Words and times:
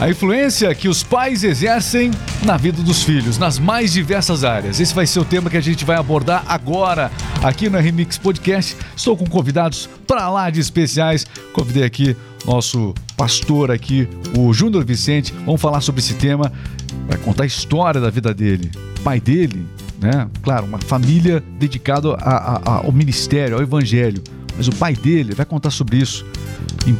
A 0.00 0.08
influência 0.08 0.74
que 0.74 0.88
os 0.88 1.02
pais 1.02 1.44
exercem 1.44 2.10
na 2.42 2.56
vida 2.56 2.82
dos 2.82 3.02
filhos, 3.02 3.36
nas 3.36 3.58
mais 3.58 3.92
diversas 3.92 4.44
áreas. 4.44 4.80
Esse 4.80 4.94
vai 4.94 5.06
ser 5.06 5.20
o 5.20 5.26
tema 5.26 5.50
que 5.50 5.58
a 5.58 5.60
gente 5.60 5.84
vai 5.84 5.94
abordar 5.94 6.42
agora 6.48 7.12
aqui 7.42 7.68
no 7.68 7.78
Remix 7.78 8.16
Podcast. 8.16 8.74
Estou 8.96 9.14
com 9.14 9.26
convidados 9.26 9.90
para 10.06 10.26
lá 10.30 10.48
de 10.48 10.58
especiais. 10.58 11.26
Convidei 11.52 11.84
aqui 11.84 12.16
nosso 12.46 12.94
pastor 13.14 13.70
aqui, 13.70 14.08
o 14.34 14.54
Júnior 14.54 14.86
Vicente. 14.86 15.34
Vamos 15.44 15.60
falar 15.60 15.82
sobre 15.82 16.00
esse 16.00 16.14
tema, 16.14 16.50
vai 17.06 17.18
contar 17.18 17.42
a 17.42 17.46
história 17.46 18.00
da 18.00 18.08
vida 18.08 18.32
dele. 18.32 18.70
Pai 19.04 19.20
dele, 19.20 19.66
né? 20.00 20.28
Claro, 20.42 20.64
uma 20.64 20.78
família 20.78 21.44
dedicada 21.58 22.16
ao 22.64 22.90
ministério, 22.90 23.56
ao 23.56 23.62
evangelho. 23.62 24.24
Mas 24.56 24.66
o 24.66 24.72
pai 24.72 24.96
dele 24.96 25.34
vai 25.34 25.44
contar 25.44 25.70
sobre 25.70 25.98
isso 25.98 26.24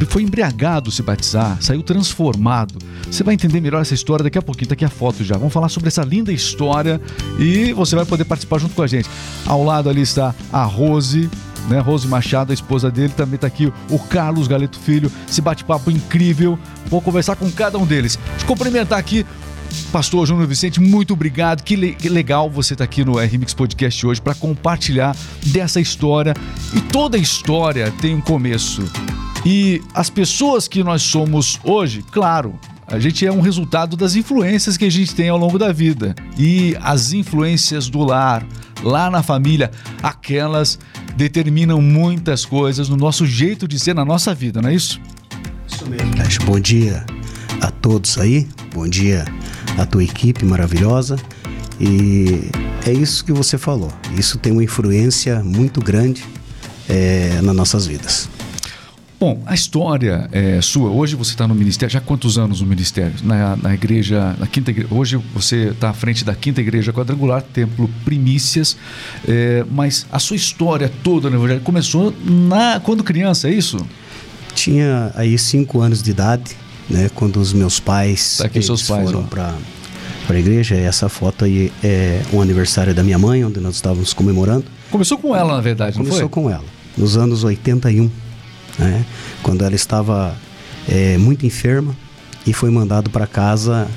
foi 0.09 0.23
embriagado 0.23 0.91
se 0.91 1.03
batizar, 1.03 1.59
saiu 1.61 1.83
transformado. 1.83 2.79
Você 3.11 3.23
vai 3.23 3.34
entender 3.34 3.61
melhor 3.61 3.80
essa 3.80 3.95
história 3.95 4.23
daqui 4.23 4.38
a 4.38 4.43
pouquinho, 4.43 4.69
tá 4.69 4.75
aqui 4.75 4.84
a 4.84 4.88
foto 4.88 5.25
já. 5.25 5.37
Vamos 5.37 5.52
falar 5.52 5.69
sobre 5.69 5.88
essa 5.88 6.02
linda 6.02 6.33
história 6.33 7.01
e 7.38 7.73
você 7.73 7.97
vai 7.97 8.05
poder 8.05 8.24
participar 8.24 8.59
junto 8.59 8.74
com 8.74 8.83
a 8.83 8.87
gente. 8.87 9.09
Ao 9.47 9.62
lado 9.65 9.88
ali 9.88 10.02
está 10.02 10.35
a 10.52 10.65
Rose, 10.65 11.30
né? 11.69 11.79
Rose 11.80 12.07
Machado, 12.07 12.51
a 12.51 12.55
esposa 12.55 12.91
dele, 12.91 13.12
também 13.16 13.37
está 13.37 13.47
aqui 13.47 13.73
o 13.88 13.98
Carlos 13.98 14.48
Galeto 14.48 14.79
Filho, 14.79 15.11
esse 15.29 15.41
bate-papo 15.41 15.91
incrível. 15.91 16.59
Vou 16.87 17.01
conversar 17.01 17.37
com 17.37 17.51
cada 17.51 17.79
um 17.79 17.87
deles. 17.87 18.19
Eu 18.41 18.47
cumprimentar 18.47 18.99
aqui 18.99 19.24
Pastor 19.93 20.27
Júnior 20.27 20.47
Vicente, 20.47 20.80
muito 20.80 21.12
obrigado. 21.12 21.62
Que, 21.62 21.77
le 21.77 21.95
que 21.95 22.09
legal 22.09 22.51
você 22.51 22.74
estar 22.74 22.85
tá 22.85 22.91
aqui 22.91 23.05
no 23.05 23.19
RMix 23.19 23.55
Podcast 23.55 24.07
hoje 24.07 24.21
para 24.21 24.35
compartilhar 24.35 25.16
dessa 25.47 25.80
história. 25.80 26.35
E 26.74 26.80
toda 26.80 27.16
história 27.16 27.93
tem 28.01 28.15
um 28.15 28.21
começo. 28.21 28.83
E 29.45 29.83
as 29.95 30.11
pessoas 30.11 30.69
que 30.69 30.83
nós 30.85 31.03
somos 31.03 31.59
hoje, 31.65 32.05
claro, 32.11 32.59
a 32.87 32.99
gente 32.99 33.25
é 33.25 33.33
um 33.33 33.41
resultado 33.41 33.97
das 33.97 34.16
influências 34.16 34.77
que 34.77 34.85
a 34.85 34.91
gente 34.91 35.15
tem 35.15 35.29
ao 35.29 35.38
longo 35.38 35.59
da 35.59 35.73
vida. 35.73 36.15
E 36.37 36.77
as 36.82 37.13
influências 37.13 37.88
do 37.88 38.01
lar, 38.01 38.45
lá 38.82 39.10
na 39.10 39.23
família, 39.23 39.71
aquelas 40.02 40.79
determinam 41.16 41.80
muitas 41.80 42.45
coisas 42.45 42.88
no 42.88 42.97
nosso 42.97 43.24
jeito 43.24 43.69
de 43.69 43.79
ser 43.79 43.95
na 43.95 44.05
nossa 44.05 44.35
vida, 44.35 44.60
não 44.60 44.69
é 44.69 44.74
isso? 44.74 45.01
Isso 45.69 45.88
mesmo. 45.88 46.10
Bom 46.45 46.59
dia 46.59 47.07
a 47.60 47.71
todos 47.71 48.19
aí. 48.19 48.49
Bom 48.75 48.88
dia 48.88 49.25
a 49.79 49.87
tua 49.87 50.02
equipe 50.02 50.45
maravilhosa. 50.45 51.16
E 51.80 52.51
é 52.85 52.93
isso 52.93 53.25
que 53.25 53.32
você 53.32 53.57
falou. 53.57 53.93
Isso 54.16 54.37
tem 54.37 54.52
uma 54.52 54.65
influência 54.65 55.43
muito 55.43 55.80
grande 55.80 56.25
é, 56.88 57.41
nas 57.43 57.54
nossas 57.54 57.87
vidas. 57.87 58.29
Bom, 59.21 59.38
a 59.45 59.52
história 59.52 60.30
é 60.32 60.63
sua. 60.63 60.88
Hoje 60.88 61.15
você 61.15 61.32
está 61.32 61.46
no 61.46 61.54
ministério. 61.54 61.93
Já 61.93 61.99
há 61.99 62.02
quantos 62.02 62.38
anos 62.38 62.63
no 62.63 62.66
ministério? 62.66 63.13
Na, 63.23 63.54
na 63.54 63.74
igreja, 63.74 64.34
na 64.38 64.47
quinta 64.47 64.71
igreja. 64.71 64.88
Hoje 64.91 65.21
você 65.34 65.69
está 65.72 65.91
à 65.91 65.93
frente 65.93 66.25
da 66.25 66.34
quinta 66.34 66.62
igreja 66.62 66.91
quadrangular, 66.91 67.43
templo 67.43 67.91
Primícias. 68.03 68.78
É, 69.28 69.62
mas 69.71 70.06
a 70.10 70.19
sua 70.19 70.37
história 70.37 70.91
toda 71.04 71.28
no 71.28 71.37
Evangelho 71.37 71.60
começou 71.60 72.15
na 72.25 72.81
quando 72.81 73.04
criança, 73.04 73.47
é 73.47 73.53
isso? 73.53 73.76
Tinha 74.54 75.12
aí 75.15 75.37
cinco 75.37 75.82
anos 75.82 76.03
de 76.03 76.12
idade, 76.12 76.56
né? 76.88 77.10
Quando 77.15 77.37
os 77.37 77.53
meus 77.53 77.78
pais, 77.78 78.38
tá 78.38 78.47
aqui 78.47 78.62
seus 78.62 78.84
pais 78.84 79.04
foram 79.04 79.25
para 79.25 79.54
para 80.26 80.37
a 80.37 80.41
igreja. 80.41 80.76
Essa 80.76 81.10
foto 81.10 81.44
aí 81.44 81.71
é 81.84 82.22
um 82.32 82.41
aniversário 82.41 82.94
da 82.94 83.03
minha 83.03 83.19
mãe, 83.19 83.44
onde 83.44 83.60
nós 83.60 83.75
estávamos 83.75 84.15
comemorando. 84.15 84.65
Começou 84.91 85.19
com 85.19 85.37
ela, 85.37 85.56
na 85.56 85.60
verdade, 85.60 85.98
não 85.98 86.06
Começou 86.06 86.31
foi? 86.31 86.43
com 86.43 86.48
ela, 86.48 86.65
nos 86.97 87.19
anos 87.19 87.44
81 87.44 88.29
né? 88.78 89.04
quando 89.43 89.65
ela 89.65 89.75
estava 89.75 90.37
é, 90.88 91.16
muito 91.19 91.47
enferma 91.47 91.94
e 92.47 92.53
foi 92.53 92.71
mandado 92.71 93.10
para 93.10 93.26
casa 93.26 93.88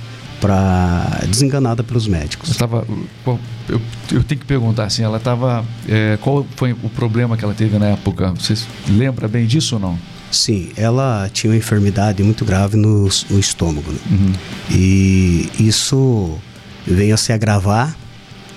para 0.43 1.21
desenganada 1.29 1.83
pelos 1.83 2.05
médicos. 2.05 2.49
Estava, 2.49 2.85
eu, 3.25 3.81
eu, 4.11 4.23
tenho 4.23 4.41
que 4.41 4.45
perguntar 4.45 4.84
assim, 4.84 5.01
ela 5.01 5.16
estava, 5.16 5.63
é, 5.88 6.17
qual 6.19 6.45
foi 6.57 6.73
o 6.73 6.89
problema 6.89 7.38
que 7.38 7.45
ela 7.45 7.53
teve 7.53 7.79
na 7.79 7.88
época? 7.88 8.31
Você 8.31 8.56
lembra 8.89 9.29
bem 9.29 9.45
disso 9.47 9.75
ou 9.75 9.81
não? 9.81 9.97
Sim, 10.29 10.72
ela 10.75 11.29
tinha 11.31 11.51
uma 11.51 11.57
enfermidade 11.57 12.22
muito 12.23 12.44
grave 12.44 12.75
no, 12.75 13.07
no 13.29 13.40
estômago. 13.40 13.90
Né? 13.90 14.00
Uhum. 14.11 14.34
E 14.72 15.50
isso 15.59 16.38
veio 16.85 17.13
a 17.13 17.17
se 17.17 17.31
agravar 17.31 17.95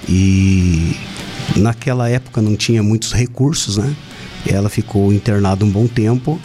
e 0.09 0.97
naquela 1.55 2.09
época 2.09 2.43
não 2.43 2.57
tinha 2.57 2.83
muitos 2.83 3.13
recursos, 3.13 3.77
né? 3.77 3.95
Ela 4.49 4.69
ficou 4.69 5.13
internada 5.13 5.65
um 5.65 5.71
bom 5.71 5.87
tempo 5.87 6.41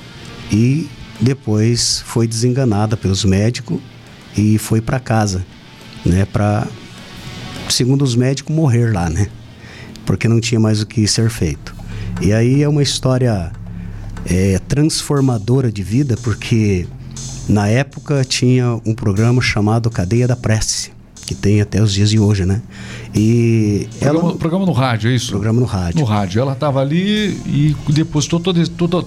e 0.51 0.89
depois 1.19 2.03
foi 2.05 2.27
desenganada 2.27 2.97
pelos 2.97 3.23
médicos 3.23 3.79
e 4.35 4.57
foi 4.57 4.81
para 4.81 4.99
casa, 4.99 5.45
né, 6.05 6.25
para 6.25 6.67
segundo 7.69 8.03
os 8.03 8.15
médicos 8.15 8.55
morrer 8.55 8.91
lá, 8.91 9.09
né? 9.09 9.27
Porque 10.05 10.27
não 10.27 10.41
tinha 10.41 10.59
mais 10.59 10.81
o 10.81 10.85
que 10.85 11.07
ser 11.07 11.29
feito. 11.29 11.73
E 12.19 12.33
aí 12.33 12.63
é 12.63 12.67
uma 12.67 12.83
história 12.83 13.51
é, 14.25 14.59
transformadora 14.67 15.71
de 15.71 15.83
vida, 15.83 16.17
porque 16.21 16.87
na 17.47 17.67
época 17.67 18.25
tinha 18.25 18.79
um 18.85 18.93
programa 18.93 19.41
chamado 19.41 19.89
Cadeia 19.89 20.27
da 20.27 20.35
Prece 20.35 20.91
que 21.31 21.35
tem 21.35 21.61
até 21.61 21.81
os 21.81 21.93
dias 21.93 22.09
de 22.09 22.19
hoje, 22.19 22.45
né? 22.45 22.61
E 23.15 23.87
programa, 23.99 24.19
ela, 24.19 24.37
programa 24.37 24.65
no 24.65 24.71
rádio, 24.73 25.09
é 25.09 25.15
isso? 25.15 25.31
Programa 25.31 25.61
no 25.61 25.65
rádio. 25.65 25.99
No 26.01 26.05
rádio. 26.05 26.41
Ela 26.41 26.51
estava 26.51 26.81
ali 26.81 27.39
e 27.45 27.75
depositou 27.89 28.39
toda, 28.39 28.67
toda 28.67 29.05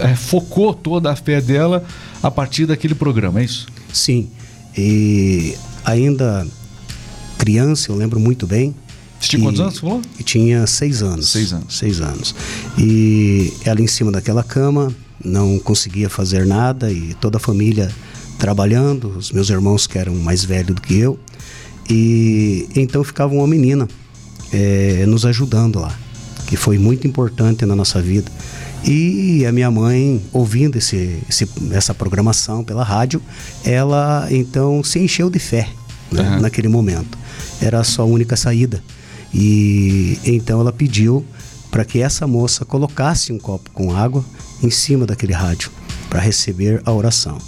é, 0.00 0.16
focou 0.16 0.74
toda 0.74 1.12
a 1.12 1.16
fé 1.16 1.40
dela 1.40 1.84
a 2.20 2.30
partir 2.30 2.66
daquele 2.66 2.94
programa, 2.94 3.40
é 3.40 3.44
isso? 3.44 3.68
Sim. 3.92 4.28
E 4.76 5.54
ainda 5.84 6.44
criança, 7.38 7.92
eu 7.92 7.96
lembro 7.96 8.18
muito 8.18 8.48
bem. 8.48 8.74
Você 9.20 9.28
tinha 9.28 9.42
quantos 9.42 9.60
anos, 9.60 9.78
falou? 9.78 10.02
Tinha 10.24 10.66
seis 10.66 11.02
anos. 11.02 11.30
Seis 11.30 11.52
anos. 11.52 11.76
Seis 11.76 12.00
anos. 12.00 12.34
E 12.76 13.52
ela 13.64 13.80
em 13.80 13.86
cima 13.86 14.10
daquela 14.10 14.42
cama, 14.42 14.92
não 15.24 15.58
conseguia 15.60 16.10
fazer 16.10 16.44
nada 16.44 16.90
e 16.90 17.14
toda 17.14 17.36
a 17.36 17.40
família 17.40 17.90
trabalhando, 18.38 19.16
os 19.16 19.30
meus 19.30 19.48
irmãos 19.48 19.86
que 19.86 19.96
eram 19.96 20.14
mais 20.16 20.44
velhos 20.44 20.74
do 20.74 20.82
que 20.82 20.98
eu. 20.98 21.18
E 21.88 22.68
então 22.74 23.04
ficava 23.04 23.34
uma 23.34 23.46
menina 23.46 23.88
é, 24.52 25.04
nos 25.06 25.26
ajudando 25.26 25.80
lá, 25.80 25.96
que 26.46 26.56
foi 26.56 26.78
muito 26.78 27.06
importante 27.06 27.66
na 27.66 27.74
nossa 27.74 28.00
vida. 28.00 28.30
E 28.86 29.46
a 29.46 29.52
minha 29.52 29.70
mãe, 29.70 30.22
ouvindo 30.32 30.76
esse, 30.76 31.18
esse 31.28 31.48
essa 31.72 31.94
programação 31.94 32.62
pela 32.62 32.84
rádio, 32.84 33.20
ela 33.64 34.28
então 34.30 34.84
se 34.84 34.98
encheu 34.98 35.30
de 35.30 35.38
fé 35.38 35.68
né, 36.12 36.22
uhum. 36.22 36.40
naquele 36.40 36.68
momento. 36.68 37.18
Era 37.60 37.80
a 37.80 37.84
sua 37.84 38.04
única 38.04 38.36
saída. 38.36 38.82
E 39.32 40.18
então 40.24 40.60
ela 40.60 40.72
pediu 40.72 41.24
para 41.70 41.84
que 41.84 42.00
essa 42.00 42.26
moça 42.26 42.64
colocasse 42.64 43.32
um 43.32 43.38
copo 43.38 43.70
com 43.72 43.94
água 43.94 44.24
em 44.62 44.70
cima 44.70 45.06
daquele 45.06 45.32
rádio 45.32 45.72
para 46.08 46.20
receber 46.20 46.80
a 46.84 46.92
oração. 46.92 47.38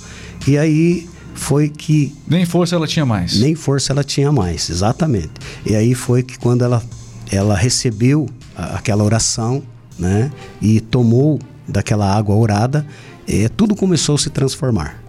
E 0.46 0.58
aí 0.58 1.08
foi 1.36 1.68
que. 1.68 2.12
Nem 2.26 2.44
força 2.44 2.74
ela 2.74 2.86
tinha 2.86 3.06
mais. 3.06 3.38
Nem 3.38 3.54
força 3.54 3.92
ela 3.92 4.02
tinha 4.02 4.32
mais, 4.32 4.68
exatamente. 4.68 5.30
E 5.64 5.76
aí 5.76 5.94
foi 5.94 6.22
que 6.22 6.38
quando 6.38 6.64
ela, 6.64 6.82
ela 7.30 7.54
recebeu 7.54 8.26
a, 8.56 8.76
aquela 8.76 9.04
oração, 9.04 9.62
né? 9.98 10.32
E 10.60 10.80
tomou 10.80 11.38
daquela 11.68 12.12
água 12.12 12.34
orada, 12.34 12.86
é, 13.28 13.48
tudo 13.48 13.76
começou 13.76 14.14
a 14.14 14.18
se 14.18 14.30
transformar. 14.30 15.00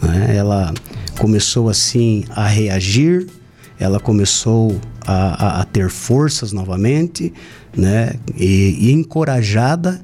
Né? 0.00 0.36
Ela 0.36 0.72
começou 1.18 1.68
assim 1.68 2.24
a 2.30 2.46
reagir, 2.46 3.26
ela 3.78 4.00
começou 4.00 4.80
a, 5.06 5.58
a, 5.58 5.60
a 5.60 5.64
ter 5.64 5.90
forças 5.90 6.52
novamente, 6.52 7.32
né? 7.76 8.14
E, 8.36 8.88
e 8.88 8.92
encorajada 8.92 10.00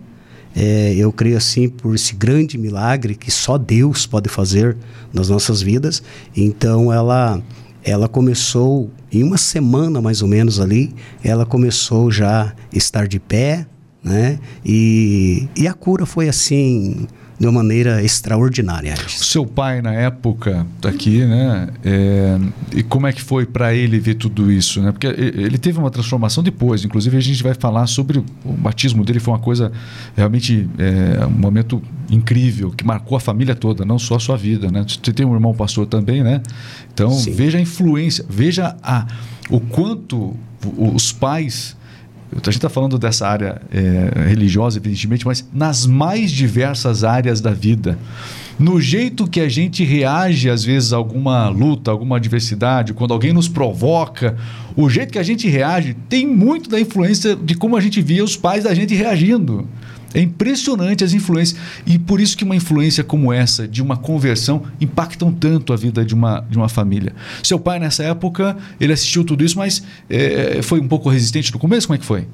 é, 0.54 0.94
eu 0.94 1.12
creio 1.12 1.36
assim 1.36 1.68
por 1.68 1.94
esse 1.94 2.14
grande 2.14 2.56
milagre 2.56 3.14
que 3.14 3.30
só 3.30 3.58
Deus 3.58 4.06
pode 4.06 4.28
fazer 4.28 4.76
nas 5.12 5.28
nossas 5.28 5.60
vidas. 5.60 6.02
Então 6.36 6.92
ela 6.92 7.42
ela 7.82 8.08
começou 8.08 8.90
em 9.12 9.22
uma 9.22 9.36
semana 9.36 10.00
mais 10.00 10.22
ou 10.22 10.28
menos 10.28 10.58
ali, 10.58 10.94
ela 11.22 11.44
começou 11.44 12.10
já 12.10 12.44
a 12.44 12.54
estar 12.72 13.06
de 13.06 13.20
pé, 13.20 13.66
né? 14.02 14.38
E, 14.64 15.48
e 15.54 15.68
a 15.68 15.74
cura 15.74 16.06
foi 16.06 16.28
assim 16.28 17.06
de 17.38 17.46
uma 17.46 17.52
maneira 17.52 18.02
extraordinária. 18.02 18.94
Seu 19.08 19.44
pai 19.44 19.82
na 19.82 19.92
época 19.92 20.66
tá 20.80 20.88
aqui, 20.88 21.24
né? 21.24 21.68
É, 21.84 22.38
e 22.76 22.82
como 22.82 23.06
é 23.06 23.12
que 23.12 23.20
foi 23.20 23.44
para 23.44 23.74
ele 23.74 23.98
ver 23.98 24.14
tudo 24.14 24.52
isso, 24.52 24.80
né? 24.80 24.92
Porque 24.92 25.06
ele 25.06 25.58
teve 25.58 25.78
uma 25.78 25.90
transformação 25.90 26.44
depois. 26.44 26.84
Inclusive 26.84 27.16
a 27.16 27.20
gente 27.20 27.42
vai 27.42 27.54
falar 27.54 27.86
sobre 27.86 28.18
o 28.18 28.52
batismo 28.52 29.04
dele 29.04 29.18
foi 29.18 29.34
uma 29.34 29.40
coisa 29.40 29.72
realmente 30.16 30.68
é, 30.78 31.26
um 31.26 31.30
momento 31.30 31.82
incrível 32.08 32.70
que 32.70 32.84
marcou 32.84 33.16
a 33.16 33.20
família 33.20 33.54
toda, 33.54 33.84
não 33.84 33.98
só 33.98 34.16
a 34.16 34.20
sua 34.20 34.36
vida, 34.36 34.70
né? 34.70 34.84
Você 34.86 35.12
tem 35.12 35.26
um 35.26 35.34
irmão 35.34 35.54
pastor 35.54 35.86
também, 35.86 36.22
né? 36.22 36.40
Então 36.92 37.10
Sim. 37.10 37.32
veja 37.32 37.58
a 37.58 37.60
influência, 37.60 38.24
veja 38.28 38.76
a, 38.82 39.06
o 39.50 39.58
quanto 39.58 40.36
os 40.76 41.12
pais 41.12 41.76
a 42.36 42.50
gente 42.50 42.56
está 42.56 42.68
falando 42.68 42.98
dessa 42.98 43.28
área 43.28 43.60
é, 43.72 44.28
religiosa, 44.28 44.78
evidentemente, 44.78 45.26
mas 45.26 45.46
nas 45.52 45.86
mais 45.86 46.30
diversas 46.30 47.04
áreas 47.04 47.40
da 47.40 47.52
vida. 47.52 47.98
No 48.58 48.80
jeito 48.80 49.26
que 49.26 49.40
a 49.40 49.48
gente 49.48 49.82
reage, 49.84 50.48
às 50.48 50.64
vezes, 50.64 50.92
a 50.92 50.96
alguma 50.96 51.48
luta, 51.48 51.90
alguma 51.90 52.16
adversidade, 52.16 52.92
quando 52.92 53.12
alguém 53.12 53.32
nos 53.32 53.48
provoca, 53.48 54.36
o 54.76 54.88
jeito 54.88 55.12
que 55.12 55.18
a 55.18 55.22
gente 55.22 55.48
reage 55.48 55.96
tem 56.08 56.26
muito 56.26 56.70
da 56.70 56.78
influência 56.78 57.34
de 57.34 57.54
como 57.54 57.76
a 57.76 57.80
gente 57.80 58.00
via 58.00 58.22
os 58.22 58.36
pais 58.36 58.64
da 58.64 58.74
gente 58.74 58.94
reagindo. 58.94 59.66
É 60.14 60.20
impressionante 60.20 61.02
as 61.02 61.12
influências. 61.12 61.60
E 61.84 61.98
por 61.98 62.20
isso 62.20 62.36
que 62.36 62.44
uma 62.44 62.54
influência 62.54 63.02
como 63.02 63.32
essa, 63.32 63.66
de 63.66 63.82
uma 63.82 63.96
conversão, 63.96 64.62
impactam 64.80 65.32
tanto 65.32 65.72
a 65.72 65.76
vida 65.76 66.04
de 66.04 66.14
uma, 66.14 66.40
de 66.40 66.56
uma 66.56 66.68
família. 66.68 67.12
Seu 67.42 67.58
pai, 67.58 67.80
nessa 67.80 68.04
época, 68.04 68.56
ele 68.80 68.92
assistiu 68.92 69.24
tudo 69.24 69.44
isso, 69.44 69.58
mas 69.58 69.82
é, 70.08 70.62
foi 70.62 70.80
um 70.80 70.88
pouco 70.88 71.08
resistente 71.08 71.52
no 71.52 71.58
começo? 71.58 71.88
Como 71.88 71.96
é 71.96 71.98
que 71.98 72.06
foi? 72.06 72.26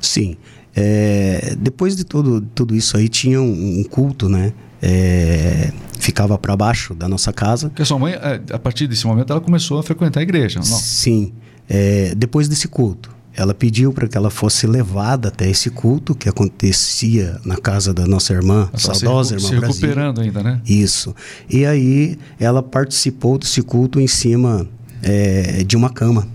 Sim. 0.00 0.36
É, 0.76 1.56
depois 1.58 1.96
de 1.96 2.04
tudo, 2.04 2.40
tudo 2.54 2.74
isso 2.74 2.96
aí, 2.96 3.08
tinha 3.08 3.40
um, 3.40 3.80
um 3.80 3.84
culto, 3.84 4.28
né? 4.28 4.52
É, 4.82 5.72
ficava 5.98 6.36
para 6.36 6.56
baixo 6.56 6.94
da 6.94 7.08
nossa 7.08 7.32
casa. 7.32 7.68
Porque 7.68 7.82
a 7.82 7.84
sua 7.84 7.98
mãe, 7.98 8.12
é, 8.14 8.40
a 8.52 8.58
partir 8.58 8.86
desse 8.86 9.06
momento, 9.06 9.32
ela 9.32 9.40
começou 9.40 9.78
a 9.78 9.82
frequentar 9.82 10.20
a 10.20 10.22
igreja, 10.22 10.58
não? 10.58 10.64
Sim. 10.64 11.32
É, 11.68 12.14
depois 12.14 12.48
desse 12.48 12.68
culto, 12.68 13.13
ela 13.36 13.52
pediu 13.52 13.92
para 13.92 14.06
que 14.06 14.16
ela 14.16 14.30
fosse 14.30 14.66
levada 14.66 15.28
até 15.28 15.48
esse 15.48 15.70
culto 15.70 16.14
que 16.14 16.28
acontecia 16.28 17.40
na 17.44 17.56
casa 17.56 17.92
da 17.92 18.06
nossa 18.06 18.32
irmã, 18.32 18.68
a 18.72 18.78
saudosa 18.78 19.38
se, 19.38 19.46
irmã 19.46 19.72
se 19.72 19.80
recuperando 19.80 20.20
ainda, 20.20 20.42
né? 20.42 20.60
Isso. 20.64 21.14
E 21.50 21.66
aí 21.66 22.16
ela 22.38 22.62
participou 22.62 23.36
desse 23.38 23.62
culto 23.62 24.00
em 24.00 24.06
cima 24.06 24.66
é, 25.02 25.64
de 25.64 25.76
uma 25.76 25.90
cama, 25.90 26.26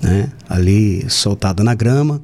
né? 0.00 0.30
Ali 0.48 1.04
soltada 1.08 1.64
na 1.64 1.74
grama. 1.74 2.20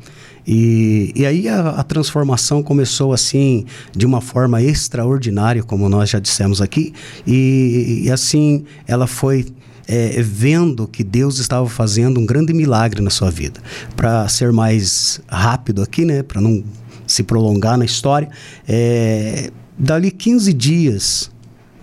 E, 0.46 1.12
e 1.14 1.24
aí 1.24 1.48
a, 1.48 1.70
a, 1.70 1.84
transformação 1.84 2.62
começou 2.62 3.12
assim 3.12 3.64
de 3.96 4.04
uma 4.04 4.20
forma 4.20 4.60
extraordinária, 4.60 5.62
como 5.62 5.88
nós 5.88 6.10
já 6.10 6.18
dissemos 6.18 6.60
aqui, 6.60 6.92
e, 7.24 8.02
e 8.04 8.10
assim 8.10 8.64
ela 8.86 9.06
foi 9.06 9.46
é, 9.86 10.22
vendo 10.22 10.86
que 10.86 11.02
Deus 11.02 11.38
estava 11.38 11.68
fazendo 11.68 12.20
um 12.20 12.26
grande 12.26 12.52
milagre 12.52 13.00
na 13.00 13.10
sua 13.10 13.30
vida. 13.30 13.60
Para 13.96 14.28
ser 14.28 14.52
mais 14.52 15.20
rápido 15.28 15.82
aqui, 15.82 16.04
né, 16.04 16.22
para 16.22 16.40
não 16.40 16.62
se 17.06 17.22
prolongar 17.22 17.76
na 17.76 17.84
história, 17.84 18.28
é, 18.66 19.50
dali 19.78 20.10
15 20.10 20.52
dias, 20.52 21.30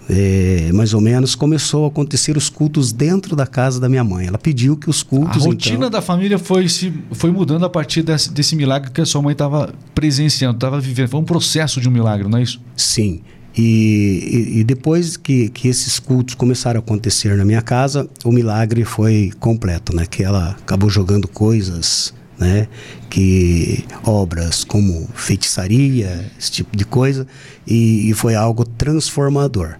é, 0.09 0.71
mais 0.73 0.93
ou 0.95 1.01
menos, 1.01 1.35
começou 1.35 1.85
a 1.85 1.87
acontecer 1.87 2.35
os 2.35 2.49
cultos 2.49 2.91
dentro 2.91 3.35
da 3.35 3.45
casa 3.45 3.79
da 3.79 3.87
minha 3.87 4.03
mãe. 4.03 4.25
Ela 4.25 4.39
pediu 4.39 4.75
que 4.75 4.89
os 4.89 5.03
cultos. 5.03 5.43
A 5.43 5.45
rotina 5.45 5.75
então, 5.75 5.89
da 5.89 6.01
família 6.01 6.39
foi, 6.39 6.67
se, 6.67 6.91
foi 7.11 7.31
mudando 7.31 7.63
a 7.63 7.69
partir 7.69 8.01
desse, 8.01 8.31
desse 8.31 8.55
milagre 8.55 8.89
que 8.89 9.01
a 9.01 9.05
sua 9.05 9.21
mãe 9.21 9.33
estava 9.33 9.71
presenciando, 9.93 10.55
estava 10.57 10.79
vivendo. 10.79 11.09
Foi 11.09 11.19
um 11.19 11.25
processo 11.25 11.79
de 11.79 11.87
um 11.87 11.91
milagre, 11.91 12.27
não 12.27 12.39
é 12.39 12.41
isso? 12.41 12.59
Sim. 12.75 13.21
E, 13.57 14.51
e, 14.53 14.59
e, 14.59 14.63
depois 14.63 15.17
que, 15.17 15.49
que 15.49 15.67
esses 15.67 15.99
cultos 15.99 16.35
começaram 16.35 16.79
a 16.79 16.83
acontecer 16.83 17.35
na 17.35 17.43
minha 17.43 17.61
casa, 17.61 18.07
o 18.23 18.31
milagre 18.31 18.85
foi 18.85 19.31
completo, 19.39 19.95
né? 19.95 20.05
Que 20.05 20.23
ela 20.23 20.51
acabou 20.51 20.89
jogando 20.89 21.27
coisas, 21.27 22.13
né? 22.37 22.67
Que 23.09 23.83
obras 24.03 24.63
como 24.63 25.07
feitiçaria, 25.13 26.31
esse 26.39 26.51
tipo 26.51 26.77
de 26.77 26.85
coisa, 26.85 27.27
e, 27.67 28.09
e 28.09 28.13
foi 28.13 28.35
algo 28.35 28.63
transformador. 28.63 29.75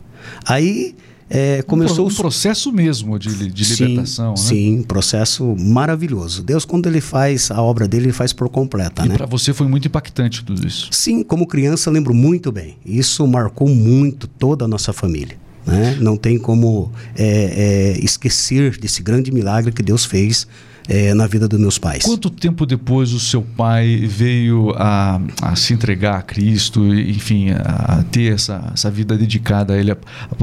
Aí 0.45 0.95
é, 1.30 1.62
começou 1.62 2.08
um, 2.08 2.12
um 2.12 2.14
processo 2.16 2.72
mesmo 2.72 3.20
de, 3.20 3.52
de 3.52 3.66
sim, 3.66 3.86
libertação, 3.86 4.31
né? 4.31 4.38
Sim, 4.38 4.84
processo 4.84 5.56
maravilhoso. 5.58 6.42
Deus, 6.42 6.66
quando 6.66 6.88
ele 6.88 7.00
faz 7.00 7.52
a 7.52 7.62
obra 7.62 7.88
dele, 7.88 8.06
ele 8.06 8.14
faz 8.14 8.34
por 8.34 8.50
completa, 8.50 9.06
e 9.06 9.10
né? 9.10 9.16
para 9.16 9.26
você 9.26 9.54
foi 9.54 9.68
muito 9.68 9.88
impactante 9.88 10.44
tudo 10.44 10.66
isso. 10.66 10.90
Sim, 10.92 11.24
como 11.24 11.46
criança 11.46 11.92
lembro 11.92 12.14
muito 12.14 12.52
bem. 12.52 12.78
Isso 12.86 13.26
marcou 13.28 13.70
muito 13.70 14.28
toda 14.28 14.66
a 14.66 14.68
nossa 14.68 14.92
família. 14.92 15.38
Né? 15.66 15.98
Não 16.00 16.18
tem 16.18 16.40
como 16.40 16.92
é, 17.16 17.96
é, 17.96 18.00
esquecer 18.04 18.78
desse 18.78 19.04
grande 19.04 19.31
milagre 19.31 19.72
que 19.72 19.84
Deus 19.84 20.06
fez 20.06 20.48
é, 20.89 21.13
na 21.13 21.27
vida 21.27 21.47
dos 21.47 21.59
meus 21.59 21.77
pais. 21.77 22.03
Quanto 22.03 22.31
tempo 22.31 22.65
depois 22.65 23.13
o 23.13 23.19
seu 23.19 23.44
pai 23.44 23.97
veio 24.07 24.74
a, 24.75 25.21
a 25.39 25.56
se 25.56 25.71
entregar 25.71 26.18
a 26.18 26.21
Cristo, 26.24 26.83
enfim, 26.95 27.51
a, 27.51 28.00
a 28.00 28.03
ter 28.03 28.33
essa, 28.33 28.71
essa 28.74 28.89
vida 28.89 29.15
dedicada 29.15 29.74
a 29.75 29.77
Ele? 29.77 29.95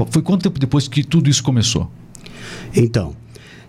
Foi 0.09 0.21
quanto 0.21 0.43
tempo 0.43 0.57
depois 0.57 0.87
que 0.87 1.03
tudo 1.03 1.29
isso 1.29 1.43
começou? 1.43 1.91
Então, 2.73 3.13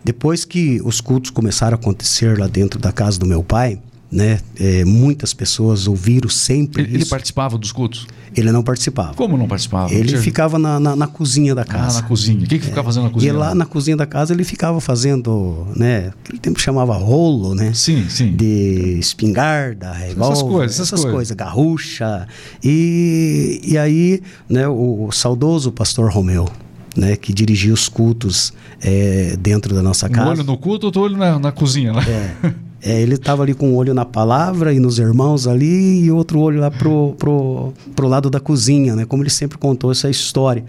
depois 0.04 0.44
que 0.44 0.80
os 0.84 1.00
cultos 1.00 1.32
começaram 1.32 1.76
a 1.76 1.80
acontecer 1.80 2.38
lá 2.38 2.46
dentro 2.46 2.78
da 2.78 2.92
casa 2.92 3.18
do 3.18 3.26
meu 3.26 3.42
pai, 3.42 3.82
né? 4.10 4.40
É, 4.58 4.84
muitas 4.84 5.34
pessoas 5.34 5.86
ouviram 5.86 6.30
sempre 6.30 6.82
ele, 6.82 6.90
isso. 6.90 7.04
Ele 7.04 7.10
participava 7.10 7.58
dos 7.58 7.72
cultos? 7.72 8.06
Ele 8.34 8.50
não 8.50 8.62
participava. 8.62 9.14
Como 9.14 9.36
não 9.36 9.46
participava? 9.46 9.92
Ele 9.92 10.16
ficava 10.18 10.58
na, 10.58 10.80
na, 10.80 10.96
na, 10.96 11.06
cozinha 11.06 11.54
da 11.54 11.64
casa. 11.64 11.98
Ah, 11.98 12.02
na 12.02 12.08
cozinha. 12.08 12.44
O 12.44 12.48
que, 12.48 12.58
que 12.58 12.64
ficava 12.66 12.86
fazendo 12.86 13.04
na 13.04 13.10
cozinha? 13.10 13.32
E 13.32 13.36
lá 13.36 13.54
na 13.54 13.66
cozinha 13.66 13.96
da 13.96 14.06
casa 14.06 14.32
ele 14.32 14.44
ficava 14.44 14.80
fazendo, 14.80 15.66
né? 15.76 16.12
Aquele 16.24 16.38
tempo 16.38 16.60
chamava 16.60 16.94
rolo, 16.94 17.54
né? 17.54 17.72
Sim, 17.74 18.08
sim. 18.08 18.34
De 18.34 18.98
espingarda, 18.98 19.92
revólver. 19.92 20.32
Essas 20.32 20.42
coisas, 20.42 20.74
essas, 20.74 20.86
essas 20.86 21.00
coisas. 21.00 21.14
coisas. 21.14 21.36
garrucha. 21.36 22.28
E, 22.62 23.60
e 23.64 23.76
aí, 23.76 24.22
né? 24.48 24.68
O, 24.68 25.06
o 25.08 25.12
saudoso 25.12 25.70
pastor 25.72 26.10
Romeu, 26.10 26.48
né, 26.96 27.16
que 27.16 27.32
dirigia 27.32 27.72
os 27.72 27.88
cultos 27.88 28.52
é, 28.80 29.36
dentro 29.38 29.74
da 29.74 29.82
nossa 29.82 30.08
casa. 30.08 30.28
Um 30.28 30.32
olho 30.32 30.44
no 30.44 30.56
culto, 30.56 30.86
outro 30.86 31.02
olho 31.02 31.16
na, 31.16 31.38
na 31.38 31.52
cozinha 31.52 31.92
lá. 31.92 32.02
É. 32.02 32.54
É, 32.80 33.00
ele 33.00 33.14
estava 33.14 33.42
ali 33.42 33.54
com 33.54 33.70
um 33.70 33.74
olho 33.76 33.92
na 33.92 34.04
palavra 34.04 34.72
e 34.72 34.78
nos 34.78 34.98
irmãos 34.98 35.46
ali 35.46 36.04
e 36.04 36.10
outro 36.12 36.38
olho 36.38 36.60
lá 36.60 36.70
pro, 36.70 37.14
pro, 37.18 37.72
pro 37.96 38.06
lado 38.06 38.30
da 38.30 38.38
cozinha, 38.38 38.94
né? 38.94 39.04
Como 39.04 39.22
ele 39.22 39.30
sempre 39.30 39.58
contou 39.58 39.90
essa 39.90 40.08
história. 40.08 40.64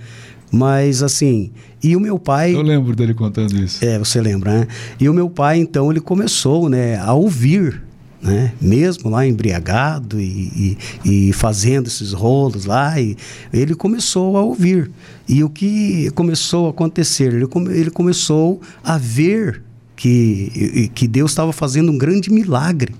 Mas 0.51 1.03
assim, 1.03 1.51
e 1.83 1.95
o 1.95 1.99
meu 1.99 2.17
pai. 2.17 2.55
Eu 2.55 2.61
lembro 2.61 2.95
dele 2.95 3.13
contando 3.13 3.55
isso. 3.55 3.83
É, 3.85 3.99
você 3.99 4.19
lembra, 4.19 4.59
né? 4.59 4.67
E 4.99 5.07
o 5.07 5.13
meu 5.13 5.29
pai, 5.29 5.59
então, 5.59 5.91
ele 5.91 5.99
começou, 5.99 6.67
né, 6.67 6.97
a 6.97 7.13
ouvir, 7.13 7.81
né? 8.21 8.53
Mesmo 8.59 9.09
lá 9.09 9.25
embriagado 9.25 10.19
e, 10.19 10.77
e, 11.05 11.29
e 11.29 11.33
fazendo 11.33 11.87
esses 11.87 12.11
rolos 12.11 12.65
lá, 12.65 12.99
e 12.99 13.15
ele 13.53 13.75
começou 13.75 14.35
a 14.37 14.41
ouvir. 14.41 14.91
E 15.27 15.43
o 15.43 15.49
que 15.49 16.09
começou 16.11 16.67
a 16.67 16.69
acontecer? 16.71 17.33
Ele, 17.33 17.47
come, 17.47 17.71
ele 17.71 17.91
começou 17.91 18.59
a 18.83 18.97
ver 18.97 19.61
que, 19.99 20.89
que 20.95 21.09
Deus 21.09 21.31
estava 21.31 21.51
fazendo 21.51 21.91
um 21.91 21.97
grande 21.97 22.31
milagre 22.31 22.95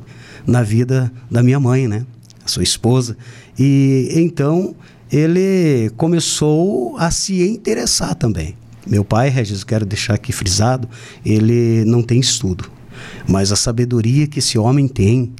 na 0.46 0.62
vida 0.62 1.10
da 1.31 1.42
minha 1.42 1.57
mãe, 1.57 1.88
né? 1.88 2.06
A 2.44 2.48
sua 2.50 2.62
esposa. 2.62 3.16
E 3.57 4.10
então 4.16 4.75
ele 5.10 5.90
começou 5.96 6.98
a 6.98 7.10
se 7.10 7.42
interessar 7.48 8.16
também. 8.16 8.53
Meu 8.86 9.06
pai, 9.06 9.29
Regis, 9.29 9.63
quero 9.63 9.86
deixar 9.86 10.15
aqui 10.15 10.34
frisado, 10.34 10.89
ele 11.25 11.86
não 11.86 12.03
tem 12.03 12.20
estudo, 12.20 12.70
mas 13.25 13.51
a 13.53 13.56
sabedoria 13.56 14.27
que 14.27 14.39
esse 14.39 14.58
homem 14.58 14.88
tem, 14.88 15.32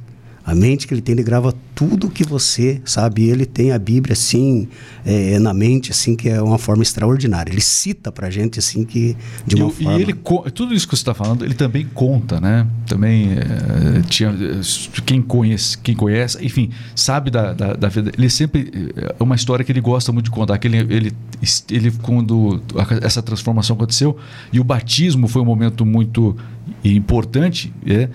a 0.50 0.54
mente 0.54 0.88
que 0.88 0.92
ele 0.92 1.00
tem, 1.00 1.12
ele 1.12 1.22
grava 1.22 1.54
tudo 1.76 2.10
que 2.10 2.24
você 2.24 2.82
sabe. 2.84 3.28
Ele 3.28 3.46
tem 3.46 3.70
a 3.70 3.78
Bíblia 3.78 4.14
assim 4.14 4.66
é, 5.06 5.38
na 5.38 5.54
mente, 5.54 5.92
assim 5.92 6.16
que 6.16 6.28
é 6.28 6.42
uma 6.42 6.58
forma 6.58 6.82
extraordinária. 6.82 7.52
Ele 7.52 7.60
cita 7.60 8.10
para 8.10 8.28
gente 8.30 8.58
assim 8.58 8.84
que 8.84 9.16
de 9.46 9.54
uma 9.54 9.70
e, 9.70 9.72
forma. 9.72 9.98
E 10.00 10.02
ele 10.02 10.14
tudo 10.52 10.74
isso 10.74 10.88
que 10.88 10.96
você 10.96 11.02
está 11.02 11.14
falando, 11.14 11.44
ele 11.44 11.54
também 11.54 11.86
conta, 11.94 12.40
né? 12.40 12.66
Também 12.84 13.28
é, 13.30 14.02
tinha 14.08 14.36
quem 15.06 15.22
conhece, 15.22 15.78
quem 15.78 15.94
conhece, 15.94 16.44
enfim, 16.44 16.70
sabe 16.96 17.30
da, 17.30 17.52
da, 17.52 17.74
da, 17.74 17.88
vida. 17.88 18.10
Ele 18.18 18.28
sempre 18.28 18.92
é 18.96 19.22
uma 19.22 19.36
história 19.36 19.64
que 19.64 19.70
ele 19.70 19.80
gosta 19.80 20.10
muito 20.10 20.24
de 20.24 20.32
contar. 20.32 20.58
Que 20.58 20.66
ele, 20.66 20.78
ele, 20.78 21.12
ele 21.70 21.92
quando 22.02 22.60
essa 23.02 23.22
transformação 23.22 23.76
aconteceu 23.76 24.16
e 24.52 24.58
o 24.58 24.64
batismo 24.64 25.28
foi 25.28 25.42
um 25.42 25.46
momento 25.46 25.86
muito 25.86 26.36
importante. 26.82 27.72
É, 27.86 28.08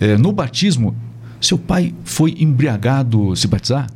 é 0.00 0.16
no 0.16 0.32
batismo 0.32 0.96
seu 1.42 1.58
pai 1.58 1.94
foi 2.04 2.34
embriagado 2.38 3.34
se 3.36 3.46
batizar? 3.46 3.90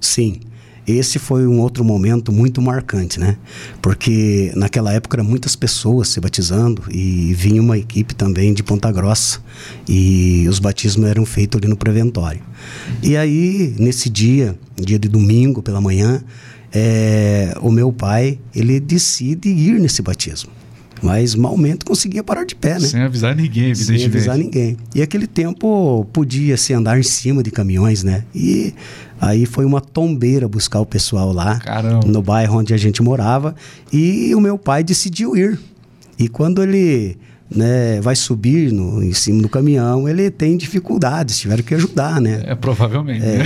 Sim. 0.00 0.40
Esse 0.86 1.18
foi 1.18 1.46
um 1.46 1.60
outro 1.60 1.82
momento 1.82 2.30
muito 2.30 2.60
marcante, 2.60 3.18
né? 3.18 3.38
Porque 3.80 4.52
naquela 4.54 4.92
época 4.92 5.16
eram 5.16 5.24
muitas 5.24 5.56
pessoas 5.56 6.08
se 6.08 6.20
batizando 6.20 6.82
e 6.90 7.32
vinha 7.32 7.62
uma 7.62 7.78
equipe 7.78 8.14
também 8.14 8.52
de 8.52 8.62
Ponta 8.62 8.92
Grossa 8.92 9.40
e 9.88 10.46
os 10.46 10.58
batismos 10.58 11.08
eram 11.08 11.24
feitos 11.24 11.58
ali 11.58 11.68
no 11.68 11.76
preventório. 11.76 12.42
E 13.02 13.16
aí, 13.16 13.74
nesse 13.78 14.10
dia, 14.10 14.58
dia 14.76 14.98
de 14.98 15.08
domingo 15.08 15.62
pela 15.62 15.80
manhã, 15.80 16.22
é, 16.70 17.56
o 17.62 17.70
meu 17.70 17.90
pai, 17.90 18.38
ele 18.54 18.78
decide 18.78 19.48
ir 19.48 19.80
nesse 19.80 20.02
batismo 20.02 20.50
mas 21.04 21.34
malmente 21.34 21.84
conseguia 21.84 22.24
parar 22.24 22.44
de 22.44 22.54
pé, 22.54 22.74
né? 22.74 22.80
Sem 22.80 23.02
avisar 23.02 23.36
ninguém, 23.36 23.70
evidentemente. 23.70 24.00
Sem 24.00 24.08
avisar 24.08 24.38
ninguém. 24.38 24.76
E 24.94 25.02
aquele 25.02 25.26
tempo 25.26 26.06
podia 26.12 26.56
se 26.56 26.72
andar 26.72 26.98
em 26.98 27.02
cima 27.02 27.42
de 27.42 27.50
caminhões, 27.50 28.02
né? 28.02 28.24
E 28.34 28.72
aí 29.20 29.44
foi 29.44 29.66
uma 29.66 29.82
tombeira 29.82 30.48
buscar 30.48 30.80
o 30.80 30.86
pessoal 30.86 31.30
lá, 31.30 31.58
Caramba. 31.58 32.06
no 32.06 32.22
bairro 32.22 32.58
onde 32.58 32.72
a 32.72 32.78
gente 32.78 33.02
morava, 33.02 33.54
e 33.92 34.34
o 34.34 34.40
meu 34.40 34.56
pai 34.56 34.82
decidiu 34.82 35.36
ir. 35.36 35.58
E 36.18 36.26
quando 36.26 36.62
ele 36.62 37.18
né, 37.54 38.00
vai 38.00 38.16
subir 38.16 38.72
no, 38.72 39.02
em 39.02 39.12
cima 39.12 39.42
do 39.42 39.48
caminhão, 39.48 40.08
ele 40.08 40.30
tem 40.30 40.56
dificuldades, 40.56 41.38
tiveram 41.38 41.62
que 41.62 41.74
ajudar, 41.74 42.18
né? 42.18 42.42
É, 42.46 42.54
provavelmente. 42.54 43.24
É. 43.24 43.42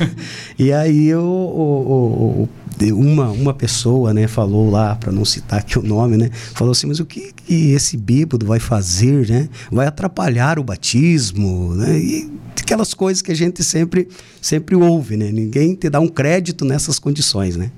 e 0.58 0.72
aí 0.72 1.14
o, 1.14 1.20
o, 1.20 2.42
o, 2.42 2.48
uma, 2.90 3.28
uma 3.30 3.52
pessoa, 3.52 4.14
né, 4.14 4.26
falou 4.26 4.70
lá, 4.70 4.96
para 4.96 5.12
não 5.12 5.24
citar 5.24 5.60
aqui 5.60 5.78
o 5.78 5.82
nome, 5.82 6.16
né, 6.16 6.30
falou 6.32 6.72
assim, 6.72 6.86
mas 6.86 6.98
o 6.98 7.04
que, 7.04 7.32
que 7.32 7.72
esse 7.72 7.96
bêbado 7.96 8.46
vai 8.46 8.58
fazer, 8.58 9.28
né? 9.28 9.48
Vai 9.70 9.86
atrapalhar 9.86 10.58
o 10.58 10.64
batismo, 10.64 11.74
né? 11.74 11.98
E 11.98 12.32
aquelas 12.58 12.94
coisas 12.94 13.20
que 13.20 13.30
a 13.30 13.34
gente 13.34 13.62
sempre, 13.62 14.08
sempre 14.40 14.74
ouve, 14.74 15.16
né? 15.16 15.30
Ninguém 15.30 15.74
te 15.74 15.90
dá 15.90 16.00
um 16.00 16.08
crédito 16.08 16.64
nessas 16.64 16.98
condições, 16.98 17.56
né? 17.56 17.70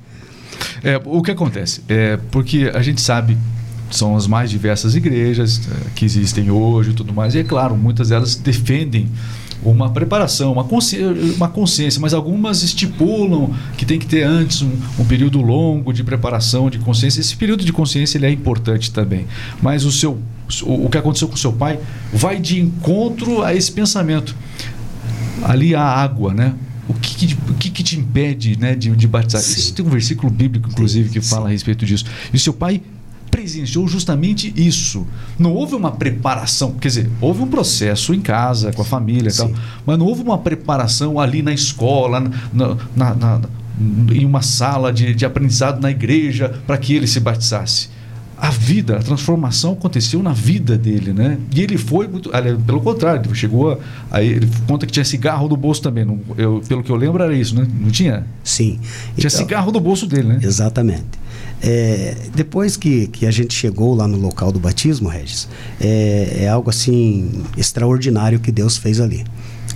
É, 0.83 1.01
o 1.05 1.21
que 1.23 1.31
acontece? 1.31 1.83
É 1.89 2.17
porque 2.31 2.71
a 2.73 2.83
gente 2.83 3.01
sabe 3.01 3.37
são 3.91 4.17
as 4.17 4.27
mais 4.27 4.51
diversas 4.51 4.95
igrejas 4.95 5.61
é, 5.69 5.91
que 5.95 6.05
existem 6.05 6.51
hoje 6.51 6.91
e 6.91 6.95
tudo 6.95 7.13
mais. 7.13 7.35
E 7.35 7.39
é 7.39 7.45
claro, 7.45 7.77
muitas 7.77 8.09
delas 8.09 8.35
defendem 8.35 9.09
uma 9.65 9.91
preparação, 9.91 10.53
uma 10.53 10.65
consciência, 10.65 11.35
uma 11.37 11.49
consciência, 11.49 12.01
mas 12.01 12.13
algumas 12.13 12.63
estipulam 12.63 13.53
que 13.77 13.87
tem 13.87 13.99
que 13.99 14.07
ter 14.07 14.23
antes 14.23 14.63
um, 14.63 14.71
um, 14.99 15.05
período 15.05 15.41
longo 15.41 15.93
de 15.93 16.05
preparação, 16.05 16.69
de 16.69 16.79
consciência. 16.79 17.21
Esse 17.21 17.37
período 17.37 17.65
de 17.65 17.73
consciência 17.73 18.19
ele 18.19 18.27
é 18.27 18.31
importante 18.31 18.93
também. 18.93 19.27
Mas 19.63 19.85
o 19.85 19.93
seu, 19.93 20.19
o, 20.63 20.87
o 20.87 20.91
que 20.91 20.99
aconteceu 20.99 21.29
com 21.29 21.35
o 21.35 21.39
seu 21.39 21.53
pai 21.53 21.81
vai 22.13 22.39
de 22.39 22.61
encontro 22.61 23.43
a 23.43 23.55
esse 23.55 23.73
pensamento. 23.73 24.37
Ali 25.43 25.75
há 25.75 25.83
água, 25.83 26.33
né? 26.35 26.55
O 26.87 26.93
que, 26.95 27.15
que, 27.15 27.35
o 27.51 27.55
que, 27.55 27.71
que 27.71 27.83
te 27.83 27.99
impede 27.99 28.59
né, 28.59 28.75
de, 28.75 28.91
de 28.91 29.09
batizar? 29.09 29.41
Sim. 29.41 29.73
Tem 29.73 29.87
um 29.87 29.89
versículo 29.89 30.31
bíblico, 30.31 30.69
inclusive, 30.69 31.09
que 31.09 31.21
fala 31.21 31.47
a 31.49 31.51
respeito 31.51 31.87
disso. 31.87 32.05
E 32.33 32.39
seu 32.39 32.53
pai 32.53 32.83
presenciou 33.35 33.89
justamente 33.89 34.53
isso. 34.57 35.05
Não 35.37 35.53
houve 35.53 35.75
uma 35.75 35.91
preparação, 35.91 36.71
quer 36.75 36.87
dizer, 36.87 37.11
houve 37.21 37.43
um 37.43 37.49
processo 37.49 38.15
em 38.15 38.21
casa, 38.21 38.73
com 38.73 38.83
a 38.83 38.85
família 38.85 39.29
e 39.29 39.35
tal, 39.35 39.51
mas 39.85 39.99
não 39.99 40.07
houve 40.07 40.23
uma 40.23 40.39
preparação 40.39 41.19
ali 41.19 41.43
na 41.43 41.53
escola, 41.53 42.21
na, 42.53 42.77
na, 42.95 43.15
na, 43.15 43.41
em 44.13 44.25
uma 44.25 44.41
sala 44.41 44.93
de, 44.93 45.13
de 45.13 45.27
aprendizado 45.27 45.83
na 45.83 45.91
igreja, 45.91 46.61
para 46.65 46.79
que 46.79 46.95
ele 46.95 47.09
se 47.09 47.19
batizasse 47.19 47.89
a 48.37 48.51
vida, 48.51 48.97
a 48.97 49.03
transformação 49.03 49.73
aconteceu 49.73 50.23
na 50.23 50.33
vida 50.33 50.77
dele, 50.77 51.13
né? 51.13 51.39
E 51.55 51.61
ele 51.61 51.79
foi 51.79 52.07
muito, 52.07 52.31
pelo 52.67 52.81
contrário, 52.81 53.35
chegou 53.35 53.73
a, 53.73 53.79
aí 54.11 54.29
ele 54.29 54.49
conta 54.67 54.87
que 54.87 54.93
tinha 54.93 55.05
cigarro 55.05 55.49
no 55.49 55.57
bolso 55.57 55.81
também, 55.81 56.05
não, 56.05 56.21
eu, 56.37 56.63
pelo 56.69 56.83
que 56.83 56.91
eu 56.91 56.97
lembro 56.97 57.23
era 57.23 57.35
isso, 57.35 57.55
né? 57.55 57.67
Não 57.81 57.91
tinha? 57.91 58.27
Sim. 58.43 58.79
Tinha 59.17 59.29
então, 59.29 59.31
cigarro 59.31 59.73
no 59.73 59.81
bolso 59.81 60.07
dele, 60.07 60.29
né? 60.29 60.41
Exatamente. 60.43 61.24
É, 61.67 62.15
depois 62.35 62.77
que, 62.77 63.07
que 63.07 63.25
a 63.25 63.31
gente 63.31 63.55
chegou 63.55 63.95
lá 63.95 64.07
no 64.07 64.19
local 64.19 64.53
do 64.53 64.61
batismo, 64.61 65.09
Regis, 65.09 65.49
é, 65.81 66.41
é 66.41 66.49
algo 66.49 66.69
assim 66.69 67.31
extraordinário 67.57 68.39
que 68.39 68.53
Deus 68.53 68.77
fez 68.77 69.01
ali. 69.01 69.25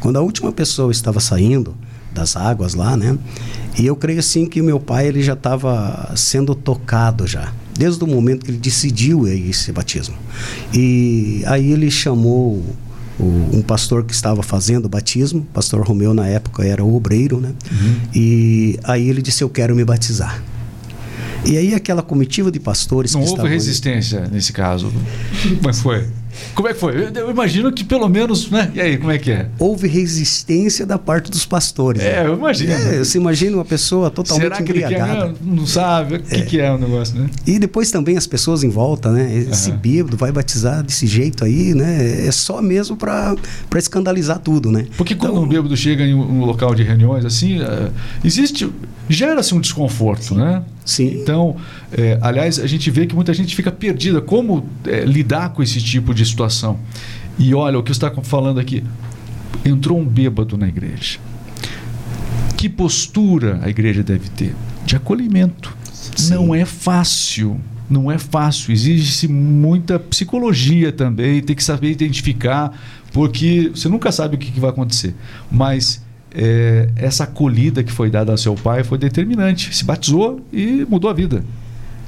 Quando 0.00 0.16
a 0.16 0.20
última 0.20 0.52
pessoa 0.52 0.92
estava 0.92 1.18
saindo 1.18 1.74
das 2.12 2.36
águas 2.36 2.74
lá, 2.74 2.94
né? 2.94 3.16
E 3.78 3.86
eu 3.86 3.96
creio 3.96 4.18
assim 4.18 4.44
que 4.44 4.60
o 4.60 4.64
meu 4.64 4.78
pai 4.78 5.06
ele 5.06 5.22
já 5.22 5.32
estava 5.32 6.12
sendo 6.14 6.54
tocado 6.54 7.26
já 7.26 7.52
desde 7.78 8.02
o 8.02 8.06
momento 8.08 8.44
que 8.44 8.50
ele 8.50 8.58
decidiu 8.58 9.26
esse 9.28 9.70
batismo. 9.70 10.16
E 10.74 11.42
aí 11.46 11.70
ele 11.70 11.90
chamou 11.90 12.62
um 13.20 13.62
pastor 13.62 14.04
que 14.04 14.12
estava 14.12 14.42
fazendo 14.42 14.86
o 14.86 14.88
batismo, 14.88 15.46
pastor 15.54 15.86
Romeu 15.86 16.12
na 16.12 16.26
época 16.26 16.64
era 16.64 16.84
o 16.84 16.94
obreiro, 16.94 17.40
né? 17.40 17.54
Uhum. 17.70 17.96
E 18.14 18.78
aí 18.84 19.08
ele 19.08 19.22
disse: 19.22 19.42
Eu 19.42 19.48
quero 19.48 19.74
me 19.74 19.84
batizar. 19.84 20.42
E 21.48 21.56
aí 21.56 21.74
aquela 21.74 22.02
comitiva 22.02 22.50
de 22.50 22.60
pastores. 22.60 23.14
Não 23.14 23.24
houve 23.24 23.48
resistência 23.48 24.28
nesse 24.30 24.52
caso. 24.52 24.92
Mas 25.64 25.80
foi. 25.80 26.06
Como 26.54 26.68
é 26.68 26.74
que 26.74 26.80
foi? 26.80 26.94
Eu 27.14 27.30
imagino 27.30 27.72
que 27.72 27.84
pelo 27.84 28.08
menos, 28.08 28.50
né? 28.50 28.70
E 28.74 28.80
aí, 28.80 28.96
como 28.96 29.10
é 29.10 29.18
que 29.18 29.30
é? 29.30 29.48
Houve 29.58 29.88
resistência 29.88 30.84
da 30.86 30.98
parte 30.98 31.30
dos 31.30 31.44
pastores. 31.44 32.02
É, 32.02 32.22
né? 32.22 32.28
eu 32.28 32.34
imagino. 32.34 32.72
É, 32.72 32.98
você 32.98 33.18
imagina 33.18 33.56
uma 33.56 33.64
pessoa 33.64 34.10
totalmente 34.10 34.44
Será 34.44 34.56
que 34.56 34.62
embriagada. 34.62 35.26
Ele 35.26 35.34
quer, 35.34 35.44
não 35.44 35.66
sabe 35.66 36.16
o 36.16 36.22
que 36.22 36.34
é. 36.34 36.40
que 36.42 36.60
é 36.60 36.70
o 36.70 36.78
negócio, 36.78 37.18
né? 37.18 37.28
E 37.46 37.58
depois 37.58 37.90
também 37.90 38.16
as 38.16 38.26
pessoas 38.26 38.62
em 38.62 38.68
volta, 38.68 39.10
né? 39.10 39.34
Esse 39.50 39.70
uhum. 39.70 39.78
bêbado 39.78 40.16
vai 40.16 40.30
batizar 40.30 40.82
desse 40.82 41.06
jeito 41.06 41.44
aí, 41.44 41.74
né? 41.74 42.26
É 42.26 42.30
só 42.32 42.60
mesmo 42.60 42.96
para 42.96 43.36
escandalizar 43.76 44.38
tudo, 44.38 44.70
né? 44.70 44.86
Porque 44.96 45.14
quando 45.14 45.32
então, 45.32 45.44
um 45.44 45.48
bêbado 45.48 45.76
chega 45.76 46.04
em 46.04 46.14
um 46.14 46.44
local 46.44 46.74
de 46.74 46.82
reuniões, 46.82 47.24
assim, 47.24 47.60
uh, 47.60 47.90
existe. 48.24 48.70
gera-se 49.08 49.54
um 49.54 49.60
desconforto, 49.60 50.34
né? 50.34 50.62
Sim. 50.88 51.20
Então, 51.20 51.54
é, 51.92 52.18
aliás, 52.22 52.58
a 52.58 52.66
gente 52.66 52.90
vê 52.90 53.06
que 53.06 53.14
muita 53.14 53.34
gente 53.34 53.54
fica 53.54 53.70
perdida. 53.70 54.22
Como 54.22 54.66
é, 54.86 55.04
lidar 55.04 55.50
com 55.50 55.62
esse 55.62 55.82
tipo 55.82 56.14
de 56.14 56.24
situação? 56.24 56.80
E 57.38 57.54
olha, 57.54 57.78
o 57.78 57.82
que 57.82 57.92
você 57.92 58.06
está 58.06 58.22
falando 58.22 58.58
aqui. 58.58 58.82
Entrou 59.66 59.98
um 59.98 60.04
bêbado 60.04 60.56
na 60.56 60.66
igreja. 60.66 61.18
Que 62.56 62.70
postura 62.70 63.60
a 63.62 63.68
igreja 63.68 64.02
deve 64.02 64.30
ter? 64.30 64.54
De 64.86 64.96
acolhimento. 64.96 65.76
Sim. 65.92 66.34
Não 66.34 66.54
é 66.54 66.64
fácil. 66.64 67.60
Não 67.90 68.10
é 68.10 68.16
fácil. 68.16 68.72
Exige-se 68.72 69.28
muita 69.28 69.98
psicologia 69.98 70.90
também. 70.90 71.42
Tem 71.42 71.54
que 71.54 71.62
saber 71.62 71.90
identificar, 71.90 72.72
porque 73.12 73.70
você 73.74 73.90
nunca 73.90 74.10
sabe 74.10 74.36
o 74.36 74.38
que, 74.38 74.50
que 74.50 74.60
vai 74.60 74.70
acontecer. 74.70 75.14
Mas 75.50 76.02
é, 76.34 76.88
essa 76.96 77.24
acolhida 77.24 77.82
que 77.82 77.92
foi 77.92 78.10
dada 78.10 78.32
ao 78.32 78.38
seu 78.38 78.54
pai 78.54 78.84
foi 78.84 78.98
determinante. 78.98 79.74
Se 79.74 79.84
batizou 79.84 80.40
e 80.52 80.86
mudou 80.88 81.10
a 81.10 81.12
vida. 81.12 81.42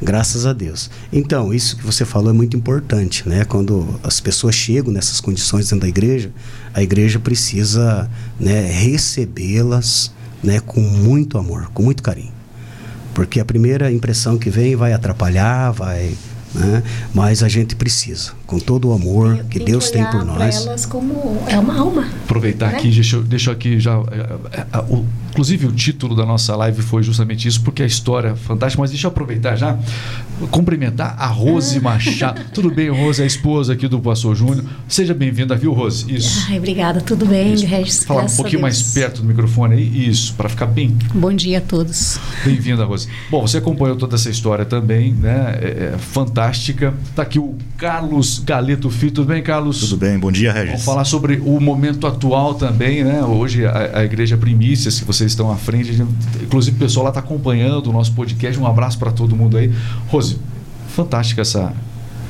Graças 0.02 0.46
a 0.46 0.52
Deus. 0.54 0.90
Então, 1.12 1.52
isso 1.52 1.76
que 1.76 1.84
você 1.84 2.06
falou 2.06 2.30
é 2.30 2.32
muito 2.32 2.56
importante, 2.56 3.28
né? 3.28 3.44
Quando 3.44 4.00
as 4.02 4.18
pessoas 4.18 4.54
chegam 4.54 4.92
nessas 4.92 5.20
condições 5.20 5.66
dentro 5.68 5.80
da 5.80 5.88
igreja, 5.88 6.30
a 6.72 6.82
igreja 6.82 7.18
precisa 7.18 8.08
né, 8.38 8.62
recebê-las 8.66 10.10
né, 10.42 10.58
com 10.60 10.80
muito 10.80 11.36
amor, 11.36 11.70
com 11.74 11.82
muito 11.82 12.02
carinho. 12.02 12.32
Porque 13.12 13.40
a 13.40 13.44
primeira 13.44 13.92
impressão 13.92 14.38
que 14.38 14.48
vem 14.48 14.74
vai 14.74 14.94
atrapalhar, 14.94 15.70
vai 15.72 16.14
né? 16.54 16.82
Mas 17.14 17.42
a 17.42 17.48
gente 17.48 17.76
precisa, 17.76 18.32
com 18.50 18.58
todo 18.58 18.88
o 18.88 18.92
amor 18.92 19.38
Eu 19.38 19.44
que 19.44 19.60
Deus 19.60 19.86
que 19.86 19.92
tem 19.92 20.04
por 20.04 20.24
nós. 20.24 20.66
elas 20.66 20.84
como 20.84 21.40
é 21.46 21.56
uma 21.56 21.78
alma. 21.78 22.08
Aproveitar 22.24 22.72
né? 22.72 22.78
aqui, 22.78 22.90
deixa, 22.90 23.22
deixa 23.22 23.52
aqui 23.52 23.78
já. 23.78 23.92
É, 23.92 24.58
é, 24.58 24.66
é, 24.72 24.78
o, 24.90 25.06
inclusive 25.30 25.66
o 25.66 25.72
título 25.72 26.16
da 26.16 26.26
nossa 26.26 26.56
live 26.56 26.82
foi 26.82 27.04
justamente 27.04 27.46
isso, 27.46 27.62
porque 27.62 27.80
a 27.84 27.86
história 27.86 28.30
é 28.30 28.34
fantástica. 28.34 28.82
Mas 28.82 28.90
deixa 28.90 29.06
eu 29.06 29.10
aproveitar 29.10 29.54
já, 29.54 29.78
cumprimentar 30.50 31.14
a 31.16 31.28
Rose 31.28 31.78
ah. 31.78 31.80
Machado. 31.80 32.42
Tudo 32.52 32.72
bem, 32.72 32.90
Rose, 32.90 33.22
a 33.22 33.26
esposa 33.26 33.72
aqui 33.74 33.86
do 33.86 34.00
Pastor 34.00 34.34
Júnior. 34.34 34.64
Seja 34.88 35.14
bem-vinda, 35.14 35.54
viu, 35.54 35.72
Rose? 35.72 36.12
Isso. 36.12 36.46
Ai, 36.48 36.58
obrigada, 36.58 37.00
tudo 37.00 37.26
bem, 37.26 37.56
Regis. 37.56 38.02
Falar 38.02 38.24
um 38.24 38.36
pouquinho 38.36 38.62
mais 38.62 38.82
perto 38.82 39.22
do 39.22 39.28
microfone 39.28 39.76
aí, 39.76 40.08
isso, 40.08 40.34
para 40.34 40.48
ficar 40.48 40.66
bem. 40.66 40.96
Bom 41.14 41.32
dia 41.32 41.58
a 41.58 41.60
todos. 41.60 42.18
Bem-vinda, 42.44 42.84
Rose. 42.84 43.06
Bom, 43.30 43.46
você 43.46 43.58
acompanhou 43.58 43.96
toda 43.96 44.16
essa 44.16 44.28
história 44.28 44.64
também, 44.64 45.12
né? 45.12 45.58
É, 45.60 45.92
é 45.94 45.98
fantástica. 45.98 46.92
Está 47.10 47.22
aqui 47.22 47.38
o 47.38 47.54
Carlos 47.76 48.39
Galeto 48.44 48.90
Filho. 48.90 49.12
Tudo 49.12 49.28
bem, 49.28 49.42
Carlos? 49.42 49.80
Tudo 49.80 49.96
bem, 49.96 50.18
bom 50.18 50.30
dia, 50.30 50.52
Regis. 50.52 50.70
Vamos 50.70 50.84
falar 50.84 51.04
sobre 51.04 51.40
o 51.44 51.60
momento 51.60 52.06
atual 52.06 52.54
também, 52.54 53.04
né? 53.04 53.22
Hoje 53.24 53.66
a, 53.66 53.98
a 53.98 54.04
Igreja 54.04 54.36
Primícias, 54.36 54.98
que 54.98 55.04
vocês 55.04 55.30
estão 55.30 55.50
à 55.50 55.56
frente, 55.56 56.02
inclusive 56.42 56.76
o 56.76 56.80
pessoal 56.80 57.04
lá 57.04 57.10
está 57.10 57.20
acompanhando 57.20 57.88
o 57.88 57.92
nosso 57.92 58.12
podcast. 58.12 58.58
Um 58.58 58.66
abraço 58.66 58.98
para 58.98 59.10
todo 59.10 59.36
mundo 59.36 59.56
aí. 59.56 59.72
Rose, 60.08 60.38
fantástica 60.88 61.42
essa, 61.42 61.72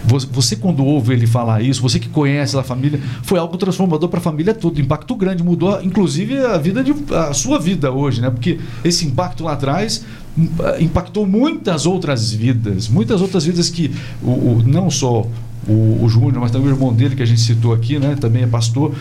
você, 0.04 0.56
quando 0.56 0.84
ouve 0.84 1.12
ele 1.12 1.26
falar 1.26 1.62
isso, 1.62 1.82
você 1.82 1.98
que 1.98 2.08
conhece 2.08 2.56
a 2.56 2.62
família, 2.62 3.00
foi 3.22 3.38
algo 3.38 3.56
transformador 3.56 4.08
para 4.08 4.18
a 4.18 4.22
família 4.22 4.54
toda, 4.54 4.80
impacto 4.80 5.14
grande, 5.14 5.42
mudou 5.42 5.80
inclusive 5.82 6.38
a 6.38 6.56
vida 6.56 6.82
de, 6.82 6.94
a 7.14 7.32
sua 7.34 7.58
vida 7.58 7.92
hoje, 7.92 8.20
né? 8.20 8.30
Porque 8.30 8.58
esse 8.82 9.06
impacto 9.06 9.44
lá 9.44 9.52
atrás 9.52 10.04
hum, 10.36 10.48
impactou 10.80 11.26
muitas 11.26 11.86
outras 11.86 12.32
vidas, 12.32 12.88
muitas 12.88 13.20
outras 13.20 13.44
vidas 13.44 13.68
que 13.68 13.90
o, 14.22 14.30
o 14.30 14.62
não 14.64 14.90
só 14.90 15.26
o, 15.70 16.04
o 16.04 16.08
Júnior, 16.08 16.40
mas 16.40 16.50
também 16.50 16.68
o 16.68 16.74
irmão 16.74 16.92
dele 16.92 17.14
que 17.14 17.22
a 17.22 17.26
gente 17.26 17.40
citou 17.40 17.72
aqui, 17.72 17.98
né? 17.98 18.16
Também 18.20 18.42
é 18.42 18.46
pastor. 18.46 18.94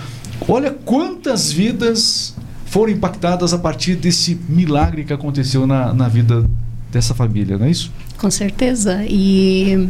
Olha 0.47 0.71
quantas 0.71 1.51
vidas 1.51 2.35
foram 2.65 2.93
impactadas 2.93 3.53
a 3.53 3.57
partir 3.57 3.95
desse 3.95 4.39
milagre 4.47 5.03
que 5.03 5.11
aconteceu 5.11 5.65
na, 5.65 5.93
na 5.93 6.07
vida 6.07 6.45
dessa 6.91 7.15
família, 7.15 7.57
não 7.57 7.65
é 7.65 7.71
isso? 7.71 7.91
Com 8.17 8.29
certeza. 8.29 9.03
E 9.07 9.89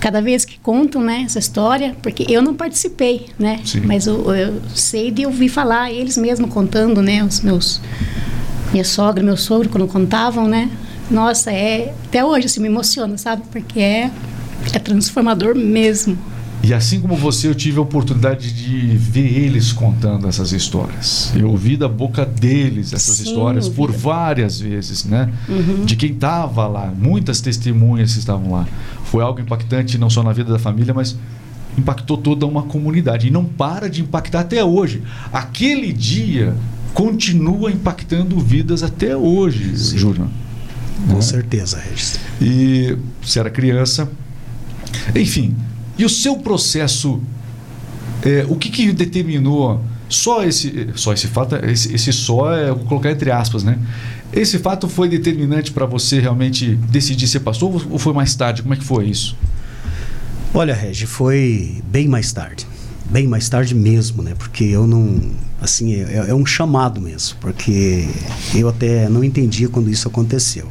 cada 0.00 0.20
vez 0.20 0.44
que 0.44 0.58
contam 0.58 1.02
né, 1.02 1.22
essa 1.24 1.38
história, 1.38 1.96
porque 2.02 2.26
eu 2.28 2.42
não 2.42 2.54
participei, 2.54 3.28
né? 3.38 3.60
Sim. 3.64 3.80
Mas 3.80 4.06
eu, 4.06 4.34
eu, 4.34 4.60
sei 4.74 5.10
de 5.10 5.24
ouvir 5.24 5.48
falar, 5.48 5.90
eles 5.90 6.18
mesmos 6.18 6.50
contando, 6.50 7.00
né? 7.00 7.24
Os 7.24 7.40
meus. 7.40 7.80
Minha 8.70 8.84
sogra, 8.84 9.22
meu 9.22 9.36
sogro, 9.36 9.68
quando 9.68 9.86
contavam, 9.86 10.46
né? 10.46 10.70
Nossa, 11.10 11.50
é. 11.52 11.94
Até 12.06 12.24
hoje 12.24 12.46
assim, 12.46 12.60
me 12.60 12.68
emociona, 12.68 13.16
sabe? 13.16 13.44
Porque 13.50 13.80
é, 13.80 14.10
é 14.72 14.78
transformador 14.78 15.54
mesmo. 15.54 16.16
E 16.62 16.72
assim 16.72 16.98
como 16.98 17.14
você, 17.14 17.46
eu 17.46 17.54
tive 17.54 17.78
a 17.78 17.82
oportunidade 17.82 18.50
de 18.50 18.96
ver 18.96 19.44
eles 19.44 19.70
contando 19.70 20.26
essas 20.26 20.50
histórias. 20.50 21.30
Eu 21.36 21.50
ouvi 21.50 21.76
da 21.76 21.86
boca 21.86 22.24
deles 22.24 22.94
essas 22.94 23.16
Sim, 23.16 23.24
histórias 23.24 23.68
por 23.68 23.92
várias 23.92 24.60
vezes, 24.60 25.04
né? 25.04 25.30
Uhum. 25.46 25.84
De 25.84 25.94
quem 25.94 26.12
estava 26.12 26.66
lá, 26.66 26.86
muitas 26.86 27.42
testemunhas 27.42 28.14
que 28.14 28.18
estavam 28.18 28.50
lá. 28.50 28.66
Foi 29.04 29.22
algo 29.22 29.40
impactante 29.40 29.98
não 29.98 30.08
só 30.08 30.22
na 30.22 30.32
vida 30.32 30.50
da 30.50 30.58
família, 30.58 30.94
mas 30.94 31.14
impactou 31.76 32.16
toda 32.16 32.46
uma 32.46 32.62
comunidade 32.62 33.26
e 33.26 33.30
não 33.30 33.44
para 33.44 33.90
de 33.90 34.00
impactar 34.00 34.40
até 34.40 34.64
hoje. 34.64 35.02
Aquele 35.30 35.92
dia 35.92 36.54
continua 36.94 37.70
impactando 37.70 38.38
vidas 38.38 38.82
até 38.82 39.14
hoje. 39.14 39.70
Júnior. 39.98 40.28
Com 41.08 41.16
né? 41.16 41.20
certeza, 41.20 41.78
Regis. 41.78 42.18
E 42.40 42.96
você 43.20 43.38
era 43.38 43.50
criança. 43.50 44.08
Enfim, 45.14 45.54
e 45.96 46.04
o 46.04 46.08
seu 46.08 46.36
processo, 46.36 47.20
é, 48.22 48.44
o 48.48 48.56
que, 48.56 48.68
que 48.68 48.92
determinou 48.92 49.80
só 50.08 50.44
esse, 50.44 50.90
só 50.94 51.12
esse 51.12 51.26
fato, 51.26 51.56
esse, 51.64 51.94
esse 51.94 52.12
só 52.12 52.52
é 52.52 52.68
vou 52.68 52.84
colocar 52.84 53.10
entre 53.10 53.30
aspas, 53.30 53.62
né? 53.64 53.78
Esse 54.32 54.58
fato 54.58 54.88
foi 54.88 55.08
determinante 55.08 55.70
para 55.70 55.86
você 55.86 56.18
realmente 56.18 56.74
decidir 56.74 57.28
ser 57.28 57.40
pastor 57.40 57.86
ou 57.88 57.98
foi 57.98 58.12
mais 58.12 58.34
tarde? 58.34 58.62
Como 58.62 58.74
é 58.74 58.76
que 58.76 58.84
foi 58.84 59.06
isso? 59.06 59.36
Olha, 60.52 60.74
Regi, 60.74 61.06
foi 61.06 61.82
bem 61.86 62.08
mais 62.08 62.32
tarde. 62.32 62.66
Bem 63.10 63.26
mais 63.26 63.48
tarde 63.48 63.74
mesmo, 63.74 64.22
né? 64.22 64.34
Porque 64.36 64.64
eu 64.64 64.86
não. 64.86 65.20
Assim, 65.60 65.94
é, 65.94 66.26
é 66.28 66.34
um 66.34 66.44
chamado 66.44 67.00
mesmo. 67.00 67.36
Porque 67.40 68.08
eu 68.54 68.68
até 68.68 69.08
não 69.08 69.22
entendia 69.22 69.68
quando 69.68 69.90
isso 69.90 70.08
aconteceu. 70.08 70.68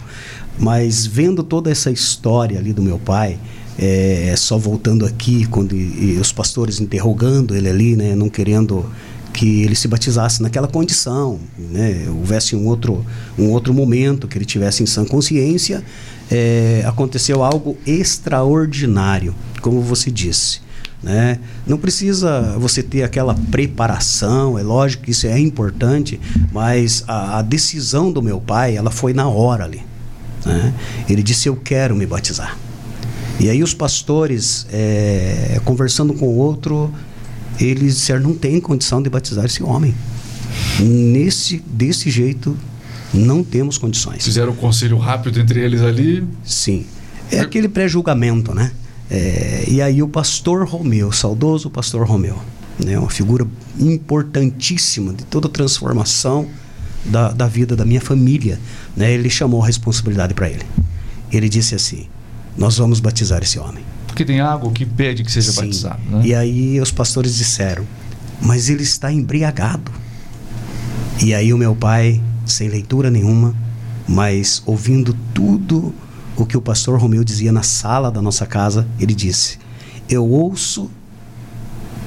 Mas 0.60 1.06
vendo 1.06 1.44
toda 1.44 1.72
essa 1.72 1.92
história 1.92 2.60
ali 2.60 2.74
do 2.74 2.82
meu 2.82 3.00
pai, 3.00 3.40
é, 3.78 4.30
é, 4.30 4.36
só 4.36 4.58
voltando 4.58 5.06
aqui, 5.06 5.46
quando 5.46 5.76
e, 5.76 6.16
e 6.16 6.20
os 6.20 6.32
pastores 6.32 6.80
interrogando 6.80 7.56
ele 7.56 7.70
ali, 7.70 7.96
né, 7.96 8.16
não 8.16 8.30
querendo 8.30 8.86
que 9.34 9.64
ele 9.64 9.76
se 9.76 9.88
batizasse 9.88 10.42
naquela 10.44 10.68
condição, 10.68 11.40
né, 11.58 12.06
houvesse 12.08 12.56
um 12.56 12.68
outro, 12.68 13.04
um 13.38 13.50
outro 13.50 13.74
momento 13.74 14.28
que 14.28 14.38
ele 14.38 14.46
tivesse 14.46 14.84
em 14.84 14.86
sã 14.86 15.04
consciência, 15.04 15.84
é, 16.30 16.84
aconteceu 16.86 17.44
algo 17.44 17.78
extraordinário, 17.86 19.34
como 19.62 19.82
você 19.82 20.12
disse. 20.12 20.62
Né? 21.02 21.40
Não 21.68 21.78
precisa 21.78 22.56
você 22.58 22.82
ter 22.82 23.04
aquela 23.04 23.36
preparação, 23.36 24.58
é 24.58 24.64
lógico 24.64 25.04
que 25.04 25.12
isso 25.12 25.28
é 25.28 25.38
importante, 25.38 26.20
mas 26.52 27.04
a, 27.08 27.40
a 27.40 27.42
decisão 27.42 28.10
do 28.10 28.22
meu 28.22 28.40
pai, 28.40 28.78
ela 28.78 28.90
foi 28.90 29.14
na 29.14 29.28
hora 29.28 29.66
ali. 29.66 29.82
Né? 30.46 30.74
Ele 31.10 31.22
disse: 31.22 31.50
Eu 31.50 31.58
quero 31.58 31.94
me 31.94 32.06
batizar. 32.06 32.58
E 33.40 33.50
aí 33.50 33.64
os 33.64 33.74
pastores, 33.74 34.68
é, 34.72 35.60
conversando 35.66 36.14
com 36.14 36.28
o 36.28 36.38
outro, 36.38 36.94
eles 37.60 37.96
disseram, 37.96 38.22
não 38.22 38.36
tem 38.36 38.60
condição 38.60 39.02
de 39.02 39.10
batizar 39.10 39.46
esse 39.46 39.64
homem. 39.64 39.94
Nesse, 40.80 41.64
desse 41.66 42.10
jeito, 42.10 42.58
não 43.14 43.44
temos 43.44 43.78
condições. 43.78 44.24
Fizeram 44.24 44.52
um 44.52 44.56
conselho 44.56 44.98
rápido 44.98 45.40
entre 45.40 45.60
eles 45.60 45.82
ali? 45.82 46.24
Sim. 46.44 46.86
É 47.32 47.40
aquele 47.40 47.68
pré-julgamento, 47.68 48.54
né? 48.54 48.72
É, 49.10 49.66
e 49.68 49.82
aí 49.82 50.02
o 50.02 50.08
pastor 50.08 50.66
Romeu, 50.68 51.12
saudoso 51.12 51.70
pastor 51.70 52.08
Romeu, 52.08 52.40
né, 52.84 52.98
uma 52.98 53.10
figura 53.10 53.46
importantíssima 53.80 55.14
de 55.14 55.24
toda 55.26 55.48
a 55.48 55.52
transformação 55.52 56.48
da, 57.06 57.32
da 57.32 57.48
vida 57.48 57.76
da 57.76 57.86
minha 57.86 58.02
família, 58.02 58.60
né, 58.96 59.12
ele 59.12 59.30
chamou 59.30 59.62
a 59.62 59.68
responsabilidade 59.68 60.34
para 60.34 60.50
ele. 60.50 60.64
Ele 61.32 61.50
disse 61.50 61.76
assim: 61.76 62.08
nós 62.58 62.78
vamos 62.78 63.00
batizar 63.00 63.42
esse 63.42 63.60
homem. 63.60 63.84
Porque 64.08 64.24
tem 64.24 64.40
algo 64.40 64.72
que 64.72 64.86
pede 64.86 65.24
que 65.24 65.32
seja 65.32 65.52
Sim. 65.52 65.62
batizado. 65.62 66.02
Né? 66.10 66.22
E 66.26 66.36
aí 66.36 66.80
os 66.80 66.92
pastores 66.92 67.36
disseram, 67.36 67.86
mas 68.42 68.70
ele 68.70 68.84
está 68.84 69.12
embriagado. 69.12 69.92
E 71.22 71.34
aí 71.34 71.54
o 71.54 71.58
meu 71.58 71.76
pai, 71.76 72.22
sem 72.46 72.68
leitura 72.68 73.10
nenhuma, 73.10 73.56
mas 74.08 74.62
ouvindo 74.66 75.16
tudo 75.34 75.94
o 76.36 76.46
que 76.46 76.58
o 76.58 76.62
pastor 76.62 77.00
Romeu 77.00 77.24
dizia 77.24 77.52
na 77.52 77.64
sala 77.64 78.12
da 78.12 78.22
nossa 78.22 78.46
casa, 78.46 78.88
ele 79.00 79.14
disse: 79.14 79.58
Eu 80.10 80.28
ouço 80.28 80.90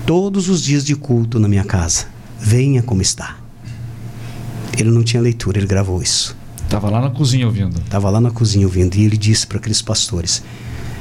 todos 0.04 0.48
os 0.48 0.62
dias 0.62 0.84
de 0.84 0.94
culto 0.94 1.38
na 1.38 1.48
minha 1.48 1.64
casa. 1.64 2.06
Venha 2.38 2.82
como 2.82 3.02
está. 3.02 3.36
Ele 4.78 4.90
não 4.90 5.02
tinha 5.02 5.22
leitura, 5.22 5.58
ele 5.58 5.66
gravou 5.66 6.02
isso. 6.02 6.36
Estava 6.66 6.90
lá 6.90 7.00
na 7.00 7.10
cozinha 7.10 7.46
ouvindo. 7.46 7.78
Estava 7.78 8.10
lá 8.10 8.20
na 8.20 8.30
cozinha 8.30 8.66
ouvindo. 8.66 8.96
E 8.96 9.04
ele 9.04 9.16
disse 9.16 9.46
para 9.46 9.58
aqueles 9.58 9.80
pastores: 9.80 10.42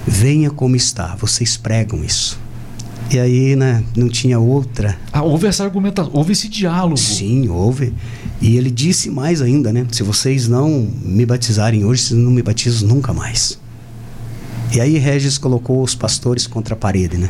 Venha 0.08 0.52
como 0.52 0.76
está, 0.76 1.16
vocês 1.16 1.58
pregam 1.58 2.04
isso. 2.04 2.40
E 3.12 3.20
aí, 3.20 3.56
né, 3.56 3.84
não 3.96 4.08
tinha 4.08 4.40
outra. 4.40 4.98
Ah, 5.12 5.24
houve 5.24 5.48
essa 5.48 5.64
argumentação, 5.64 6.12
houve 6.14 6.34
esse 6.34 6.48
diálogo. 6.48 6.98
Sim, 6.98 7.50
houve. 7.50 7.94
E 8.42 8.58
ele 8.58 8.70
disse 8.70 9.10
mais 9.10 9.42
ainda, 9.42 9.74
né? 9.74 9.86
Se 9.92 10.04
vocês 10.04 10.48
não 10.48 10.88
me 11.02 11.26
batizarem 11.26 11.84
hoje, 11.84 12.04
vocês 12.04 12.20
não 12.20 12.32
me 12.32 12.42
batizam 12.42 12.88
nunca 12.88 13.14
mais. 13.14 13.60
E 14.72 14.80
aí 14.80 14.98
Regis 14.98 15.38
colocou 15.38 15.84
os 15.84 15.96
pastores 15.96 16.48
contra 16.48 16.74
a 16.74 16.78
parede, 16.78 17.18
né? 17.18 17.30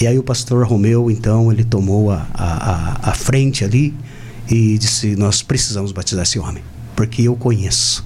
E 0.00 0.06
aí 0.06 0.18
o 0.18 0.22
pastor 0.22 0.66
Romeu, 0.66 1.10
então, 1.10 1.50
ele 1.50 1.64
tomou 1.64 2.10
a, 2.10 2.26
a, 2.34 3.10
a 3.10 3.14
frente 3.14 3.64
ali 3.64 3.94
e 4.50 4.76
disse: 4.76 5.16
Nós 5.16 5.42
precisamos 5.42 5.92
batizar 5.92 6.22
esse 6.22 6.38
homem 6.38 6.62
porque 6.96 7.22
eu 7.22 7.36
conheço, 7.36 8.04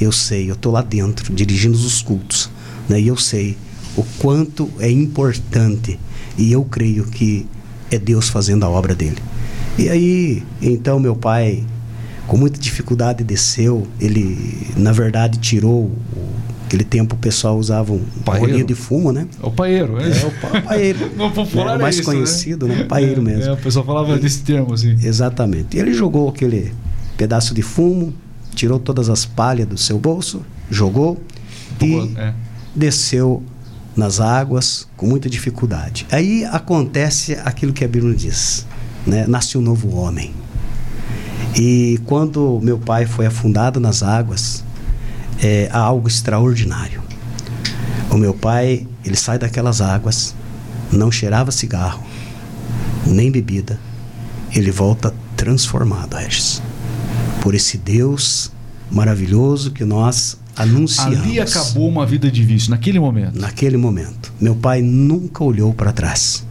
eu 0.00 0.12
sei, 0.12 0.50
eu 0.50 0.54
estou 0.54 0.72
lá 0.72 0.82
dentro 0.82 1.32
dirigindo 1.32 1.76
os 1.76 2.02
cultos, 2.02 2.50
né? 2.88 3.00
e 3.00 3.06
eu 3.06 3.16
sei 3.16 3.56
o 3.96 4.04
quanto 4.18 4.68
é 4.78 4.90
importante, 4.90 5.98
e 6.36 6.52
eu 6.52 6.64
creio 6.64 7.04
que 7.04 7.46
é 7.90 7.98
Deus 7.98 8.28
fazendo 8.28 8.64
a 8.64 8.68
obra 8.68 8.94
dele. 8.94 9.18
E 9.78 9.88
aí, 9.88 10.42
então, 10.60 10.98
meu 10.98 11.14
pai, 11.14 11.64
com 12.26 12.36
muita 12.36 12.58
dificuldade, 12.58 13.22
desceu, 13.22 13.86
ele, 14.00 14.66
na 14.76 14.92
verdade, 14.92 15.38
tirou 15.38 15.90
Naquele 16.72 16.84
tempo 16.84 17.14
o 17.14 17.18
pessoal 17.18 17.58
usava 17.58 17.92
um 17.92 18.02
rolinho 18.26 18.64
de 18.64 18.74
fumo, 18.74 19.12
né? 19.12 19.26
É 19.42 19.46
o 19.46 19.50
paeiro, 19.50 20.00
é? 20.00 20.08
É, 20.08 20.24
o, 20.24 20.30
pa 20.30 20.62
paeiro. 20.62 21.10
no 21.14 21.30
popular 21.30 21.74
é, 21.74 21.76
o 21.76 21.82
mais 21.82 21.96
é 21.96 22.00
isso, 22.00 22.10
conhecido, 22.10 22.66
né? 22.66 22.76
né? 22.76 22.84
Paeiro 22.84 23.20
é, 23.20 23.24
mesmo. 23.24 23.50
É, 23.50 23.52
o 23.52 23.58
pessoal 23.58 23.84
falava 23.84 24.16
e, 24.16 24.18
desse 24.18 24.42
termo, 24.42 24.72
assim. 24.72 24.96
Exatamente. 25.02 25.76
E 25.76 25.80
ele 25.80 25.92
jogou 25.92 26.30
aquele 26.30 26.72
pedaço 27.18 27.52
de 27.52 27.60
fumo, 27.60 28.14
tirou 28.54 28.78
todas 28.78 29.08
as 29.08 29.24
palhas 29.24 29.66
do 29.66 29.76
seu 29.78 29.98
bolso, 29.98 30.42
jogou 30.70 31.20
e 31.80 32.14
é. 32.16 32.34
desceu 32.74 33.42
nas 33.96 34.20
águas 34.20 34.88
com 34.96 35.06
muita 35.06 35.28
dificuldade. 35.28 36.06
Aí 36.10 36.44
acontece 36.46 37.34
aquilo 37.44 37.72
que 37.72 37.84
a 37.84 37.88
Bíblia 37.88 38.14
diz, 38.14 38.66
né? 39.06 39.26
Nasce 39.26 39.58
um 39.58 39.60
novo 39.60 39.94
homem. 39.96 40.32
E 41.54 42.00
quando 42.06 42.60
meu 42.62 42.78
pai 42.78 43.04
foi 43.04 43.26
afundado 43.26 43.78
nas 43.78 44.02
águas, 44.02 44.64
é 45.42 45.68
algo 45.70 46.08
extraordinário. 46.08 47.02
O 48.10 48.16
meu 48.16 48.32
pai, 48.32 48.86
ele 49.04 49.16
sai 49.16 49.38
daquelas 49.38 49.80
águas, 49.80 50.34
não 50.90 51.10
cheirava 51.10 51.50
cigarro, 51.50 52.02
nem 53.06 53.30
bebida. 53.30 53.78
Ele 54.54 54.70
volta 54.70 55.14
transformado, 55.36 56.16
Regis 56.16 56.62
por 57.42 57.56
esse 57.56 57.76
Deus 57.76 58.52
maravilhoso 58.88 59.72
que 59.72 59.84
nós 59.84 60.38
anunciamos. 60.56 61.18
Ali 61.18 61.40
acabou 61.40 61.88
uma 61.88 62.06
vida 62.06 62.30
de 62.30 62.42
vício, 62.42 62.70
naquele 62.70 63.00
momento. 63.00 63.38
Naquele 63.38 63.76
momento. 63.76 64.32
Meu 64.40 64.54
pai 64.54 64.80
nunca 64.80 65.42
olhou 65.42 65.74
para 65.74 65.92
trás. 65.92 66.46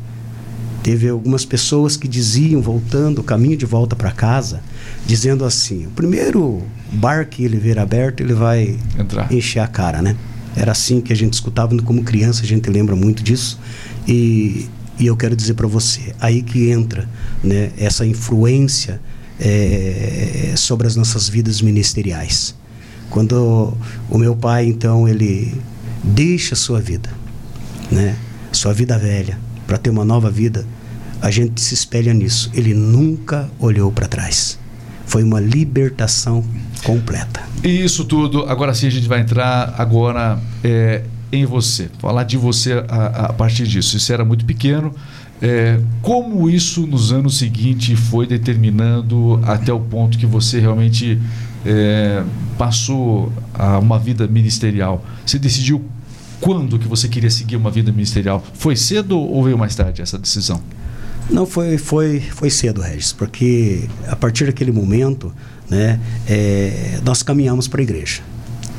Teve 0.83 1.07
algumas 1.07 1.45
pessoas 1.45 1.95
que 1.95 2.07
diziam, 2.07 2.61
voltando 2.61 3.19
o 3.19 3.23
caminho 3.23 3.55
de 3.55 3.65
volta 3.65 3.95
para 3.95 4.11
casa, 4.11 4.61
dizendo 5.05 5.45
assim: 5.45 5.85
o 5.85 5.91
primeiro 5.91 6.61
bar 6.91 7.27
que 7.29 7.43
ele 7.43 7.57
ver 7.57 7.79
aberto, 7.79 8.21
ele 8.21 8.33
vai 8.33 8.77
Entrar. 8.99 9.31
encher 9.31 9.59
a 9.59 9.67
cara, 9.67 10.01
né? 10.01 10.17
Era 10.55 10.73
assim 10.73 10.99
que 10.99 11.13
a 11.13 11.15
gente 11.15 11.33
escutava 11.33 11.79
como 11.83 12.03
criança, 12.03 12.43
a 12.43 12.45
gente 12.45 12.69
lembra 12.69 12.95
muito 12.95 13.23
disso. 13.23 13.57
E, 14.05 14.67
e 14.99 15.05
eu 15.05 15.15
quero 15.15 15.35
dizer 15.35 15.53
para 15.53 15.67
você, 15.67 16.13
aí 16.19 16.41
que 16.41 16.69
entra 16.69 17.07
né, 17.43 17.71
essa 17.77 18.05
influência 18.05 18.99
é, 19.41 20.53
sobre 20.55 20.87
as 20.87 20.95
nossas 20.95 21.27
vidas 21.27 21.61
ministeriais. 21.61 22.55
Quando 23.09 23.75
o 24.09 24.17
meu 24.17 24.35
pai, 24.35 24.67
então, 24.67 25.07
ele 25.07 25.59
deixa 26.03 26.53
a 26.53 26.57
sua 26.57 26.79
vida, 26.79 27.09
né? 27.91 28.15
Sua 28.51 28.73
vida 28.73 28.97
velha, 28.97 29.37
para 29.65 29.77
ter 29.77 29.89
uma 29.89 30.05
nova 30.05 30.29
vida, 30.29 30.65
a 31.21 31.31
gente 31.31 31.59
se 31.59 31.73
espelha 31.73 32.13
nisso. 32.13 32.49
Ele 32.53 32.73
nunca 32.73 33.49
olhou 33.59 33.91
para 33.91 34.07
trás. 34.07 34.57
Foi 35.05 35.23
uma 35.23 35.39
libertação 35.39 36.43
completa. 36.83 37.41
E 37.63 37.83
isso 37.83 38.05
tudo, 38.05 38.43
agora 38.43 38.73
sim 38.73 38.87
a 38.87 38.89
gente 38.89 39.07
vai 39.07 39.19
entrar 39.19 39.75
agora 39.77 40.39
é, 40.63 41.03
em 41.31 41.45
você, 41.45 41.89
falar 41.99 42.23
de 42.23 42.37
você 42.37 42.83
a, 42.87 43.25
a 43.25 43.33
partir 43.33 43.67
disso. 43.67 43.97
Isso 43.97 44.11
era 44.11 44.23
muito 44.23 44.45
pequeno, 44.45 44.93
é, 45.41 45.79
como 46.01 46.49
isso 46.49 46.85
nos 46.85 47.11
anos 47.11 47.37
seguintes 47.37 47.99
foi 47.99 48.27
determinando 48.27 49.39
até 49.43 49.73
o 49.73 49.79
ponto 49.79 50.17
que 50.17 50.25
você 50.25 50.59
realmente 50.59 51.19
é, 51.65 52.23
passou 52.57 53.33
a 53.53 53.79
uma 53.79 53.97
vida 53.97 54.27
ministerial? 54.27 55.03
Você 55.25 55.39
decidiu 55.39 55.83
quando 56.39 56.77
que 56.77 56.87
você 56.87 57.07
queria 57.07 57.29
seguir 57.29 57.55
uma 57.55 57.71
vida 57.71 57.91
ministerial? 57.91 58.43
Foi 58.53 58.75
cedo 58.75 59.17
ou 59.17 59.43
veio 59.43 59.57
mais 59.57 59.75
tarde 59.75 60.01
essa 60.01 60.17
decisão? 60.17 60.61
Não, 61.29 61.45
foi, 61.45 61.77
foi, 61.77 62.19
foi 62.19 62.49
cedo, 62.49 62.81
Regis, 62.81 63.13
porque 63.13 63.87
a 64.07 64.15
partir 64.15 64.45
daquele 64.45 64.71
momento, 64.71 65.33
né, 65.69 65.99
é, 66.27 66.99
nós 67.03 67.23
caminhamos 67.23 67.67
para 67.67 67.81
a 67.81 67.83
igreja. 67.83 68.21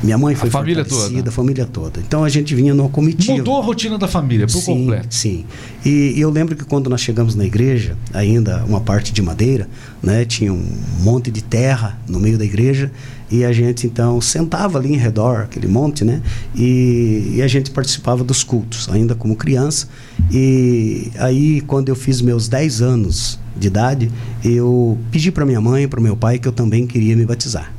Minha 0.03 0.17
mãe 0.17 0.35
foi 0.35 0.49
a 0.49 0.51
família 0.51 0.83
toda. 0.83 1.29
a 1.29 1.31
família 1.31 1.65
toda. 1.65 1.99
Então 2.01 2.23
a 2.25 2.29
gente 2.29 2.53
vinha 2.53 2.73
numa 2.73 2.89
comitiva. 2.89 3.37
Mudou 3.37 3.57
a 3.57 3.63
rotina 3.63 3.97
da 3.97 4.07
família 4.07 4.45
por 4.45 4.61
sim, 4.61 4.73
completo. 4.73 5.15
Sim. 5.15 5.45
E, 5.85 6.13
e, 6.17 6.19
eu 6.19 6.29
lembro 6.29 6.55
que 6.55 6.65
quando 6.65 6.89
nós 6.89 6.99
chegamos 6.99 7.35
na 7.35 7.45
igreja, 7.45 7.97
ainda 8.13 8.65
uma 8.65 8.81
parte 8.81 9.13
de 9.13 9.21
madeira, 9.21 9.67
né, 10.01 10.25
tinha 10.25 10.51
um 10.51 10.65
monte 10.99 11.31
de 11.31 11.41
terra 11.41 11.97
no 12.07 12.19
meio 12.19 12.37
da 12.37 12.43
igreja 12.43 12.91
e 13.31 13.45
a 13.45 13.53
gente 13.53 13.87
então 13.87 14.19
sentava 14.19 14.77
ali 14.77 14.93
em 14.93 14.97
redor 14.97 15.43
aquele 15.43 15.67
monte, 15.67 16.03
né? 16.03 16.21
E, 16.53 17.35
e 17.35 17.41
a 17.41 17.47
gente 17.47 17.71
participava 17.71 18.23
dos 18.23 18.43
cultos, 18.43 18.89
ainda 18.89 19.15
como 19.15 19.35
criança. 19.35 19.87
E 20.29 21.09
aí 21.17 21.61
quando 21.61 21.87
eu 21.87 21.95
fiz 21.95 22.21
meus 22.21 22.49
10 22.49 22.81
anos 22.81 23.39
de 23.55 23.67
idade, 23.67 24.11
eu 24.43 24.97
pedi 25.11 25.31
para 25.31 25.45
minha 25.45 25.61
mãe 25.61 25.83
e 25.83 25.87
para 25.87 26.01
meu 26.01 26.17
pai 26.17 26.37
que 26.37 26.47
eu 26.47 26.51
também 26.51 26.85
queria 26.85 27.15
me 27.15 27.25
batizar. 27.25 27.71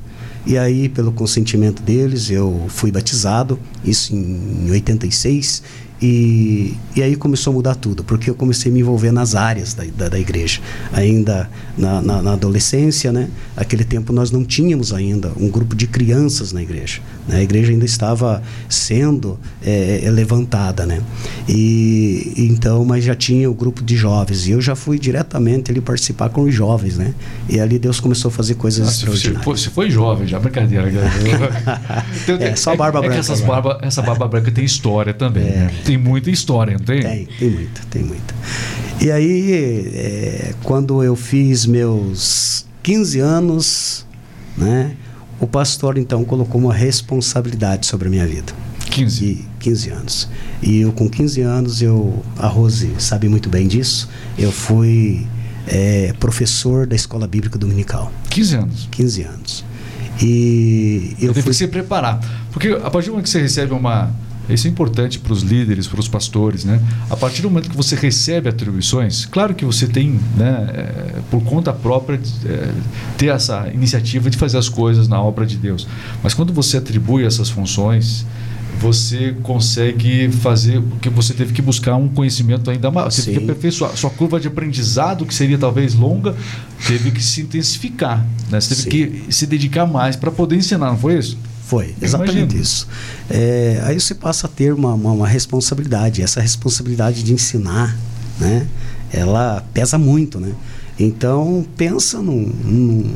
E 0.47 0.59
aí, 0.59 0.91
pelo 0.91 1.11
consentimento 1.11 1.83
deles, 1.83 2.31
eu 2.31 2.67
fui 2.69 2.93
batizado, 2.93 3.59
isso 3.83 4.15
em 4.15 4.71
86, 4.71 5.63
e, 6.07 6.75
e 6.95 7.03
aí 7.03 7.17
começou 7.17 7.51
a 7.51 7.55
mudar 7.55 7.75
tudo, 7.77 8.05
porque 8.05 8.29
eu 8.29 8.35
comecei 8.35 8.71
a 8.71 8.75
me 8.75 8.81
envolver 8.81 9.11
nas 9.11 9.35
áreas 9.35 9.73
da, 9.73 9.85
da, 9.85 10.11
da 10.11 10.19
igreja. 10.19 10.61
Ainda 10.93 11.49
na, 11.79 12.03
na, 12.03 12.21
na, 12.21 12.33
adolescência, 12.35 13.11
né? 13.11 13.31
Aquele 13.57 13.85
tempo 13.85 14.13
nós 14.13 14.31
não 14.31 14.45
tínhamos 14.45 14.93
ainda 14.93 15.33
um 15.35 15.49
grupo 15.49 15.75
de 15.75 15.87
crianças 15.87 16.53
na 16.53 16.61
igreja. 16.61 17.01
Né? 17.27 17.39
A 17.39 17.43
igreja 17.43 17.73
ainda 17.73 17.87
estava 17.87 18.43
sendo 18.69 19.39
é, 19.65 20.03
é, 20.05 20.11
levantada, 20.11 20.85
né? 20.85 21.01
E 21.49 22.35
então, 22.37 22.85
mas 22.85 23.03
já 23.03 23.15
tinha 23.15 23.51
o 23.51 23.55
grupo 23.55 23.83
de 23.83 23.97
jovens 23.97 24.47
e 24.47 24.51
eu 24.51 24.61
já 24.61 24.77
fui 24.77 24.99
diretamente 24.99 25.71
ali 25.71 25.81
participar 25.81 26.29
com 26.29 26.43
os 26.43 26.55
jovens, 26.55 26.99
né? 26.99 27.15
E 27.49 27.59
ali 27.59 27.79
Deus 27.79 27.99
começou 27.99 28.29
a 28.29 28.33
fazer 28.33 28.57
coisas 28.57 28.87
ah, 28.87 28.91
extraordinárias. 28.91 29.45
Você 29.45 29.71
foi, 29.71 29.89
jovem 29.89 30.27
já, 30.27 30.39
brincadeira. 30.39 30.91
então, 32.23 32.37
é, 32.37 32.55
só 32.57 32.77
barba 32.77 32.99
é, 32.99 33.03
branca. 33.03 33.17
É 33.17 33.21
essas 33.21 33.41
barba, 33.41 33.79
essa 33.81 34.03
barba 34.03 34.29
branca 34.29 34.51
tem 34.51 34.65
história 34.65 35.15
também. 35.15 35.45
É. 35.45 35.57
Né? 35.57 35.71
Tem 35.85 35.94
muita 35.99 36.31
história, 36.31 36.77
não 36.79 36.85
tem? 36.85 37.03
Tem, 37.03 37.29
tem 37.39 37.51
muita, 37.51 37.81
tem 37.91 38.03
muita. 38.03 38.35
E 39.01 39.11
aí, 39.11 39.53
é, 39.95 40.55
quando 40.63 41.03
eu 41.03 41.17
fiz 41.17 41.67
meus 41.67 42.67
15 42.83 43.21
anos, 43.21 44.07
né? 44.57 44.97
O 45.41 45.47
pastor 45.47 45.99
então 45.99 46.25
colocou 46.25 46.61
uma 46.61 46.73
responsabilidade 46.73 47.87
sobre 47.87 48.09
a 48.09 48.11
minha 48.11 48.27
vida. 48.27 48.53
15? 48.91 49.25
E 49.25 49.45
15 49.59 49.91
anos. 49.91 50.29
E 50.63 50.81
eu 50.81 50.93
com 50.93 51.09
15 51.09 51.41
anos, 51.41 51.83
eu, 51.83 52.23
a 52.39 52.47
Rose 52.47 52.95
sabe 52.99 53.29
muito 53.29 53.49
bem 53.49 53.67
disso, 53.67 54.09
eu 54.39 54.53
fui 54.53 55.27
é, 55.67 56.15
professor 56.21 56.87
da 56.87 56.95
escola 56.95 57.27
bíblica 57.27 57.59
dominical. 57.59 58.13
15 58.31 58.57
anos? 58.57 58.89
15 58.91 59.23
anos. 59.23 59.65
E 60.23 61.17
eu, 61.21 61.29
eu 61.29 61.35
fui... 61.35 61.43
que 61.43 61.55
se 61.55 61.67
preparar. 61.67 62.21
Porque 62.53 62.69
a 62.69 62.91
partir 62.91 63.07
do 63.07 63.13
momento 63.13 63.25
que 63.25 63.31
você 63.31 63.41
recebe 63.41 63.73
uma, 63.73 64.15
isso 64.49 64.67
é 64.67 64.71
importante 64.71 65.19
para 65.19 65.33
os 65.33 65.43
líderes, 65.43 65.87
para 65.87 65.99
os 65.99 66.09
pastores, 66.09 66.65
né? 66.65 66.81
A 67.09 67.17
partir 67.17 67.41
do 67.43 67.49
momento 67.49 67.71
que 67.71 67.77
você 67.77 67.97
recebe 67.97 68.49
atribuições, 68.49 69.25
claro 69.25 69.55
que 69.55 69.65
você 69.65 69.87
tem, 69.87 70.21
né, 70.37 70.71
é, 70.75 71.21
por 71.31 71.43
conta 71.43 71.73
própria, 71.73 72.21
é, 72.45 72.71
ter 73.17 73.29
essa 73.29 73.69
iniciativa 73.73 74.29
de 74.29 74.37
fazer 74.37 74.59
as 74.59 74.69
coisas 74.69 75.09
na 75.09 75.21
obra 75.21 75.47
de 75.47 75.57
Deus. 75.57 75.87
Mas 76.23 76.35
quando 76.35 76.53
você 76.53 76.77
atribui 76.77 77.25
essas 77.25 77.49
funções, 77.49 78.27
você 78.79 79.35
consegue 79.43 80.31
fazer 80.31 80.83
porque 80.83 81.09
você 81.09 81.33
teve 81.33 81.53
que 81.53 81.63
buscar 81.63 81.97
um 81.97 82.09
conhecimento 82.09 82.71
ainda 82.71 82.91
maior, 82.91 83.11
você 83.11 83.23
teve 83.23 83.39
que 83.39 83.45
aperfeiçoar. 83.45 83.97
Sua 83.97 84.11
curva 84.11 84.39
de 84.39 84.49
aprendizado, 84.49 85.25
que 85.25 85.35
seria 85.35 85.57
talvez 85.57 85.95
longa, 85.95 86.35
teve 86.87 87.11
que 87.11 87.23
se 87.23 87.41
intensificar, 87.41 88.27
né? 88.51 88.61
Você 88.61 88.75
teve 88.75 88.83
Sim. 88.83 88.89
que 88.91 89.33
se 89.33 89.47
dedicar 89.47 89.87
mais 89.87 90.17
para 90.17 90.31
poder 90.31 90.57
ensinar, 90.57 90.91
não 90.91 90.99
foi 90.99 91.19
isso? 91.19 91.39
Foi, 91.75 91.95
exatamente 92.01 92.57
isso. 92.57 92.87
É, 93.29 93.83
aí 93.85 93.99
você 93.99 94.15
passa 94.15 94.47
a 94.47 94.51
ter 94.51 94.73
uma, 94.73 94.95
uma, 94.95 95.11
uma, 95.11 95.27
responsabilidade. 95.27 96.23
Essa 96.23 96.41
responsabilidade 96.41 97.25
de 97.25 97.33
ensinar, 97.33 97.97
né? 98.39 98.67
Ela 99.13 99.65
pesa 99.73 99.99
muito, 99.99 100.39
né? 100.39 100.53
Então, 100.99 101.67
pensa 101.77 102.23
num, 102.23 102.53
num, 102.65 103.13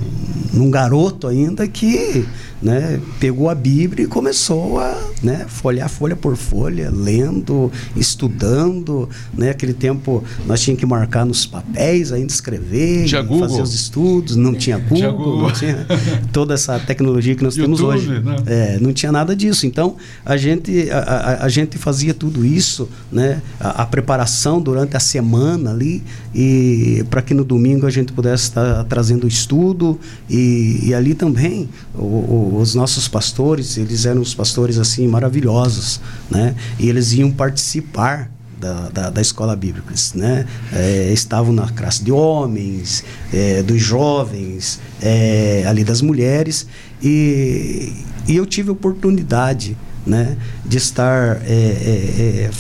num 0.53 0.71
garoto 0.71 1.29
ainda 1.29 1.69
que 1.69 2.27
né, 2.61 3.01
pegou 3.21 3.49
a 3.49 3.55
Bíblia 3.55 4.05
e 4.05 4.09
começou 4.09 4.81
a 4.81 4.97
né, 5.23 5.47
folhear 5.49 5.89
folha 5.89 6.17
por 6.17 6.37
folha, 6.37 6.91
lendo, 6.91 7.71
estudando. 7.97 9.09
Né, 9.37 9.51
aquele 9.51 9.73
tempo 9.73 10.25
nós 10.47 10.61
tínhamos 10.61 10.81
que 10.81 10.87
marcar 10.87 11.25
nos 11.25 11.47
papéis, 11.47 12.13
ainda 12.13 12.33
escrever, 12.33 13.09
fazer 13.09 13.63
os 13.63 13.75
estudos. 13.75 14.37
Não 14.37 14.55
tinha 14.55 14.79
Google, 14.79 15.13
Google. 15.13 15.43
não 15.43 15.51
tinha 15.53 15.87
toda 16.33 16.55
essa 16.55 16.79
tecnologia 16.79 17.35
que 17.35 17.43
nós 17.43 17.57
YouTube, 17.57 17.77
temos 17.77 17.95
hoje. 17.95 18.21
Né? 18.21 18.37
É, 18.47 18.79
não 18.81 18.93
tinha 18.93 19.13
nada 19.13 19.35
disso. 19.35 19.67
Então, 19.67 19.97
a 20.25 20.37
gente, 20.37 20.91
a, 20.91 20.99
a, 20.99 21.45
a 21.45 21.49
gente 21.49 21.79
fazia 21.79 22.13
tudo 22.13 22.45
isso, 22.45 22.89
né, 23.11 23.41
a, 23.61 23.83
a, 23.83 23.87
preparação 23.87 24.61
durante 24.61 24.97
a 24.97 25.01
semana 25.01 25.71
ali, 25.71 26.03
e 26.35 27.05
para 27.09 27.23
que 27.23 27.35
no 27.35 27.45
domingo 27.45 27.87
a 27.87 27.91
gente 27.91 28.13
pudesse 28.13 28.45
estar 28.45 28.85
trazendo 28.85 29.25
o 29.25 29.29
estudo, 29.29 29.99
e, 30.29 30.81
e 30.85 30.95
ali 30.95 31.15
também 31.15 31.69
o, 31.95 32.05
o 32.05 32.48
os 32.53 32.75
nossos 32.75 33.09
pastores, 33.09 33.77
eles 33.77 34.07
eram 34.07 34.21
os 34.21 34.35
pastores 34.35 34.79
assim 34.79 35.07
maravilhosos, 35.07 36.01
né? 36.31 36.55
E 36.79 36.89
eles 36.89 37.13
iam 37.13 37.31
participar 37.31 38.31
da, 38.59 38.89
da, 38.89 39.11
da, 39.11 39.21
escola 39.21 39.55
bíblica, 39.55 39.95
né? 40.15 40.47
É, 40.73 41.13
estavam 41.13 41.53
na 41.53 41.69
classe 41.69 42.03
de 42.03 42.11
homens, 42.11 43.05
é, 43.33 43.63
dos 43.63 43.81
jovens, 43.81 44.81
é, 45.01 45.65
ali 45.67 45.85
das 45.85 46.03
mulheres 46.03 46.67
e, 47.03 47.93
e 48.27 48.37
eu 48.37 48.45
tive 48.45 48.71
oportunidade, 48.71 49.77
né, 50.07 50.37
de 50.65 50.79
estar 50.79 51.41
é, 51.45 51.53
é, 51.53 52.51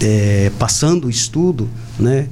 é, 0.00 0.52
passando 0.58 1.06
o 1.06 1.10
estudo, 1.10 1.68
né, 1.98 2.28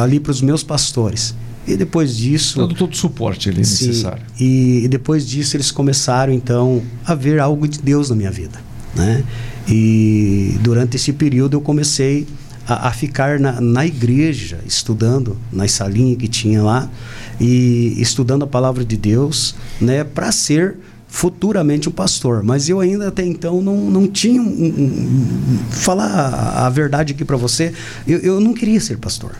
ali 0.00 0.18
para 0.20 0.30
os 0.30 0.40
meus 0.40 0.62
pastores. 0.62 1.34
E 1.66 1.76
depois 1.76 2.16
disso. 2.16 2.66
Todo 2.68 2.92
o 2.92 2.94
suporte 2.94 3.48
ali 3.48 3.64
sim, 3.64 3.86
necessário. 3.86 4.22
E, 4.38 4.82
e, 4.84 4.88
depois 4.88 5.26
disso 5.26 5.56
eles 5.56 5.70
começaram 5.70 6.32
então 6.32 6.82
a 7.04 7.14
ver 7.14 7.40
algo 7.40 7.66
de 7.66 7.78
Deus 7.80 8.10
na 8.10 8.16
minha 8.16 8.30
vida. 8.30 8.58
Né? 8.94 9.24
E 9.68 10.58
durante 10.60 10.96
esse 10.96 11.12
período 11.12 11.54
eu 11.54 11.60
comecei 11.60 12.26
a, 12.66 12.88
a 12.88 12.92
ficar 12.92 13.40
na, 13.40 13.60
na, 13.60 13.86
igreja, 13.86 14.60
estudando 14.66 15.36
nas 15.52 15.72
salinhas 15.72 16.18
que 16.18 16.28
tinha 16.28 16.62
lá, 16.62 16.88
e 17.40 17.94
estudando 17.98 18.44
a 18.44 18.46
palavra 18.46 18.84
de 18.84 18.96
Deus, 18.96 19.54
né, 19.80 20.04
para 20.04 20.30
ser 20.30 20.76
futuramente 21.08 21.88
um 21.88 21.92
pastor. 21.92 22.42
Mas 22.42 22.68
eu 22.68 22.80
ainda 22.80 23.08
até 23.08 23.24
então 23.24 23.62
não, 23.62 23.76
não 23.90 24.06
tinha. 24.06 24.40
Um, 24.40 24.46
um, 24.46 25.58
falar 25.70 26.06
a, 26.06 26.66
a 26.66 26.70
verdade 26.70 27.12
aqui 27.12 27.24
para 27.24 27.36
você, 27.36 27.72
eu, 28.06 28.18
eu 28.18 28.40
não 28.40 28.52
queria 28.52 28.80
ser 28.80 28.98
pastor. 28.98 29.36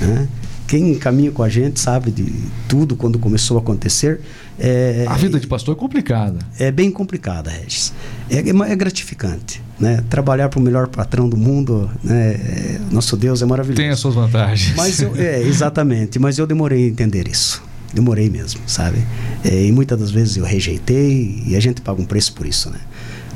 Né? 0.00 0.28
Quem 0.66 0.94
caminha 0.96 1.30
com 1.30 1.42
a 1.42 1.48
gente 1.48 1.78
sabe 1.78 2.10
de 2.10 2.24
tudo 2.68 2.96
quando 2.96 3.18
começou 3.18 3.56
a 3.56 3.60
acontecer. 3.60 4.20
É, 4.58 5.04
a 5.06 5.14
vida 5.14 5.38
de 5.38 5.46
pastor 5.46 5.76
é 5.76 5.78
complicada. 5.78 6.38
É 6.58 6.70
bem 6.70 6.90
complicada, 6.90 7.50
Regis. 7.50 7.92
É, 8.30 8.38
é, 8.38 8.72
é 8.72 8.76
gratificante. 8.76 9.62
Né? 9.78 10.02
Trabalhar 10.08 10.48
para 10.48 10.58
o 10.58 10.62
melhor 10.62 10.88
patrão 10.88 11.28
do 11.28 11.36
mundo, 11.36 11.90
né? 12.02 12.32
É, 12.32 12.80
nosso 12.90 13.16
Deus 13.16 13.42
é 13.42 13.46
maravilhoso. 13.46 13.82
Tem 13.82 13.90
as 13.90 13.98
suas 13.98 14.14
vantagens. 14.14 14.74
Mas 14.76 15.00
eu, 15.00 15.14
é, 15.16 15.40
exatamente. 15.46 16.18
Mas 16.18 16.38
eu 16.38 16.46
demorei 16.46 16.84
a 16.84 16.88
entender 16.88 17.28
isso. 17.28 17.62
Demorei 17.92 18.28
mesmo, 18.28 18.60
sabe? 18.66 18.98
É, 19.44 19.66
e 19.66 19.72
muitas 19.72 19.98
das 19.98 20.10
vezes 20.10 20.36
eu 20.36 20.44
rejeitei 20.44 21.42
e 21.46 21.54
a 21.54 21.60
gente 21.60 21.80
paga 21.80 22.00
um 22.00 22.04
preço 22.04 22.32
por 22.32 22.46
isso, 22.46 22.70
né? 22.70 22.80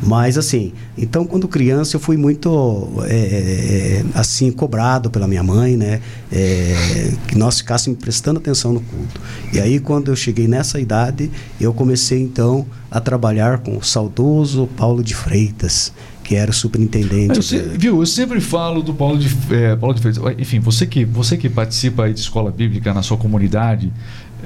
Mas 0.03 0.39
assim, 0.39 0.73
então 0.97 1.27
quando 1.27 1.47
criança 1.47 1.97
eu 1.97 2.01
fui 2.01 2.17
muito 2.17 2.89
é, 3.05 3.15
é, 3.15 4.05
assim 4.15 4.51
cobrado 4.51 5.11
pela 5.11 5.29
minha 5.29 5.43
mãe, 5.43 5.77
né? 5.77 6.01
É, 6.33 7.13
que 7.29 7.37
nós 7.37 7.59
ficássemos 7.59 7.99
prestando 7.99 8.39
atenção 8.39 8.73
no 8.73 8.81
culto. 8.81 9.21
E 9.53 9.61
aí 9.61 9.79
quando 9.79 10.11
eu 10.11 10.17
cheguei 10.17 10.49
nessa 10.49 10.81
idade, 10.81 11.31
eu 11.61 11.73
comecei 11.75 12.21
então 12.21 12.67
a 12.91 13.01
trabalhar 13.01 13.59
com 13.59 13.77
o 13.77 13.83
saudoso 13.83 14.69
Paulo 14.77 15.03
de 15.05 15.15
Freitas, 15.15 15.93
que 16.25 16.35
era 16.35 16.51
o 16.51 16.55
superintendente. 16.55 17.55
Eu, 17.55 17.79
viu, 17.79 18.01
eu 18.01 18.07
sempre 18.07 18.41
falo 18.41 18.83
do 18.83 18.95
Paulo 18.95 19.19
de, 19.19 19.29
é, 19.55 19.77
Paulo 19.77 19.95
de 19.95 20.01
Freitas. 20.01 20.23
Enfim, 20.39 20.61
você 20.61 20.87
que, 20.87 21.05
você 21.05 21.37
que 21.37 21.49
participa 21.49 22.11
de 22.13 22.21
escola 22.21 22.51
bíblica 22.51 22.95
na 22.95 23.03
sua 23.03 23.17
comunidade, 23.17 23.93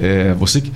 é, 0.00 0.34
você 0.34 0.60
que, 0.60 0.72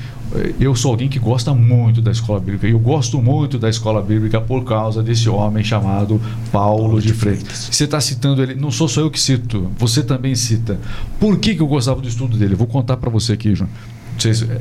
eu 0.60 0.74
sou 0.74 0.90
alguém 0.90 1.08
que 1.08 1.18
gosta 1.18 1.54
muito 1.54 2.02
da 2.02 2.10
escola 2.10 2.38
bíblica. 2.38 2.66
Eu 2.66 2.78
gosto 2.78 3.20
muito 3.20 3.58
da 3.58 3.68
escola 3.68 4.02
bíblica 4.02 4.40
por 4.40 4.64
causa 4.64 5.02
desse 5.02 5.28
homem 5.28 5.64
chamado 5.64 6.20
Paulo, 6.52 6.84
Paulo 6.84 7.02
de 7.02 7.12
Freitas. 7.12 7.68
Você 7.70 7.84
está 7.84 8.00
citando 8.00 8.42
ele, 8.42 8.54
não 8.54 8.70
sou 8.70 8.88
só 8.88 9.00
eu 9.00 9.10
que 9.10 9.20
cito, 9.20 9.70
você 9.78 10.02
também 10.02 10.34
cita. 10.34 10.78
Por 11.18 11.38
que, 11.38 11.54
que 11.54 11.62
eu 11.62 11.66
gostava 11.66 12.00
do 12.00 12.08
estudo 12.08 12.36
dele? 12.36 12.54
vou 12.54 12.66
contar 12.66 12.96
para 12.96 13.10
você 13.10 13.32
aqui, 13.32 13.54
João. 13.54 13.70
Vocês, 14.18 14.42
é, 14.42 14.60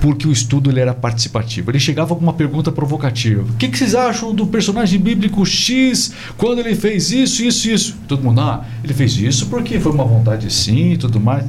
porque 0.00 0.26
o 0.26 0.32
estudo 0.32 0.70
ele 0.70 0.80
era 0.80 0.92
participativo. 0.92 1.70
Ele 1.70 1.80
chegava 1.80 2.14
com 2.14 2.20
uma 2.20 2.32
pergunta 2.32 2.70
provocativa. 2.70 3.42
O 3.42 3.54
que, 3.54 3.68
que, 3.68 3.78
vocês 3.78 3.94
acham 3.94 4.34
do 4.34 4.46
personagem 4.46 5.00
bíblico 5.00 5.44
X 5.46 6.12
quando 6.36 6.58
ele 6.58 6.74
fez 6.74 7.10
isso, 7.10 7.42
isso, 7.42 7.68
isso? 7.70 7.96
Todo 8.06 8.22
mundo, 8.22 8.40
ah, 8.40 8.64
ele 8.84 8.92
fez 8.92 9.16
isso 9.16 9.46
porque 9.46 9.80
foi 9.80 9.92
uma 9.92 10.04
vontade 10.04 10.52
sim 10.52 10.92
e 10.92 10.96
tudo 10.96 11.18
mais. 11.18 11.44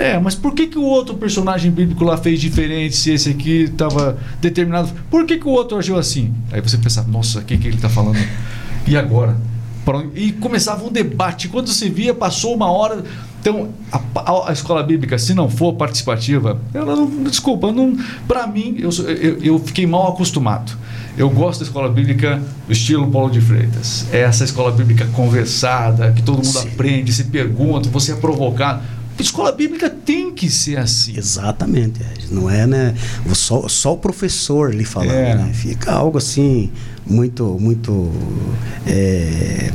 É, 0.00 0.18
mas 0.18 0.34
por 0.34 0.54
que, 0.54 0.66
que 0.66 0.78
o 0.78 0.84
outro 0.84 1.14
personagem 1.14 1.70
bíblico 1.70 2.02
lá 2.04 2.16
fez 2.16 2.40
diferente 2.40 2.96
se 2.96 3.12
esse 3.12 3.30
aqui 3.30 3.64
estava 3.64 4.18
determinado? 4.40 4.90
Por 5.10 5.26
que, 5.26 5.36
que 5.36 5.46
o 5.46 5.50
outro 5.50 5.76
agiu 5.76 5.98
assim? 5.98 6.32
Aí 6.50 6.60
você 6.60 6.78
pensa, 6.78 7.02
nossa, 7.02 7.40
o 7.40 7.44
que, 7.44 7.58
que 7.58 7.68
ele 7.68 7.76
está 7.76 7.88
falando? 7.88 8.18
E 8.86 8.96
agora? 8.96 9.36
E 10.14 10.32
começava 10.32 10.84
um 10.84 10.90
debate. 10.90 11.48
Quando 11.48 11.68
você 11.68 11.88
via, 11.88 12.14
passou 12.14 12.54
uma 12.54 12.70
hora. 12.70 13.02
Então, 13.40 13.70
a, 13.90 14.50
a 14.50 14.52
escola 14.52 14.82
bíblica, 14.82 15.18
se 15.18 15.34
não 15.34 15.48
for 15.48 15.74
participativa, 15.74 16.60
ela 16.74 16.94
não, 16.94 17.08
desculpa, 17.24 17.72
não, 17.72 17.96
para 18.28 18.46
mim, 18.46 18.76
eu, 18.78 18.90
eu, 19.08 19.38
eu, 19.42 19.58
fiquei 19.58 19.86
mal 19.86 20.08
acostumado. 20.08 20.72
Eu 21.16 21.28
gosto 21.30 21.60
da 21.60 21.66
escola 21.66 21.88
bíblica 21.88 22.40
do 22.66 22.72
estilo 22.72 23.10
Paulo 23.10 23.30
de 23.30 23.40
Freitas. 23.40 24.06
É 24.12 24.20
essa 24.20 24.44
escola 24.44 24.70
bíblica 24.70 25.06
conversada, 25.12 26.12
que 26.12 26.22
todo 26.22 26.36
mundo 26.36 26.46
Sim. 26.46 26.68
aprende, 26.68 27.12
se 27.12 27.24
pergunta, 27.24 27.88
você 27.88 28.12
é 28.12 28.16
provocado. 28.16 28.82
Escola 29.20 29.52
bíblica 29.52 29.90
tem 29.90 30.32
que 30.32 30.50
ser 30.50 30.78
assim. 30.78 31.16
Exatamente. 31.16 32.00
Não 32.30 32.48
é, 32.48 32.66
né? 32.66 32.94
Só, 33.34 33.68
só 33.68 33.94
o 33.94 33.98
professor 33.98 34.74
lhe 34.74 34.84
falando, 34.84 35.12
é. 35.12 35.34
né? 35.34 35.52
Fica 35.52 35.92
algo 35.92 36.18
assim 36.18 36.70
muito, 37.10 37.58
muito. 37.60 38.12
É, 38.86 39.70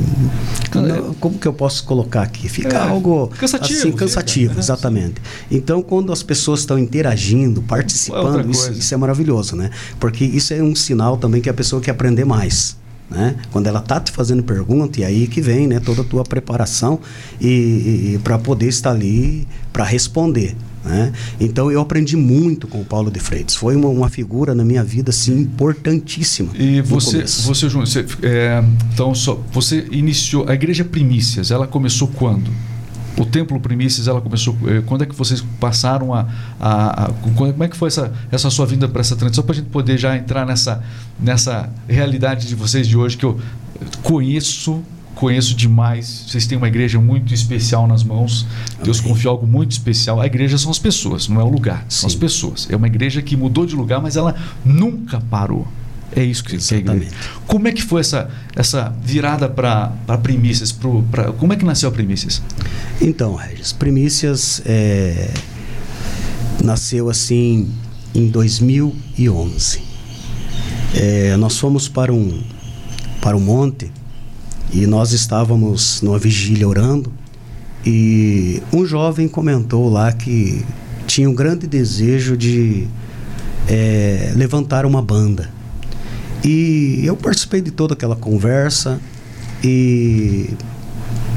como 1.20 1.38
que 1.38 1.46
eu 1.46 1.52
posso 1.52 1.84
colocar 1.84 2.22
aqui? 2.22 2.48
Fica 2.48 2.76
é, 2.76 2.88
algo 2.88 3.28
cansativo, 3.28 3.78
assim, 3.78 3.92
cansativo, 3.92 4.48
fica. 4.50 4.60
exatamente. 4.60 5.14
Então, 5.50 5.82
quando 5.82 6.12
as 6.12 6.22
pessoas 6.22 6.60
estão 6.60 6.78
interagindo, 6.78 7.60
participando, 7.62 8.50
isso, 8.50 8.72
isso 8.72 8.94
é 8.94 8.96
maravilhoso, 8.96 9.54
né? 9.54 9.70
Porque 10.00 10.24
isso 10.24 10.54
é 10.54 10.62
um 10.62 10.74
sinal 10.74 11.18
também 11.18 11.42
que 11.42 11.50
a 11.50 11.54
pessoa 11.54 11.80
quer 11.82 11.90
aprender 11.90 12.24
mais. 12.24 12.76
Né? 13.10 13.36
Quando 13.52 13.68
ela 13.68 13.78
está 13.78 14.00
te 14.00 14.10
fazendo 14.10 14.42
pergunta, 14.42 15.00
e 15.00 15.04
aí 15.04 15.26
que 15.26 15.40
vem 15.40 15.66
né, 15.66 15.78
toda 15.78 16.02
a 16.02 16.04
tua 16.04 16.24
preparação 16.24 16.98
e, 17.40 17.46
e, 17.46 18.14
e 18.14 18.18
para 18.18 18.38
poder 18.38 18.68
estar 18.68 18.90
ali 18.90 19.46
para 19.72 19.84
responder. 19.84 20.56
Né? 20.84 21.12
Então 21.40 21.70
eu 21.70 21.80
aprendi 21.80 22.16
muito 22.16 22.66
com 22.68 22.80
o 22.80 22.84
Paulo 22.84 23.10
de 23.10 23.18
Freitas. 23.20 23.54
Foi 23.56 23.74
uma, 23.74 23.88
uma 23.88 24.08
figura 24.08 24.54
na 24.54 24.64
minha 24.64 24.84
vida 24.84 25.10
assim 25.10 25.40
importantíssima. 25.40 26.50
E 26.54 26.80
você, 26.80 27.22
você, 27.22 27.68
João, 27.68 27.84
você, 27.84 28.06
é, 28.22 28.62
então 28.92 29.14
só, 29.14 29.40
você 29.52 29.86
iniciou 29.90 30.48
a 30.48 30.54
igreja 30.54 30.84
Primícias. 30.84 31.50
Ela 31.50 31.66
começou 31.66 32.08
quando? 32.08 32.50
O 33.16 33.24
Templo 33.24 33.58
Primícias, 33.58 34.08
ela 34.08 34.20
começou. 34.20 34.56
Eh, 34.66 34.82
quando 34.84 35.02
é 35.02 35.06
que 35.06 35.14
vocês 35.14 35.42
passaram 35.58 36.12
a. 36.12 36.26
a, 36.60 37.04
a 37.04 37.12
como 37.34 37.64
é 37.64 37.68
que 37.68 37.76
foi 37.76 37.88
essa, 37.88 38.12
essa 38.30 38.50
sua 38.50 38.66
vinda 38.66 38.88
para 38.88 39.00
essa 39.00 39.16
transição? 39.16 39.42
Para 39.42 39.54
a 39.54 39.56
gente 39.56 39.70
poder 39.70 39.96
já 39.96 40.16
entrar 40.16 40.44
nessa, 40.44 40.82
nessa 41.18 41.70
realidade 41.88 42.46
de 42.46 42.54
vocês 42.54 42.86
de 42.86 42.96
hoje, 42.96 43.16
que 43.16 43.24
eu 43.24 43.40
conheço 44.02 44.82
conheço 45.14 45.54
demais. 45.54 46.26
Vocês 46.28 46.46
têm 46.46 46.58
uma 46.58 46.68
igreja 46.68 47.00
muito 47.00 47.32
especial 47.32 47.86
nas 47.86 48.04
mãos. 48.04 48.46
Deus 48.84 49.00
confiou 49.00 49.32
algo 49.32 49.46
muito 49.46 49.72
especial. 49.72 50.20
A 50.20 50.26
igreja 50.26 50.58
são 50.58 50.70
as 50.70 50.78
pessoas, 50.78 51.26
não 51.26 51.40
é 51.40 51.44
o 51.44 51.48
lugar. 51.48 51.86
São 51.88 52.06
as 52.06 52.14
pessoas. 52.14 52.68
É 52.70 52.76
uma 52.76 52.86
igreja 52.86 53.22
que 53.22 53.34
mudou 53.34 53.64
de 53.64 53.74
lugar, 53.74 54.00
mas 54.00 54.16
ela 54.16 54.34
nunca 54.64 55.18
parou. 55.30 55.66
É 56.16 56.24
isso 56.24 56.42
que 56.42 56.56
Exatamente. 56.56 57.10
Como 57.46 57.68
é 57.68 57.72
que 57.72 57.82
foi 57.82 58.00
essa, 58.00 58.30
essa 58.56 58.88
virada 59.04 59.50
para 59.50 59.90
Primícias? 60.22 60.72
Pro, 60.72 61.02
pra, 61.10 61.30
como 61.32 61.52
é 61.52 61.56
que 61.56 61.64
nasceu 61.64 61.90
a 61.90 61.92
Primícias? 61.92 62.42
Então, 63.02 63.34
Regis, 63.34 63.74
Primícias 63.74 64.62
é, 64.64 65.30
nasceu 66.64 67.10
assim 67.10 67.70
em 68.14 68.28
2011. 68.28 69.82
É, 70.94 71.36
nós 71.36 71.58
fomos 71.58 71.86
para 71.86 72.10
um, 72.10 72.42
para 73.20 73.36
um 73.36 73.40
monte 73.40 73.92
e 74.72 74.86
nós 74.86 75.12
estávamos 75.12 76.00
numa 76.00 76.18
vigília 76.18 76.66
orando 76.66 77.12
e 77.84 78.62
um 78.72 78.86
jovem 78.86 79.28
comentou 79.28 79.90
lá 79.90 80.10
que 80.12 80.64
tinha 81.06 81.28
um 81.28 81.34
grande 81.34 81.66
desejo 81.66 82.38
de 82.38 82.88
é, 83.68 84.32
levantar 84.34 84.86
uma 84.86 85.02
banda. 85.02 85.55
E 86.46 87.00
eu 87.04 87.16
participei 87.16 87.60
de 87.60 87.72
toda 87.72 87.94
aquela 87.94 88.14
conversa 88.14 89.00
e 89.64 90.50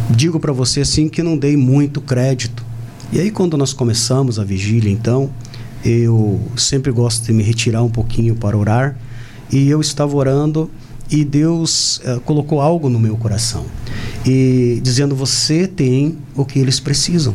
digo 0.08 0.40
para 0.40 0.54
você 0.54 0.82
assim 0.82 1.10
que 1.10 1.24
não 1.24 1.36
dei 1.36 1.58
muito 1.58 2.00
crédito. 2.00 2.64
E 3.12 3.20
aí 3.20 3.32
quando 3.32 3.58
nós 3.58 3.74
começamos 3.74 4.38
a 4.38 4.44
vigília, 4.44 4.92
então, 4.92 5.32
eu 5.84 6.40
sempre 6.56 6.92
gosto 6.92 7.26
de 7.26 7.34
me 7.34 7.42
retirar 7.42 7.82
um 7.82 7.90
pouquinho 7.90 8.36
para 8.36 8.56
orar, 8.56 8.96
e 9.52 9.68
eu 9.68 9.82
estava 9.82 10.16
orando 10.16 10.70
e 11.10 11.26
Deus 11.26 11.98
uh, 12.06 12.20
colocou 12.22 12.62
algo 12.62 12.88
no 12.88 13.00
meu 13.00 13.18
coração 13.18 13.66
e 14.24 14.80
dizendo 14.84 15.16
você 15.16 15.66
tem 15.66 16.20
o 16.36 16.46
que 16.46 16.60
eles 16.60 16.80
precisam. 16.80 17.34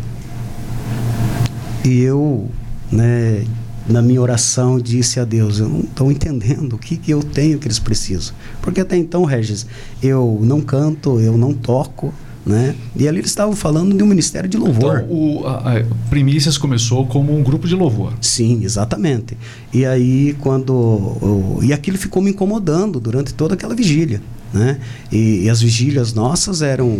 E 1.84 2.00
eu, 2.02 2.48
né, 2.92 3.44
na 3.88 4.00
minha 4.00 4.20
oração, 4.20 4.78
disse 4.78 5.20
a 5.20 5.24
Deus: 5.24 5.58
Eu 5.58 5.68
não 5.68 5.80
estou 5.80 6.10
entendendo 6.10 6.74
o 6.74 6.78
que, 6.78 6.96
que 6.96 7.10
eu 7.10 7.22
tenho 7.22 7.58
que 7.58 7.66
eles 7.66 7.78
precisam. 7.78 8.34
Porque 8.62 8.80
até 8.80 8.96
então, 8.96 9.24
Regis, 9.24 9.66
eu 10.02 10.38
não 10.42 10.60
canto, 10.60 11.20
eu 11.20 11.36
não 11.36 11.52
toco. 11.52 12.12
Né? 12.46 12.74
E 12.94 13.08
ali 13.08 13.20
eles 13.20 13.30
estavam 13.30 13.56
falando 13.56 13.96
de 13.96 14.02
um 14.02 14.06
ministério 14.06 14.46
de 14.46 14.58
louvor. 14.58 15.02
Então, 15.06 15.16
o, 15.16 15.46
a, 15.46 15.78
a 15.78 15.84
Primícias 16.10 16.58
começou 16.58 17.06
como 17.06 17.34
um 17.34 17.42
grupo 17.42 17.66
de 17.66 17.74
louvor. 17.74 18.12
Sim, 18.20 18.62
exatamente. 18.62 19.34
E 19.72 19.86
aí, 19.86 20.36
quando. 20.40 21.58
e 21.62 21.72
aquilo 21.72 21.96
ficou 21.96 22.22
me 22.22 22.32
incomodando 22.32 23.00
durante 23.00 23.32
toda 23.32 23.54
aquela 23.54 23.74
vigília. 23.74 24.20
Né? 24.54 24.78
E, 25.10 25.42
e, 25.42 25.50
as 25.50 25.60
vigílias 25.60 26.14
nossas 26.14 26.62
eram 26.62 26.96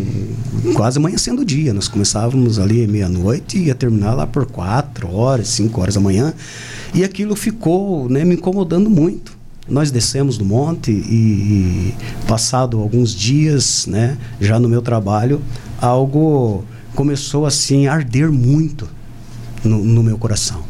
quase 0.75 0.99
amanhecendo 0.99 1.43
o 1.43 1.45
dia. 1.45 1.73
Nós 1.73 1.87
começávamos 1.87 2.59
ali 2.59 2.85
meia-noite 2.89 3.57
e 3.57 3.67
ia 3.67 3.77
terminar 3.77 4.13
lá 4.13 4.27
por 4.27 4.45
quatro 4.45 5.15
horas, 5.15 5.47
cinco 5.47 5.81
horas 5.81 5.95
da 5.95 6.01
manhã. 6.01 6.35
E 6.93 7.05
aquilo 7.05 7.37
ficou 7.37 8.09
né, 8.09 8.25
me 8.25 8.35
incomodando 8.35 8.91
muito. 8.91 9.39
Nós 9.69 9.93
descemos 9.93 10.37
do 10.37 10.45
monte 10.45 10.91
e, 10.91 10.95
e 10.95 11.95
passado 12.27 12.81
alguns 12.81 13.15
dias, 13.15 13.87
né, 13.87 14.19
já 14.41 14.59
no 14.59 14.69
meu 14.69 14.83
trabalho, 14.83 15.41
algo 15.81 16.65
começou 16.93 17.47
assim 17.47 17.87
a 17.87 17.95
arder 17.95 18.33
muito 18.33 18.89
no, 19.63 19.79
no 19.79 20.03
meu 20.03 20.19
coração. 20.19 20.65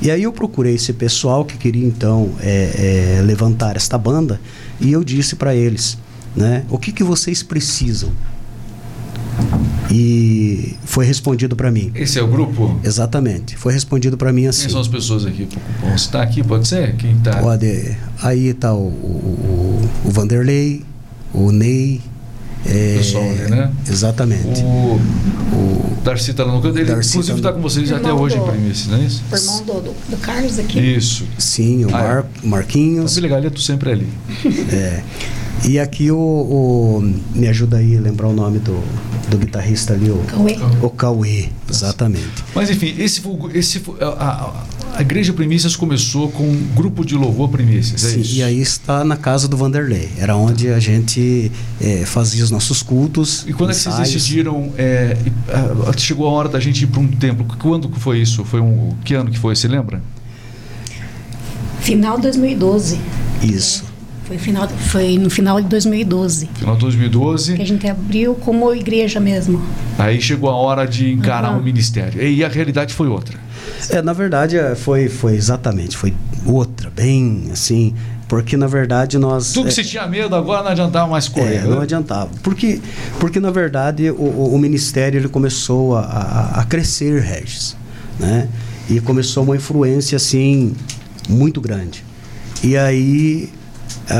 E 0.00 0.08
aí 0.10 0.22
eu 0.22 0.32
procurei 0.32 0.74
esse 0.74 0.92
pessoal 0.92 1.44
que 1.44 1.56
queria 1.56 1.86
então 1.86 2.30
é, 2.40 3.18
é, 3.18 3.22
levantar 3.22 3.76
esta 3.76 3.98
banda 3.98 4.40
e 4.80 4.90
eu 4.90 5.04
disse 5.04 5.36
para 5.36 5.54
eles: 5.54 5.96
né? 6.36 6.64
O 6.70 6.78
que, 6.78 6.92
que 6.92 7.04
vocês 7.04 7.42
precisam? 7.42 8.10
E 9.90 10.74
foi 10.84 11.04
respondido 11.04 11.54
para 11.54 11.70
mim. 11.70 11.92
Esse 11.94 12.18
é 12.18 12.22
o 12.22 12.26
grupo? 12.26 12.80
Exatamente. 12.82 13.56
Foi 13.56 13.72
respondido 13.72 14.16
para 14.16 14.32
mim 14.32 14.46
assim. 14.46 14.62
Quem 14.62 14.70
são 14.70 14.80
as 14.80 14.88
pessoas 14.88 15.26
aqui? 15.26 15.46
Você 15.82 15.94
está 15.94 16.22
aqui, 16.22 16.42
pode 16.42 16.66
ser? 16.66 16.96
Quem 16.96 17.12
está? 17.12 17.36
Pode. 17.36 17.96
Aí 18.22 18.48
está 18.48 18.72
o, 18.72 18.86
o, 18.86 19.90
o, 20.04 20.10
Vanderlei, 20.10 20.82
o 21.34 21.52
Ney. 21.52 22.00
É, 22.64 22.96
pessoal, 22.98 23.24
né? 23.24 23.72
Exatamente. 23.88 24.62
O, 24.62 25.00
o 25.52 25.98
Darcy 26.04 26.30
está 26.30 26.44
lá 26.44 26.52
no 26.52 26.62
canto. 26.62 26.78
Ele, 26.78 26.86
Darcy 26.86 27.10
inclusive, 27.10 27.38
está 27.38 27.50
tá 27.50 27.54
com 27.56 27.60
vocês 27.60 27.90
até 27.90 28.12
hoje 28.12 28.36
do, 28.38 28.44
em 28.44 28.50
Primícia, 28.50 28.92
não 28.92 29.02
é 29.02 29.04
isso? 29.04 29.22
O 29.30 29.36
irmão 29.36 29.62
do, 29.64 29.72
do, 29.80 30.10
do 30.10 30.16
Carlos 30.18 30.58
aqui. 30.58 30.78
Isso. 30.78 31.26
Sim, 31.36 31.84
o 31.84 31.88
ah, 31.88 31.92
Mar, 31.92 32.26
é. 32.42 32.46
Marquinhos. 32.46 33.16
Tá 33.16 33.20
legal, 33.20 33.38
ele 33.38 33.48
é 33.48 33.60
sempre 33.60 33.90
ali. 33.90 34.08
É. 34.70 35.02
E 35.64 35.78
aqui 35.78 36.10
o, 36.10 36.18
o, 36.18 37.14
Me 37.34 37.46
ajuda 37.48 37.76
aí 37.76 37.96
a 37.96 38.00
lembrar 38.00 38.28
o 38.28 38.32
nome 38.32 38.58
do, 38.58 38.82
do 39.30 39.38
guitarrista 39.38 39.94
ali, 39.94 40.10
o 40.10 40.18
Cauê. 40.26 40.58
O 40.82 40.90
Cauê, 40.90 41.48
exatamente. 41.70 42.44
Mas 42.54 42.68
enfim, 42.68 42.94
esse, 42.98 43.22
esse, 43.54 43.82
a, 44.00 44.64
a 44.94 45.00
Igreja 45.00 45.32
Primícias 45.32 45.76
começou 45.76 46.30
com 46.30 46.42
um 46.42 46.66
grupo 46.74 47.04
de 47.04 47.14
louvor 47.14 47.48
Primícias, 47.48 48.04
é 48.04 48.10
Sim, 48.10 48.20
isso? 48.20 48.34
E 48.34 48.42
aí 48.42 48.60
está 48.60 49.04
na 49.04 49.16
casa 49.16 49.46
do 49.46 49.56
Vanderlei. 49.56 50.10
Era 50.18 50.36
onde 50.36 50.68
a 50.68 50.78
gente 50.80 51.50
é, 51.80 52.04
fazia 52.04 52.42
os 52.42 52.50
nossos 52.50 52.82
cultos. 52.82 53.44
E 53.46 53.52
quando 53.52 53.70
ensaios. 53.70 53.98
é 53.98 54.02
que 54.02 54.08
vocês 54.08 54.22
decidiram? 54.22 54.72
É, 54.76 55.16
chegou 55.96 56.26
a 56.26 56.30
hora 56.30 56.48
da 56.48 56.60
gente 56.60 56.82
ir 56.84 56.88
para 56.88 57.00
um 57.00 57.08
templo. 57.08 57.46
Quando 57.58 57.88
foi 57.90 58.18
isso? 58.18 58.44
Foi 58.44 58.60
um, 58.60 58.94
que 59.04 59.14
ano 59.14 59.30
que 59.30 59.38
foi? 59.38 59.54
Você 59.54 59.68
lembra? 59.68 60.02
Final 61.80 62.16
de 62.16 62.22
2012. 62.22 63.00
Isso. 63.42 63.91
Foi, 64.32 64.38
final, 64.38 64.68
foi 64.68 65.18
no 65.18 65.28
final 65.28 65.60
de 65.60 65.68
2012. 65.68 66.48
Final 66.54 66.74
de 66.74 66.80
2012. 66.80 67.54
Que 67.54 67.62
a 67.62 67.66
gente 67.66 67.86
abriu 67.86 68.34
como 68.34 68.72
igreja 68.74 69.20
mesmo. 69.20 69.62
Aí 69.98 70.22
chegou 70.22 70.48
a 70.48 70.54
hora 70.54 70.86
de 70.86 71.12
encarar 71.12 71.50
o 71.50 71.54
uhum. 71.54 71.60
um 71.60 71.62
ministério. 71.62 72.22
E 72.22 72.42
a 72.42 72.48
realidade 72.48 72.94
foi 72.94 73.08
outra. 73.08 73.38
É, 73.90 74.00
na 74.00 74.14
verdade, 74.14 74.56
é, 74.56 74.74
foi, 74.74 75.08
foi 75.08 75.34
exatamente, 75.34 75.96
foi 75.96 76.14
outra, 76.46 76.90
bem 76.90 77.48
assim, 77.52 77.94
porque 78.26 78.56
na 78.56 78.66
verdade 78.66 79.18
nós. 79.18 79.52
Tudo 79.52 79.64
que 79.64 79.68
é, 79.68 79.84
se 79.84 79.84
tinha 79.84 80.06
medo 80.06 80.34
agora 80.34 80.62
não 80.62 80.70
adiantava 80.70 81.10
mais 81.10 81.28
correr. 81.28 81.56
É, 81.56 81.62
não 81.62 81.76
né? 81.76 81.82
adiantava. 81.82 82.30
Porque, 82.42 82.80
porque 83.20 83.38
na 83.38 83.50
verdade 83.50 84.10
o, 84.10 84.14
o, 84.14 84.54
o 84.54 84.58
ministério 84.58 85.20
ele 85.20 85.28
começou 85.28 85.96
a, 85.96 86.00
a, 86.00 86.60
a, 86.60 86.64
crescer, 86.64 87.20
Regis. 87.20 87.76
Né? 88.18 88.48
E 88.88 88.98
começou 89.00 89.44
uma 89.44 89.56
influência 89.56 90.16
assim 90.16 90.74
muito 91.28 91.60
grande. 91.60 92.02
E 92.64 92.76
aí 92.76 93.50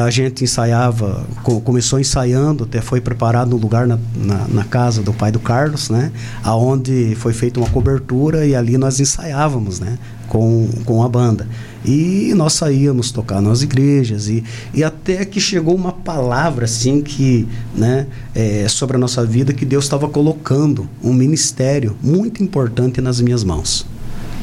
a 0.00 0.10
gente 0.10 0.42
ensaiava, 0.42 1.26
começou 1.64 2.00
ensaiando, 2.00 2.64
até 2.64 2.80
foi 2.80 2.98
preparado 2.98 3.50
no 3.50 3.56
lugar 3.58 3.86
na, 3.86 3.98
na, 4.16 4.48
na, 4.48 4.64
casa 4.64 5.02
do 5.02 5.12
pai 5.12 5.30
do 5.30 5.38
Carlos, 5.38 5.90
né? 5.90 6.10
Aonde 6.42 7.14
foi 7.16 7.34
feita 7.34 7.60
uma 7.60 7.68
cobertura 7.68 8.46
e 8.46 8.54
ali 8.54 8.78
nós 8.78 9.00
ensaiávamos, 9.00 9.80
né? 9.80 9.98
Com, 10.28 10.66
com 10.86 11.02
a 11.02 11.08
banda. 11.08 11.46
E 11.84 12.32
nós 12.34 12.54
saíamos 12.54 13.10
tocar 13.10 13.42
nas 13.42 13.60
igrejas 13.60 14.28
e, 14.28 14.42
e 14.72 14.82
até 14.82 15.26
que 15.26 15.38
chegou 15.38 15.74
uma 15.74 15.92
palavra 15.92 16.64
assim 16.64 17.02
que, 17.02 17.46
né? 17.74 18.06
É, 18.34 18.66
sobre 18.68 18.96
a 18.96 19.00
nossa 19.00 19.26
vida 19.26 19.52
que 19.52 19.66
Deus 19.66 19.84
estava 19.84 20.08
colocando 20.08 20.88
um 21.02 21.12
ministério 21.12 21.94
muito 22.02 22.42
importante 22.42 22.98
nas 23.02 23.20
minhas 23.20 23.44
mãos. 23.44 23.86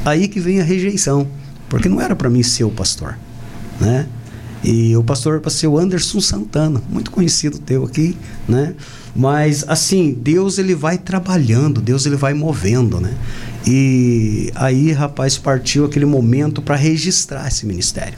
Aí 0.05 0.27
que 0.27 0.39
vem 0.39 0.61
a 0.61 0.63
rejeição, 0.63 1.27
porque 1.67 1.89
não 1.89 1.99
era 1.99 2.15
para 2.15 2.29
mim 2.29 2.43
ser 2.43 2.65
o 2.65 2.69
pastor, 2.69 3.17
né? 3.79 4.05
E 4.63 4.95
o 4.95 5.03
pastor 5.03 5.39
para 5.39 5.49
ser 5.49 5.67
o 5.67 5.77
Anderson 5.77 6.19
Santana, 6.19 6.81
muito 6.89 7.11
conhecido 7.11 7.59
teu 7.59 7.85
aqui, 7.85 8.15
né? 8.47 8.75
Mas 9.15 9.63
assim, 9.67 10.13
Deus 10.13 10.57
ele 10.57 10.75
vai 10.75 10.97
trabalhando, 10.97 11.81
Deus 11.81 12.05
ele 12.05 12.15
vai 12.15 12.33
movendo, 12.33 12.99
né? 12.99 13.13
E 13.65 14.51
aí, 14.55 14.91
rapaz, 14.91 15.37
partiu 15.37 15.85
aquele 15.85 16.05
momento 16.05 16.61
para 16.61 16.75
registrar 16.75 17.47
esse 17.47 17.65
ministério. 17.65 18.17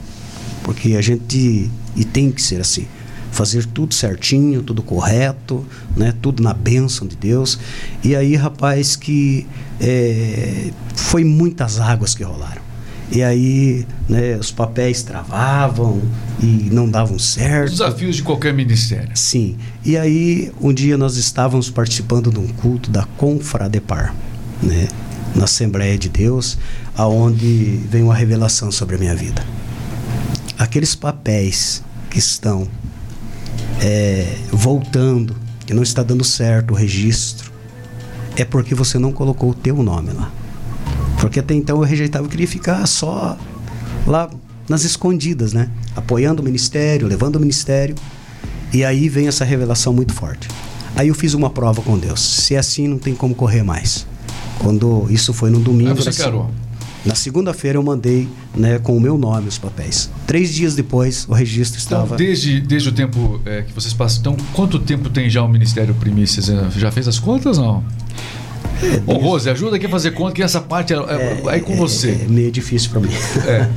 Porque 0.64 0.94
a 0.94 1.00
gente 1.00 1.70
e 1.94 2.04
tem 2.04 2.30
que 2.30 2.40
ser 2.40 2.60
assim, 2.60 2.86
fazer 3.30 3.66
tudo 3.66 3.94
certinho, 3.94 4.62
tudo 4.62 4.82
correto, 4.82 5.64
né? 5.96 6.14
Tudo 6.20 6.42
na 6.42 6.52
bênção 6.52 7.06
de 7.06 7.16
Deus. 7.16 7.58
E 8.02 8.16
aí, 8.16 8.34
rapaz, 8.34 8.96
que 8.96 9.46
é, 9.80 10.70
foi 10.94 11.24
muitas 11.24 11.80
águas 11.80 12.14
que 12.14 12.22
rolaram. 12.22 12.71
E 13.12 13.22
aí 13.22 13.86
né, 14.08 14.36
os 14.36 14.50
papéis 14.50 15.02
travavam 15.02 16.00
e 16.42 16.70
não 16.72 16.88
davam 16.88 17.18
certo. 17.18 17.66
Os 17.66 17.78
desafios 17.78 18.16
de 18.16 18.22
qualquer 18.22 18.54
ministério. 18.54 19.10
Sim. 19.14 19.58
E 19.84 19.98
aí 19.98 20.50
um 20.58 20.72
dia 20.72 20.96
nós 20.96 21.16
estávamos 21.16 21.68
participando 21.68 22.30
de 22.30 22.38
um 22.38 22.46
culto 22.46 22.90
da 22.90 23.04
Confradepar, 23.18 24.14
né, 24.62 24.88
na 25.36 25.44
Assembleia 25.44 25.98
de 25.98 26.08
Deus, 26.08 26.56
aonde 26.96 27.80
veio 27.90 28.06
uma 28.06 28.14
revelação 28.14 28.72
sobre 28.72 28.96
a 28.96 28.98
minha 28.98 29.14
vida. 29.14 29.44
Aqueles 30.58 30.94
papéis 30.94 31.82
que 32.08 32.18
estão 32.18 32.66
é, 33.82 34.36
voltando, 34.50 35.36
que 35.66 35.74
não 35.74 35.82
está 35.82 36.02
dando 36.02 36.24
certo 36.24 36.70
o 36.70 36.74
registro, 36.74 37.52
é 38.36 38.44
porque 38.44 38.74
você 38.74 38.98
não 38.98 39.12
colocou 39.12 39.50
o 39.50 39.54
teu 39.54 39.82
nome 39.82 40.12
lá. 40.12 40.32
Porque 41.22 41.38
até 41.38 41.54
então 41.54 41.76
eu 41.76 41.84
rejeitava, 41.84 42.24
eu 42.24 42.28
queria 42.28 42.48
ficar 42.48 42.84
só 42.84 43.38
lá 44.04 44.28
nas 44.68 44.82
escondidas, 44.82 45.52
né? 45.52 45.70
Apoiando 45.94 46.42
o 46.42 46.44
ministério, 46.44 47.06
levando 47.06 47.36
o 47.36 47.40
ministério. 47.40 47.94
E 48.72 48.84
aí 48.84 49.08
vem 49.08 49.28
essa 49.28 49.44
revelação 49.44 49.92
muito 49.92 50.12
forte. 50.12 50.48
Aí 50.96 51.06
eu 51.06 51.14
fiz 51.14 51.32
uma 51.32 51.48
prova 51.48 51.80
com 51.80 51.96
Deus. 51.96 52.20
Se 52.20 52.56
é 52.56 52.58
assim, 52.58 52.88
não 52.88 52.98
tem 52.98 53.14
como 53.14 53.36
correr 53.36 53.62
mais. 53.62 54.04
Quando 54.58 55.06
isso 55.10 55.32
foi 55.32 55.48
no 55.48 55.60
domingo. 55.60 55.90
Aí 55.90 55.96
você 55.96 56.12
carou. 56.12 56.50
Na 57.06 57.14
segunda-feira 57.14 57.78
eu 57.78 57.82
mandei 57.84 58.28
né, 58.52 58.80
com 58.80 58.96
o 58.96 59.00
meu 59.00 59.16
nome 59.16 59.46
os 59.46 59.58
papéis. 59.58 60.10
Três 60.26 60.52
dias 60.52 60.74
depois 60.74 61.24
o 61.28 61.34
registro 61.34 61.80
então, 61.80 61.98
estava. 62.00 62.14
Então, 62.14 62.16
desde, 62.16 62.60
desde 62.60 62.88
o 62.88 62.92
tempo 62.92 63.40
é, 63.44 63.62
que 63.62 63.72
vocês 63.72 63.94
passam. 63.94 64.20
Então, 64.20 64.36
quanto 64.52 64.80
tempo 64.80 65.08
tem 65.08 65.30
já 65.30 65.42
o 65.44 65.48
Ministério 65.48 65.94
Primícias? 65.94 66.46
Já 66.76 66.90
fez 66.90 67.06
as 67.06 67.20
contas 67.20 67.58
não? 67.58 67.84
É, 68.82 69.02
Ô, 69.06 69.14
Rose, 69.14 69.48
ajuda 69.48 69.76
aqui 69.76 69.86
a 69.86 69.88
fazer 69.88 70.10
conta 70.10 70.32
que 70.32 70.42
essa 70.42 70.60
parte 70.60 70.92
é, 70.92 70.96
é, 70.96 71.42
é 71.44 71.50
aí 71.50 71.60
com 71.60 71.76
você. 71.76 72.20
É 72.22 72.28
meio 72.28 72.50
difícil 72.50 72.90
para 72.90 73.00
mim. 73.00 73.10
É. 73.46 73.68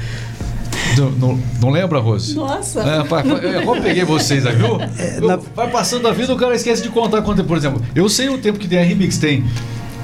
Não, 0.97 1.11
não, 1.11 1.39
não, 1.61 1.69
lembra, 1.69 1.99
Rose? 1.99 2.35
Nossa! 2.35 2.81
É, 2.81 3.63
eu 3.63 3.81
peguei 3.81 4.05
vocês 4.05 4.45
aí, 4.45 4.55
viu? 4.55 4.79
É, 4.97 5.19
na... 5.19 5.35
Vai 5.35 5.69
passando 5.69 6.07
a 6.07 6.11
vida, 6.11 6.33
o 6.33 6.37
cara 6.37 6.55
esquece 6.55 6.81
de 6.81 6.89
contar 6.89 7.21
quanto 7.21 7.37
tempo, 7.37 7.49
por 7.49 7.57
exemplo. 7.57 7.81
Eu 7.93 8.07
sei 8.07 8.29
o 8.29 8.37
tempo 8.37 8.57
que 8.57 8.67
tem 8.67 8.79
a 8.79 8.83
Remix, 8.83 9.17
tem. 9.17 9.43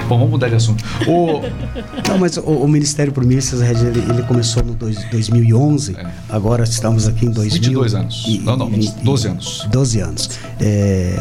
Bom, 0.09 0.17
vamos 0.17 0.31
mudar 0.31 0.49
de 0.49 0.55
assunto. 0.55 0.83
O... 1.07 1.41
Não, 2.09 2.17
mas 2.17 2.35
o, 2.35 2.41
o 2.41 2.67
Ministério 2.67 3.13
Primícias, 3.13 3.61
ele, 3.61 3.99
ele 3.99 4.23
começou 4.23 4.63
no 4.63 4.73
dois, 4.73 4.97
2011, 5.09 5.95
é. 5.95 6.05
agora 6.27 6.63
estamos 6.63 7.07
aqui 7.07 7.25
em 7.25 7.31
2000, 7.31 7.61
22 7.61 7.95
anos. 7.95 8.25
E, 8.27 8.39
não, 8.39 8.57
não, 8.57 8.69
12 8.69 9.27
anos. 9.27 9.67
12 9.71 9.99
anos. 10.01 10.29
É, 10.59 11.15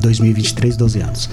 2023, 0.00 0.76
12 0.76 1.00
anos 1.00 1.30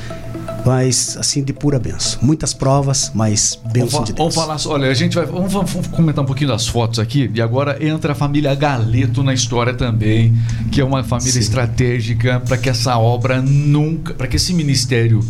mas 0.69 1.17
assim 1.17 1.43
de 1.43 1.51
pura 1.51 1.79
benção. 1.79 2.21
Muitas 2.21 2.53
provas, 2.53 3.11
mas 3.15 3.57
benção 3.73 4.03
de 4.03 4.13
Deus. 4.13 4.35
Vamos 4.35 4.35
falar, 4.35 4.75
olha, 4.75 4.91
a 4.91 4.93
gente 4.93 5.15
vai 5.15 5.25
vamos, 5.25 5.51
vamos, 5.51 5.87
comentar 5.87 6.23
um 6.23 6.27
pouquinho 6.27 6.51
das 6.51 6.67
fotos 6.67 6.99
aqui 6.99 7.27
e 7.33 7.41
agora 7.41 7.83
entra 7.83 8.11
a 8.11 8.15
família 8.15 8.53
Galeto 8.53 9.23
na 9.23 9.33
história 9.33 9.73
também, 9.73 10.37
que 10.71 10.79
é 10.79 10.85
uma 10.85 11.03
família 11.03 11.33
Sim. 11.33 11.39
estratégica 11.39 12.39
para 12.39 12.55
que 12.55 12.69
essa 12.69 12.95
obra 12.99 13.41
nunca, 13.41 14.13
para 14.13 14.27
que 14.27 14.35
esse 14.35 14.53
ministério 14.53 15.25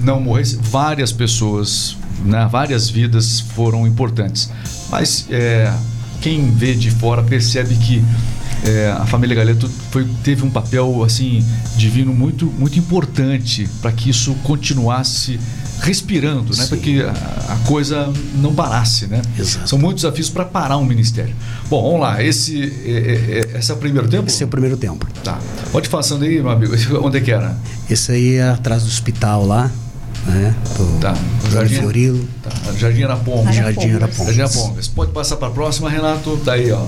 não 0.00 0.22
morresse. 0.22 0.56
Várias 0.56 1.12
pessoas, 1.12 1.94
né, 2.24 2.48
várias 2.50 2.88
vidas 2.88 3.40
foram 3.40 3.86
importantes, 3.86 4.50
mas 4.90 5.26
é, 5.28 5.70
quem 6.22 6.50
vê 6.50 6.74
de 6.74 6.90
fora 6.90 7.22
percebe 7.22 7.76
que 7.76 8.02
é, 8.64 8.90
a 8.90 9.06
família 9.06 9.36
Galeto 9.36 9.68
foi, 9.90 10.06
teve 10.22 10.44
um 10.44 10.50
papel 10.50 11.04
assim 11.04 11.44
divino 11.76 12.12
muito 12.12 12.46
muito 12.46 12.78
importante 12.78 13.68
para 13.80 13.92
que 13.92 14.10
isso 14.10 14.34
continuasse 14.42 15.38
respirando, 15.80 16.56
né? 16.56 16.66
Para 16.66 16.76
que 16.76 17.02
a, 17.02 17.10
a, 17.10 17.56
coisa 17.66 18.12
não 18.34 18.54
parasse, 18.54 19.06
né? 19.06 19.22
Exato. 19.38 19.68
São 19.68 19.78
muitos 19.78 20.02
desafios 20.02 20.28
para 20.28 20.44
parar 20.44 20.76
um 20.76 20.84
ministério. 20.84 21.34
Bom, 21.68 21.82
vamos 21.82 22.00
lá. 22.00 22.22
Esse, 22.22 22.62
é, 22.84 22.90
é, 22.90 23.54
é 23.54 23.58
esse 23.58 23.70
é 23.70 23.74
o 23.74 23.76
primeiro 23.76 24.08
tempo? 24.08 24.26
Esse 24.26 24.42
é 24.42 24.46
o 24.46 24.48
primeiro 24.48 24.76
tempo. 24.76 25.06
Tá. 25.22 25.38
Pode 25.70 25.88
passando 25.88 26.24
aí, 26.24 26.40
meu 26.40 26.50
amigo. 26.50 26.74
Onde 27.04 27.18
é 27.18 27.20
que 27.20 27.30
era? 27.30 27.56
Esse 27.88 28.12
aí 28.12 28.34
é 28.36 28.50
atrás 28.50 28.82
do 28.82 28.88
hospital 28.88 29.46
lá. 29.46 29.70
Né? 30.26 30.54
Do, 30.76 31.00
tá. 31.00 31.12
Do 31.12 31.50
Jardim 31.50 31.74
Fiorilo. 31.76 32.28
Tá. 32.42 32.50
Jardim 32.76 33.04
Araponga. 33.04 33.52
Jardim 33.52 33.92
Araponga. 33.92 34.32
Jardim 34.32 34.58
Araponga. 34.58 34.82
Você 34.82 34.90
pode 34.94 35.12
passar 35.12 35.36
para 35.36 35.48
a 35.48 35.52
próxima, 35.52 35.88
Renato? 35.88 36.36
Tá 36.38 36.54
aí, 36.54 36.70
ó. 36.72 36.84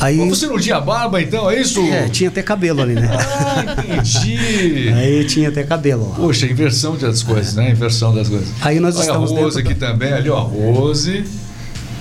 Aí, 0.00 0.16
você 0.28 0.46
não 0.46 0.58
tinha 0.58 0.80
barba, 0.80 1.20
então, 1.20 1.50
é 1.50 1.60
isso? 1.60 1.80
É, 1.80 2.08
tinha 2.08 2.30
até 2.30 2.42
cabelo 2.42 2.82
ali, 2.82 2.94
né? 2.94 3.08
Ah, 3.48 3.64
entendi. 3.64 4.88
Aí 4.94 5.24
tinha 5.24 5.48
até 5.48 5.64
cabelo. 5.64 6.10
Lá. 6.10 6.14
Poxa, 6.16 6.46
inversão 6.46 6.96
das 6.96 7.22
coisas, 7.22 7.54
né? 7.54 7.70
Inversão 7.70 8.14
das 8.14 8.28
coisas. 8.28 8.48
Aí 8.60 8.78
nós 8.78 8.94
Olha 8.94 9.02
estamos 9.02 9.32
a 9.32 9.34
Rose 9.34 9.58
aqui 9.58 9.74
também, 9.74 10.12
ali, 10.12 10.30
ó, 10.30 10.40
Rose. 10.40 11.24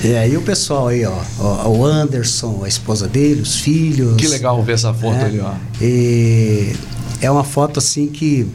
É, 0.04 0.20
aí 0.20 0.38
o 0.38 0.42
pessoal 0.42 0.90
aí, 0.90 1.04
ó, 1.06 1.20
ó, 1.40 1.70
o 1.70 1.84
Anderson, 1.84 2.62
a 2.64 2.68
esposa 2.68 3.08
dele, 3.08 3.42
os 3.42 3.56
filhos. 3.56 4.16
Que 4.18 4.28
legal 4.28 4.62
ver 4.62 4.74
essa 4.74 4.94
foto 4.94 5.18
é, 5.18 5.26
ali, 5.26 5.40
ó. 5.40 5.54
E 5.82 6.74
é 7.22 7.32
uma 7.32 7.44
foto 7.44 7.80
assim 7.80 8.08
que 8.08 8.48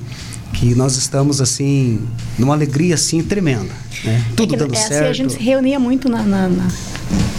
que 0.53 0.75
nós 0.75 0.97
estamos 0.97 1.41
assim 1.41 2.07
numa 2.39 2.55
alegria 2.55 2.95
assim 2.95 3.23
tremenda, 3.23 3.73
né? 4.05 4.25
Tudo 4.37 4.55
é 4.55 4.59
que, 4.59 4.65
dando 4.65 4.75
é, 4.75 4.79
certo. 4.79 4.93
Assim, 4.93 5.05
a 5.05 5.13
gente 5.13 5.33
se 5.33 5.39
reunia 5.41 5.81
muito 5.81 6.09
na, 6.09 6.23
na, 6.23 6.49
na 6.49 6.69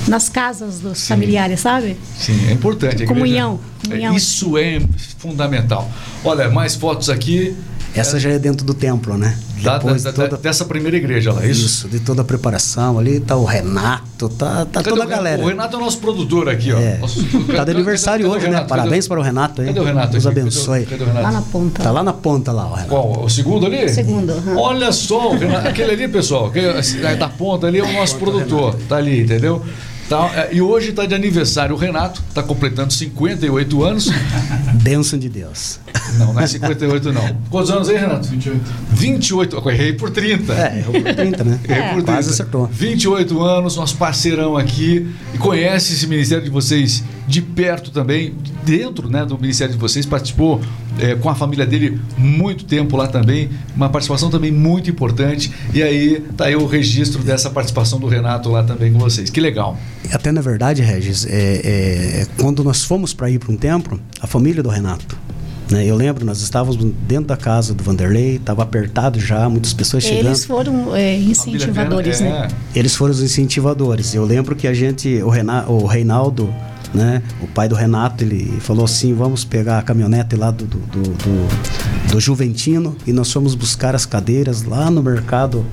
nas 0.08 0.30
casas 0.30 0.80
dos 0.80 0.98
Sim. 1.00 1.08
familiares, 1.08 1.60
sabe? 1.60 1.98
Sim, 2.18 2.48
é 2.48 2.52
importante. 2.52 3.06
Comunhão, 3.06 3.60
comunhão. 3.84 4.16
Isso 4.16 4.58
é 4.58 4.82
fundamental. 5.18 5.90
Olha, 6.24 6.50
mais 6.50 6.76
fotos 6.76 7.10
aqui. 7.10 7.56
Essa 7.96 8.18
é, 8.18 8.20
já 8.20 8.30
é 8.32 8.40
dentro 8.40 8.66
do 8.66 8.74
templo, 8.74 9.18
né? 9.18 9.38
Da, 9.62 9.78
da, 9.78 9.94
de 9.94 10.12
toda, 10.12 10.36
dessa 10.36 10.66
primeira 10.66 10.98
igreja 10.98 11.32
lá, 11.32 11.44
é 11.44 11.50
isso? 11.50 11.66
Isso, 11.66 11.88
de 11.88 12.00
toda 12.00 12.22
a 12.22 12.26
preparação. 12.26 13.00
Ali 13.00 13.20
tá 13.20 13.36
o 13.36 13.46
Renato, 13.46 14.28
tá, 14.30 14.66
tá 14.66 14.82
toda 14.82 15.04
a 15.04 15.06
galera. 15.06 15.42
O 15.42 15.48
Renato 15.48 15.78
é 15.78 15.80
o 15.80 15.84
nosso 15.84 16.00
produtor 16.00 16.50
aqui, 16.50 16.74
ó. 16.74 16.80
É. 16.80 16.98
Nosso, 16.98 17.24
tá 17.46 17.64
de 17.64 17.72
aniversário 17.72 18.26
cadê, 18.26 18.36
hoje, 18.36 18.46
cadê 18.48 18.58
né? 18.58 18.68
Parabéns 18.68 19.08
para 19.08 19.20
o 19.20 19.24
Renato 19.24 19.62
aí. 19.62 19.68
Cadê 19.68 19.80
o 19.80 19.84
Renato? 19.86 20.12
Deus 20.12 20.28
abençoe. 20.28 20.86
Cadê, 20.86 20.98
cadê 20.98 21.04
o 21.04 21.08
Renato? 21.08 21.24
Lá 21.24 21.32
na 21.32 21.42
ponta. 21.44 21.84
Tá 21.84 21.92
lá 21.92 22.04
na 22.04 22.14
ponta 22.14 22.52
lá, 22.52 22.66
o 22.66 22.74
Renato. 22.74 22.90
Qual? 22.90 23.24
O 23.24 23.30
segundo 23.30 23.66
ali? 23.68 23.86
O 23.86 23.90
segundo. 23.90 24.34
Uhum. 24.34 24.58
Olha 24.58 24.92
só, 24.92 25.32
aquele 25.66 25.92
ali, 25.92 26.08
pessoal, 26.10 26.48
aquele, 26.48 26.74
da 27.16 27.30
ponta 27.30 27.68
ali 27.68 27.78
é 27.78 27.84
o 27.84 27.94
nosso 27.94 28.18
produtor. 28.18 28.76
Tá 28.90 28.98
ali, 28.98 29.22
entendeu? 29.22 29.64
Tá, 30.10 30.32
é, 30.36 30.50
e 30.54 30.62
hoje 30.62 30.90
está 30.90 31.06
de 31.06 31.16
aniversário 31.16 31.76
o 31.76 31.78
Renato, 31.78 32.22
está 32.28 32.44
completando 32.44 32.92
58 32.92 33.84
anos. 33.84 34.10
Benção 34.84 35.18
de 35.18 35.30
Deus. 35.30 35.80
Não, 36.18 36.34
não 36.34 36.42
é 36.42 36.48
58 36.48 37.12
não. 37.12 37.38
Quantos 37.50 37.72
anos 37.72 37.90
aí, 37.90 37.98
Renato? 37.98 38.28
28. 38.28 38.62
28, 38.92 39.56
eu 39.56 39.72
errei 39.72 39.94
por 39.94 40.12
30. 40.12 40.54
É, 40.54 40.80
errou 40.80 40.94
por 40.94 41.14
30, 41.14 41.44
né? 41.44 41.60
Errei 41.68 41.84
por 41.84 41.94
30. 41.94 42.04
Quase 42.04 42.30
acertou. 42.30 42.68
28 42.68 43.42
anos, 43.42 43.76
nosso 43.78 43.96
parceirão 43.98 44.58
aqui, 44.58 45.10
e 45.34 45.38
conhece 45.38 45.94
esse 45.94 46.06
ministério 46.06 46.44
de 46.44 46.50
vocês 46.50 47.04
de 47.28 47.42
perto 47.42 47.92
também, 47.92 48.36
dentro 48.66 49.10
né, 49.10 49.26
do 49.26 49.38
ministério 49.38 49.74
de 49.74 49.80
vocês, 49.80 50.06
participou 50.06 50.62
é, 51.00 51.16
com 51.16 51.30
a 51.30 51.36
família 51.36 51.66
dele 51.66 52.00
muito 52.18 52.66
tempo 52.66 52.98
lá 52.98 53.08
também, 53.08 53.50
uma 53.76 53.90
participação 53.90 54.30
também 54.30 54.52
muito 54.52 54.90
importante. 54.90 55.52
E 55.74 55.82
aí 55.82 56.22
tá 56.36 56.46
aí 56.46 56.56
o 56.56 56.66
registro 56.66 57.24
dessa 57.24 57.50
participação 57.50 58.00
do 58.00 58.08
Renato 58.08 58.50
lá 58.50 58.64
também 58.64 58.92
com 58.92 59.00
vocês. 59.00 59.30
Que 59.30 59.40
legal. 59.40 59.78
Até 60.12 60.32
na 60.32 60.42
verdade, 60.42 60.82
Regis, 60.82 61.26
é, 61.26 61.62
é, 61.64 62.28
quando 62.38 62.64
nós 62.64 62.84
fomos 62.84 63.14
para 63.14 63.30
ir 63.30 63.40
para 63.40 63.52
um 63.52 63.58
templo, 63.58 64.00
a 64.22 64.28
família 64.28 64.62
do 64.62 64.70
Renato 64.70 65.18
Né? 65.72 65.86
Eu 65.86 65.96
lembro, 65.96 66.26
nós 66.26 66.42
estávamos 66.42 66.78
dentro 67.08 67.26
da 67.26 67.38
casa 67.38 67.74
do 67.74 67.84
Vanderlei, 67.84 68.36
estava 68.36 68.64
apertado 68.64 69.20
já, 69.20 69.48
muitas 69.50 69.74
pessoas 69.74 70.04
chegando. 70.04 70.28
Eles 70.28 70.46
foram 70.46 70.96
é, 70.96 71.18
incentivadores, 71.18 72.22
é. 72.22 72.30
né? 72.30 72.48
Eles 72.76 72.96
foram 72.96 73.12
os 73.12 73.22
incentivadores. 73.22 74.14
Eu 74.14 74.26
lembro 74.26 74.56
que 74.56 74.68
a 74.68 74.74
gente, 74.74 75.22
o, 75.24 75.30
Renato, 75.30 75.72
o 75.72 75.86
Reinaldo, 75.86 76.54
né, 76.94 77.22
o 77.42 77.48
pai 77.48 77.68
do 77.68 77.76
Renato, 77.76 78.24
ele 78.24 78.60
falou 78.60 78.86
assim: 78.86 79.14
vamos 79.14 79.44
pegar 79.44 79.80
a 79.80 79.82
caminhonete 79.82 80.36
lá 80.36 80.52
do, 80.52 80.66
do, 80.66 80.78
do, 80.80 81.04
do, 81.04 82.12
do 82.12 82.20
Juventino 82.20 82.96
e 83.06 83.14
nós 83.14 83.32
fomos 83.32 83.56
buscar 83.56 83.96
as 83.96 84.06
cadeiras 84.06 84.64
lá 84.64 84.90
no 84.92 85.02
mercado 85.02 85.66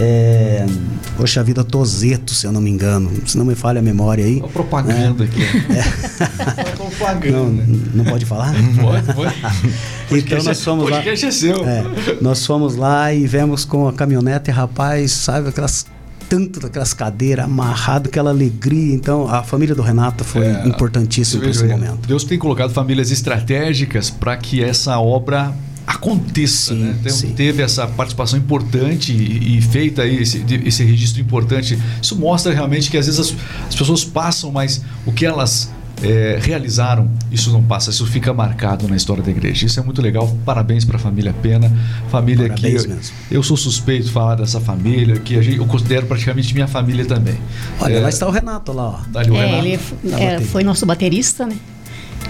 é, 0.00 0.64
poxa 1.16 1.42
vida, 1.42 1.64
Tozeto, 1.64 2.32
se 2.32 2.46
eu 2.46 2.52
não 2.52 2.60
me 2.60 2.70
engano. 2.70 3.10
Se 3.26 3.36
não 3.36 3.44
me 3.44 3.56
falha 3.56 3.80
a 3.80 3.82
memória 3.82 4.24
aí. 4.24 4.38
Uma 4.38 4.48
propaganda 4.48 5.24
né? 5.24 5.30
aqui. 5.30 5.42
É. 5.72 6.70
propaganda. 6.76 7.64
Não, 7.66 7.80
não 7.94 8.04
pode 8.04 8.24
falar? 8.24 8.54
Pode, 8.80 9.12
pode. 9.12 9.34
então 10.12 10.42
nós 10.42 10.62
fomos 10.62 10.88
lá. 10.88 11.02
É. 11.02 11.10
É, 11.10 12.18
nós 12.20 12.46
fomos 12.46 12.76
lá 12.76 13.12
e 13.12 13.26
vemos 13.26 13.64
com 13.64 13.88
a 13.88 13.92
caminhonete, 13.92 14.52
rapaz, 14.52 15.10
sabe, 15.10 15.48
aquelas 15.48 15.84
tanto 16.28 16.60
daquelas 16.60 16.92
cadeiras 16.92 17.46
amarrado, 17.46 18.08
aquela 18.08 18.30
alegria. 18.30 18.94
Então, 18.94 19.28
a 19.28 19.42
família 19.42 19.74
do 19.74 19.82
Renato 19.82 20.24
foi 20.24 20.46
é, 20.46 20.66
importantíssima 20.66 21.44
nesse 21.44 21.64
momento. 21.64 22.06
Deus 22.06 22.24
tem 22.24 22.38
colocado 22.38 22.72
famílias 22.72 23.10
estratégicas 23.10 24.10
para 24.10 24.36
que 24.36 24.62
essa 24.62 24.98
obra 24.98 25.54
aconteça. 25.86 26.74
Sim, 26.74 26.80
né? 26.80 26.96
Tem, 27.02 27.12
sim. 27.12 27.32
Teve 27.32 27.62
essa 27.62 27.86
participação 27.86 28.38
importante 28.38 29.12
e, 29.12 29.56
e 29.56 29.62
feita 29.62 30.02
aí 30.02 30.22
esse, 30.22 30.44
esse, 30.64 30.84
registro 30.84 31.20
importante. 31.22 31.78
Isso 32.00 32.14
mostra 32.16 32.52
realmente 32.52 32.90
que 32.90 32.98
às 32.98 33.06
vezes 33.06 33.18
as, 33.18 33.34
as 33.68 33.74
pessoas 33.74 34.04
passam, 34.04 34.52
mas 34.52 34.82
o 35.06 35.12
que 35.12 35.24
elas 35.24 35.70
é, 36.02 36.38
realizaram, 36.40 37.10
isso 37.30 37.50
não 37.50 37.62
passa, 37.62 37.90
isso 37.90 38.06
fica 38.06 38.32
marcado 38.32 38.86
na 38.88 38.96
história 38.96 39.22
da 39.22 39.30
igreja. 39.30 39.66
Isso 39.66 39.80
é 39.80 39.82
muito 39.82 40.00
legal. 40.00 40.36
Parabéns 40.44 40.84
para 40.84 40.96
a 40.96 40.98
família 40.98 41.34
Pena, 41.42 41.70
família 42.08 42.48
Parabéns 42.48 42.82
que 42.82 42.88
mesmo. 42.88 43.14
eu, 43.30 43.38
eu, 43.38 43.42
sou 43.42 43.56
suspeito 43.56 44.06
de 44.06 44.12
falar 44.12 44.36
dessa 44.36 44.60
família, 44.60 45.18
que 45.18 45.36
a 45.36 45.42
gente, 45.42 45.58
eu 45.58 45.66
considero 45.66 46.06
praticamente 46.06 46.52
minha 46.54 46.68
família 46.68 47.04
também. 47.04 47.38
Olha, 47.80 47.94
é, 47.94 48.00
lá 48.00 48.08
está 48.08 48.26
o 48.26 48.30
Renato 48.30 48.72
lá, 48.72 48.88
ó. 48.88 49.12
Tá 49.12 49.20
ali 49.20 49.30
o 49.30 49.36
é, 49.36 49.46
Renato. 49.46 49.66
Ele 49.66 50.14
é, 50.14 50.40
foi 50.40 50.62
nosso 50.62 50.86
baterista, 50.86 51.46
né? 51.46 51.56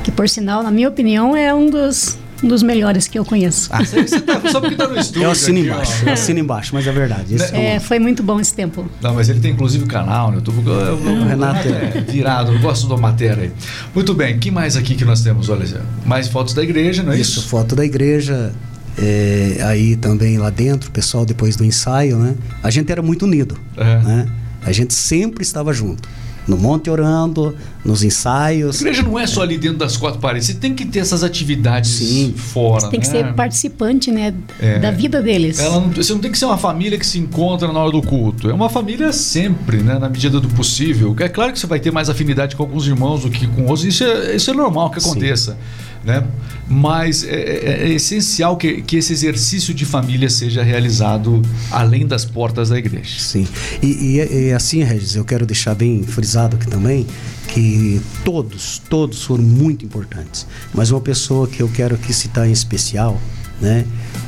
Que 0.03 0.11
por 0.11 0.29
sinal, 0.29 0.63
na 0.63 0.71
minha 0.71 0.89
opinião, 0.89 1.37
é 1.37 1.53
um 1.55 1.69
dos 1.69 2.19
um 2.43 2.49
dos 2.49 2.63
melhores 2.63 3.09
que 3.09 3.19
eu 3.19 3.25
conheço. 3.25 3.69
Ah, 3.73 3.85
você, 3.85 4.03
você 4.03 4.21
tá, 4.21 4.41
só 4.51 4.61
porque 4.61 4.77
tá 4.77 4.87
no 4.89 4.99
estúdio. 4.99 5.25
Eu 5.25 5.31
assino 5.31 5.59
aqui, 5.59 5.69
embaixo, 5.69 5.93
ó. 6.03 6.09
eu 6.09 6.13
assino 6.13 6.39
embaixo, 6.41 6.75
mas 6.75 6.87
é 6.87 6.93
verdade. 6.93 7.37
É, 7.53 7.75
é, 7.75 7.81
foi 7.81 7.99
muito 7.99 8.23
bom 8.23 8.41
esse 8.41 8.55
tempo. 8.55 8.89
Não, 9.01 9.15
mas 9.15 9.29
ele 9.29 9.41
tem 9.41 9.53
inclusive 9.53 9.87
canal 9.87 10.31
no 10.31 10.37
YouTube. 10.37 10.67
Eu, 10.67 10.75
eu, 10.75 10.97
o 10.97 11.25
Renato 11.25 11.69
é 11.69 12.01
virado, 12.01 12.53
eu 12.53 12.61
gosto 12.61 12.89
da 12.89 12.97
matéria 12.97 13.45
aí. 13.45 13.53
Muito 13.95 14.15
bem, 14.15 14.39
que 14.39 14.51
mais 14.51 14.77
aqui 14.77 14.95
que 14.95 15.05
nós 15.05 15.23
temos? 15.23 15.49
Olha, 15.49 15.67
mais 16.05 16.29
fotos 16.29 16.55
da 16.55 16.63
igreja, 16.63 17.03
não 17.03 17.13
é 17.13 17.19
isso? 17.19 17.41
Isso, 17.41 17.49
foto 17.49 17.75
da 17.75 17.85
igreja. 17.85 18.53
É, 19.01 19.59
aí 19.65 19.95
também 19.95 20.39
lá 20.39 20.51
dentro, 20.51 20.89
o 20.89 20.93
pessoal 20.93 21.25
depois 21.25 21.55
do 21.55 21.65
ensaio, 21.65 22.19
né? 22.19 22.35
A 22.63 22.71
gente 22.71 22.91
era 22.91 23.01
muito 23.01 23.25
unido, 23.27 23.57
é. 23.77 23.99
né? 24.03 24.29
A 24.65 24.73
gente 24.73 24.93
sempre 24.93 25.43
estava 25.43 25.73
junto 25.73 26.09
no 26.49 26.57
monte 26.57 26.89
orando, 26.89 27.55
nos 27.85 28.03
ensaios. 28.03 28.79
A 28.79 28.81
igreja 28.81 29.03
não 29.03 29.19
é 29.19 29.27
só 29.27 29.43
ali 29.43 29.59
dentro 29.59 29.79
das 29.79 29.97
quatro 29.97 30.19
paredes, 30.19 30.47
você 30.47 30.55
tem 30.55 30.75
que 30.75 30.87
ter 30.87 31.01
essas 31.01 31.23
atividades 31.23 31.91
Sim. 31.91 32.35
fora. 32.37 32.81
Você 32.81 32.91
tem 32.91 33.01
né? 33.01 33.05
que 33.05 33.11
ser 33.11 33.35
participante 33.35 34.11
né, 34.11 34.35
é. 34.59 34.79
da 34.79 34.91
vida 34.91 35.23
deles. 35.23 35.59
Não, 35.59 35.91
você 35.91 36.13
não 36.13 36.21
tem 36.21 36.33
que 36.33 36.39
ser 36.39 36.47
uma 36.47 36.59
família 36.59 36.99
que 36.99 37.07
se 37.07 37.19
encontra 37.19 37.71
na 37.71 37.79
hora 37.79 37.93
do 37.93 38.03
culto. 38.03 38.51
É 38.51 38.55
uma 38.55 38.71
família 38.71 39.13
sempre, 39.13 39.79
né, 39.79 39.99
na 39.99 40.09
medida 40.09 40.41
do 40.41 40.49
possível. 40.49 41.15
É 41.21 41.29
claro 41.29 41.53
que 41.53 41.59
você 41.59 41.67
vai 41.67 41.79
ter 41.79 41.93
mais 41.93 42.09
afinidade 42.09 42.57
com 42.57 42.63
alguns 42.63 42.87
irmãos 42.87 43.23
do 43.23 43.31
que 43.31 43.47
com 43.47 43.63
outros, 43.63 43.85
isso 43.85 44.05
é, 44.05 44.35
isso 44.35 44.51
é 44.51 44.55
normal 44.55 44.91
que 44.91 44.99
aconteça. 44.99 45.53
Sim. 45.53 45.88
Né? 46.05 46.25
Mas 46.69 47.25
é, 47.25 47.29
é, 47.29 47.89
é 47.89 47.89
essencial 47.91 48.57
que, 48.57 48.83
que, 48.83 48.97
esse 48.97 49.13
exercício 49.13 49.75
de 49.75 49.85
família 49.85 50.31
seja 50.31 50.63
realizado 50.63 51.43
além 51.71 52.07
das 52.07 52.25
portas 52.25 52.69
da 52.69 52.79
igreja. 52.79 53.19
Sim. 53.19 53.47
E, 53.83 53.87
e, 53.87 54.49
e 54.49 54.53
assim, 54.53 54.83
Regis, 54.83 55.17
eu 55.17 55.25
quero 55.25 55.45
deixar 55.45 55.75
bem 55.75 56.03
frisado 56.03 56.57
aqui 56.57 56.69
também 56.69 57.07
que 57.49 58.01
todos, 58.25 58.81
todos 58.89 59.25
foram 59.25 59.43
muito 59.43 59.85
importantes. 59.85 60.47
Mas 60.73 60.91
uma 60.91 61.01
pessoa 61.01 61.49
que 61.49 61.63
eu 61.63 61.69
quero 61.69 61.95
aqui 61.95 62.13
citar 62.13 62.47
em 62.47 62.53
especial, 62.53 63.21
né? 63.61 63.85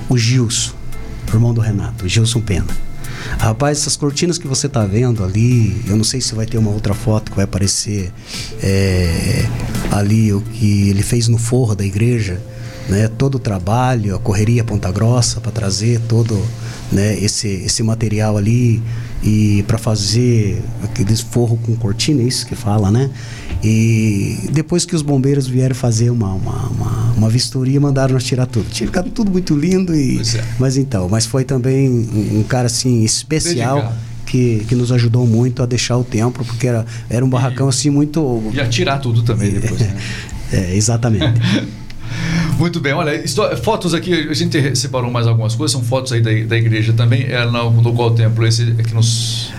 O 0.09 0.19
Gilson, 0.19 0.73
irmão 1.33 1.55
do 1.55 1.61
Renato, 1.61 2.09
Gilson 2.09 2.41
Pena. 2.41 2.90
Rapaz, 3.39 3.79
essas 3.79 3.97
cortinas 3.97 4.39
que 4.39 4.47
você 4.47 4.67
está 4.67 4.85
vendo 4.85 5.25
ali, 5.25 5.83
eu 5.87 5.97
não 5.97 6.05
sei 6.05 6.21
se 6.21 6.35
vai 6.35 6.47
ter 6.47 6.59
uma 6.59 6.71
outra 6.71 6.95
foto 6.95 7.31
que 7.31 7.37
vai 7.37 7.45
aparecer 7.45 8.13
é, 8.63 9.47
ali, 9.91 10.33
o 10.33 10.41
que 10.41 10.91
ele 10.91 11.03
fez 11.03 11.29
no 11.29 11.39
forro 11.39 11.75
da 11.75 11.85
igreja, 11.85 12.41
né? 12.89 13.09
Todo 13.09 13.37
o 13.37 13.39
trabalho, 13.39 14.15
a 14.15 14.19
correria 14.19 14.65
Ponta 14.65 14.91
Grossa 14.91 15.41
para 15.41 15.53
trazer 15.53 16.01
todo 16.09 16.41
né, 16.91 17.17
esse, 17.19 17.49
esse 17.49 17.83
material 17.83 18.37
ali 18.37 18.83
e 19.23 19.63
para 19.67 19.77
fazer 19.77 20.63
aquele 20.83 21.15
forro 21.17 21.59
com 21.59 21.77
cortina, 21.77 22.23
é 22.23 22.25
isso 22.25 22.47
que 22.47 22.55
fala, 22.55 22.91
né? 22.91 23.11
E 23.63 24.49
depois 24.53 24.87
que 24.87 24.97
os 24.97 25.03
bombeiros 25.03 25.47
vieram 25.47 25.75
fazer 25.75 26.09
uma, 26.11 26.33
uma, 26.33 26.69
uma, 26.69 27.13
uma 27.17 27.29
vistoria, 27.29 27.79
mandaram 27.79 28.15
nós 28.15 28.25
tirar 28.25 28.47
tudo. 28.47 28.71
Tinha 28.71 28.87
ficado 28.87 29.11
tudo 29.11 29.31
muito 29.31 29.55
lindo, 29.55 29.95
e, 29.95 30.19
é. 30.19 30.45
mas 30.59 30.79
então, 30.79 31.09
mas 31.09 31.27
foi 31.27 31.45
também 31.45 31.89
um, 31.89 32.41
um 32.41 32.43
cara 32.43 32.67
assim 32.67 33.05
especial. 33.05 33.93
Que, 34.25 34.65
que, 34.69 34.77
nos 34.77 34.93
ajudou 34.93 35.27
muito 35.27 35.61
a 35.61 35.67
deixar 35.67 35.97
o 35.97 36.05
templo, 36.05 36.45
porque 36.45 36.65
era, 36.65 36.87
era 37.09 37.25
um 37.25 37.29
barracão 37.29 37.67
e, 37.67 37.71
assim 37.71 37.91
muito. 37.91 38.41
E 38.55 38.61
a 38.61 38.69
tirar 38.69 38.99
tudo 38.99 39.25
também 39.25 39.51
depois, 39.51 39.81
né? 39.81 39.97
é, 40.53 40.77
exatamente. 40.77 41.41
Muito 42.61 42.79
bem, 42.79 42.93
olha, 42.93 43.25
fotos 43.63 43.95
aqui, 43.95 44.29
a 44.29 44.35
gente 44.35 44.77
separou 44.77 45.11
mais 45.11 45.27
algumas 45.27 45.55
coisas, 45.55 45.73
são 45.73 45.83
fotos 45.83 46.13
aí 46.13 46.21
da, 46.21 46.31
da 46.47 46.59
igreja 46.59 46.93
também. 46.93 47.23
É 47.23 47.47
no, 47.47 47.71
no 47.71 47.95
qual 47.95 48.11
templo? 48.11 48.47
Esse 48.47 48.75
aqui 48.79 48.93
nos. 48.93 49.51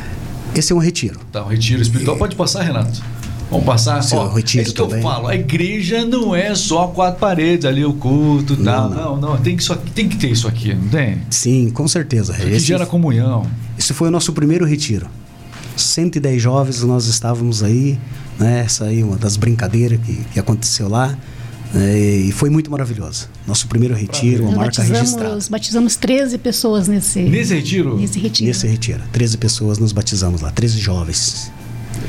Esse 0.54 0.72
é 0.72 0.76
um 0.76 0.80
retiro. 0.80 1.20
Tá, 1.32 1.44
um 1.44 1.48
retiro 1.48 1.82
espiritual. 1.82 2.16
E... 2.16 2.20
Pode 2.20 2.36
passar, 2.36 2.62
Renato. 2.62 3.02
Vamos 3.50 3.66
passar? 3.66 4.04
Sim, 4.04 4.18
Ó, 4.18 4.32
retiro 4.32 4.60
é 4.60 4.64
isso 4.66 4.76
que 4.76 4.82
também. 4.84 4.98
eu 4.98 5.02
falo. 5.02 5.28
A 5.30 5.36
igreja 5.36 6.06
não 6.06 6.36
é 6.36 6.54
só 6.54 6.90
quatro 6.90 7.20
paredes 7.20 7.66
ali, 7.66 7.84
o 7.84 7.94
culto 7.94 8.54
e 8.54 8.64
tal. 8.64 8.92
Não, 8.92 9.18
não. 9.18 9.38
Tem, 9.38 9.58
que, 9.58 9.76
tem 9.96 10.08
que 10.08 10.18
ter 10.18 10.30
isso 10.30 10.48
aqui, 10.48 10.72
não 10.72 10.88
tem? 10.88 11.18
Sim, 11.32 11.72
com 11.72 11.88
certeza. 11.88 12.34
Isso 12.38 12.48
Esse, 12.50 12.66
gera 12.68 12.86
comunhão. 12.86 13.48
Esse 13.80 13.96
foi 13.96 14.10
o 14.10 14.12
nosso 14.12 14.32
primeiro 14.32 14.64
retiro. 14.64 15.08
110 15.76 16.40
jovens 16.40 16.84
nós 16.84 17.08
estávamos 17.08 17.64
aí, 17.64 17.98
né? 18.38 18.62
Essa 18.64 18.86
aí 18.86 19.04
uma 19.04 19.18
das 19.18 19.38
brincadeiras 19.38 20.00
que, 20.06 20.24
que 20.34 20.40
aconteceu 20.40 20.88
lá. 20.88 21.18
É, 21.74 21.98
e 21.98 22.32
foi 22.32 22.50
muito 22.50 22.70
maravilhoso. 22.70 23.30
Nosso 23.48 23.68
primeiro 23.68 23.96
retiro, 23.96 24.44
uma 24.44 24.58
marca 24.58 24.82
registrada. 24.82 25.40
Batizamos 25.50 25.96
13 25.96 26.38
pessoas 26.38 26.88
nesse, 26.88 27.22
nesse 27.22 27.56
retiro? 27.56 27.98
Nesse 27.98 28.20
retiro. 28.20 28.48
Nesse 28.48 28.68
retiro. 28.68 29.02
13 29.12 29.38
pessoas 29.38 29.78
nos 29.78 29.92
batizamos 29.92 30.42
lá, 30.42 30.52
13 30.52 30.80
jovens. 30.80 31.52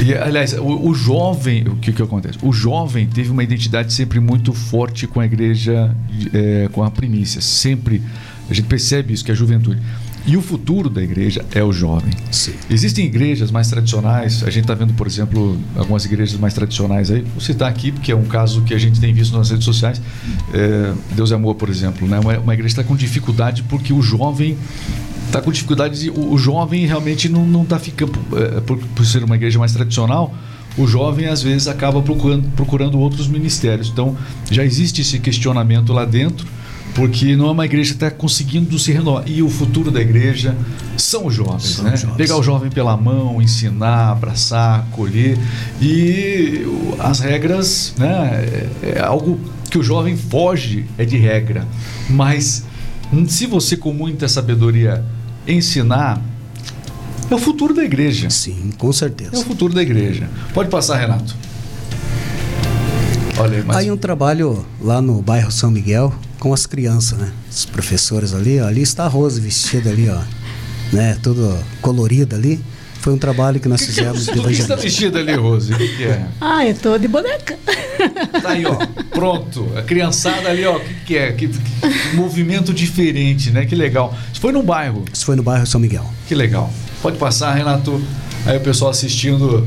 E, 0.01 0.15
aliás, 0.15 0.53
o, 0.55 0.89
o 0.89 0.95
jovem, 0.95 1.69
o 1.69 1.77
que, 1.77 1.93
que 1.93 2.03
acontece? 2.03 2.39
O 2.43 2.53
jovem 2.53 3.07
teve 3.07 3.31
uma 3.31 3.45
identidade 3.45 3.93
sempre 3.93 4.19
muito 4.21 4.53
forte 4.53 5.07
com 5.07 5.21
a 5.21 5.27
igreja, 5.27 5.95
é, 6.33 6.69
com 6.73 6.83
a 6.83 6.91
primícia. 6.91 7.41
Sempre. 7.41 8.03
A 8.51 8.55
gente 8.55 8.67
percebe 8.67 9.13
isso, 9.13 9.25
que 9.25 9.31
é 9.31 9.35
a 9.35 9.37
juventude. 9.37 9.81
E 10.25 10.37
o 10.37 10.43
futuro 10.43 10.89
da 10.89 11.03
igreja 11.03 11.45
é 11.53 11.62
o 11.64 11.73
jovem. 11.73 12.12
Sim. 12.31 12.55
Existem 12.70 13.07
igrejas 13.07 13.51
mais 13.51 13.68
tradicionais, 13.68 14.45
a 14.45 14.51
gente 14.51 14.64
está 14.64 14.75
vendo, 14.75 14.95
por 14.95 15.07
exemplo, 15.07 15.59
algumas 15.77 16.05
igrejas 16.05 16.39
mais 16.39 16.55
tradicionais 16.55 17.11
aí. 17.11 17.23
Vou 17.23 17.41
citar 17.41 17.68
aqui, 17.68 17.91
porque 17.91 18.12
é 18.12 18.16
um 18.16 18.25
caso 18.25 18.62
que 18.62 18.73
a 18.73 18.79
gente 18.79 19.01
tem 19.01 19.12
visto 19.12 19.37
nas 19.37 19.51
redes 19.51 19.64
sociais. 19.64 20.01
É, 20.55 20.93
Deus 21.14 21.33
é 21.33 21.35
Amor, 21.35 21.57
por 21.57 21.68
exemplo. 21.68 22.07
Né? 22.07 22.20
Uma, 22.20 22.39
uma 22.39 22.55
igreja 22.55 22.75
está 22.75 22.85
com 22.85 22.95
dificuldade 22.95 23.64
porque 23.64 23.93
o 23.93 24.01
jovem 24.01 24.57
está 25.27 25.41
com 25.41 25.51
dificuldade 25.51 25.99
de, 25.99 26.11
o, 26.11 26.35
o, 26.35 26.39
jovem 26.39 26.87
realmente 26.87 27.29
não 27.29 27.62
está 27.62 27.79
ficando 27.79 28.12
é, 28.37 28.61
por, 28.61 28.79
por, 28.79 29.07
ser 29.07 29.25
uma 29.25 29.35
igreja 29.35 29.59
mais 29.59 29.73
tradicional 29.73 30.35
o 30.77 30.87
jovem 30.87 31.27
às 31.27 31.43
vezes 31.43 31.68
acaba 31.68 32.03
procurando, 32.03 32.49
procurando 32.55 32.99
outros 32.99 33.29
ministérios 33.29 33.89
então 33.89 34.16
já 34.51 34.62
existe 34.62 35.01
esse 35.01 35.18
questionamento 35.18 35.91
lá 35.91 36.05
dentro 36.05 36.47
porque 36.95 37.34
não 37.36 37.49
é 37.49 37.51
uma 37.51 37.64
igreja 37.64 37.90
que 37.90 37.97
está 37.97 38.11
conseguindo 38.11 38.78
se 38.78 38.93
renovar. 38.93 39.24
E 39.26 39.43
o 39.43 39.49
futuro 39.49 39.90
da 39.90 40.01
igreja 40.01 40.57
são 40.97 41.26
os 41.26 41.34
jovens, 41.34 41.76
são 41.76 41.84
né? 41.84 41.97
Jovens. 41.97 42.16
Pegar 42.16 42.36
o 42.36 42.43
jovem 42.43 42.70
pela 42.70 42.97
mão, 42.97 43.40
ensinar, 43.40 44.11
abraçar, 44.11 44.80
acolher. 44.80 45.38
E 45.80 46.66
as 46.99 47.20
regras, 47.20 47.95
né? 47.97 48.68
É, 48.82 48.90
é 48.97 49.01
algo 49.01 49.40
que 49.70 49.78
o 49.78 49.82
jovem 49.82 50.16
foge, 50.16 50.84
é 50.99 51.05
de 51.05 51.16
regra. 51.16 51.66
Mas 52.11 52.64
se 53.28 53.47
você, 53.47 53.76
com 53.76 53.93
muita 53.93 54.28
sabedoria, 54.28 55.03
ensinar, 55.49 56.20
é 57.30 57.34
o 57.34 57.38
futuro 57.38 57.72
da 57.74 57.82
igreja. 57.82 58.28
Sim, 58.28 58.70
com 58.76 58.93
certeza. 58.93 59.30
É 59.34 59.38
o 59.38 59.43
futuro 59.43 59.72
da 59.72 59.80
igreja. 59.80 60.28
Pode 60.53 60.68
passar, 60.68 60.99
Renato. 60.99 61.34
Olha 63.38 63.64
aí, 63.66 63.86
aí 63.86 63.90
um 63.90 63.97
trabalho 63.97 64.64
lá 64.78 65.01
no 65.01 65.22
bairro 65.22 65.51
São 65.51 65.70
Miguel 65.70 66.12
com 66.43 66.53
as 66.53 66.66
crianças, 66.66 67.16
né? 67.16 67.30
Os 67.49 67.64
professores 67.64 68.34
ali, 68.34 68.59
ó, 68.61 68.66
ali 68.66 68.82
está 68.82 69.05
a 69.05 69.07
Rose 69.07 69.40
vestida 69.40 69.90
ali, 69.90 70.09
ó, 70.09 70.20
né? 70.93 71.16
Tudo 71.22 71.57
colorida 71.80 72.34
ali. 72.34 72.61
Foi 73.01 73.12
um 73.12 73.16
trabalho 73.18 73.61
que 73.61 73.68
nós 73.68 73.80
que 73.80 73.86
fizemos 73.86 74.26
que, 74.26 74.32
que 74.32 74.40
você 74.40 74.62
está 74.62 74.74
vestida 74.74 75.20
ali, 75.20 75.34
Rose? 75.34 75.72
O 75.72 75.76
que, 75.76 75.86
que 75.97 76.03
é? 76.03 76.26
Ah, 76.40 76.66
eu 76.66 76.74
tô 76.74 76.99
de 76.99 77.07
boneca. 77.07 77.57
Tá 78.43 78.51
aí, 78.51 78.66
ó. 78.66 78.74
Pronto. 79.11 79.70
A 79.76 79.82
criançada 79.82 80.49
ali, 80.49 80.64
ó. 80.64 80.78
O 80.78 80.80
que, 80.80 80.95
que 81.07 81.16
é? 81.16 81.30
Que, 81.30 81.47
que 81.47 82.16
movimento 82.16 82.74
diferente, 82.74 83.53
né? 83.53 83.64
Que 83.64 83.76
legal. 83.76 84.12
Isso 84.32 84.40
foi 84.40 84.51
no 84.53 84.64
bairro. 84.64 85.05
Isso 85.12 85.24
foi 85.24 85.36
no 85.36 85.45
bairro 85.45 85.64
São 85.64 85.80
Miguel. 85.80 86.05
Que 86.26 86.34
legal. 86.34 86.72
Pode 87.01 87.18
passar, 87.18 87.55
Renato. 87.55 88.03
Aí 88.45 88.57
o 88.57 88.61
pessoal 88.61 88.90
assistindo. 88.90 89.61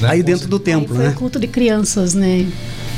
né? 0.00 0.08
Aí 0.08 0.22
dentro 0.24 0.48
do 0.48 0.56
Aí 0.56 0.62
templo, 0.62 0.96
foi 0.96 1.04
né? 1.04 1.10
o 1.10 1.14
culto 1.14 1.38
de 1.38 1.46
crianças, 1.46 2.14
né? 2.14 2.44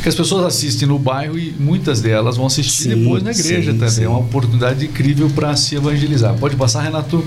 Que 0.03 0.09
as 0.09 0.15
pessoas 0.15 0.45
assistem 0.47 0.89
no 0.89 0.99
bairro 0.99 1.39
e 1.39 1.55
muitas 1.59 2.01
delas 2.01 2.37
vão 2.37 2.47
assistir 2.47 2.85
Sim, 2.85 3.03
depois 3.03 3.23
na 3.23 3.31
igreja 3.33 3.73
sim, 3.73 3.79
também. 3.79 3.91
sim. 3.95 4.05
É 4.05 4.09
uma 4.09 4.19
oportunidade 4.21 4.85
incrível 4.87 5.29
para 5.31 5.55
se 5.57 5.75
evangelizar. 5.77 6.35
Pode 6.35 6.57
passar, 6.57 6.83
Renato? 6.83 7.25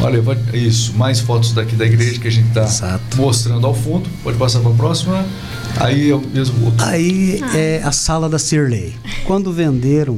Olha, 0.00 0.20
pode- 0.22 0.40
isso, 0.66 0.94
mais 0.96 1.20
fotos 1.20 1.52
daqui 1.52 1.76
da 1.76 1.86
igreja 1.86 2.18
que 2.20 2.26
a 2.28 2.30
gente 2.30 2.48
está 2.48 2.98
mostrando 3.16 3.66
ao 3.66 3.74
fundo. 3.74 4.08
Pode 4.22 4.36
passar 4.36 4.60
para 4.60 4.70
a 4.70 4.74
próxima. 4.74 5.24
Aí 5.76 6.08
eu 6.08 6.20
mesmo 6.20 6.64
outro. 6.66 6.84
Aí 6.84 7.40
é 7.54 7.80
a 7.84 7.92
sala 7.92 8.28
da 8.28 8.38
Cirlei. 8.38 8.94
Quando 9.24 9.52
venderam 9.52 10.14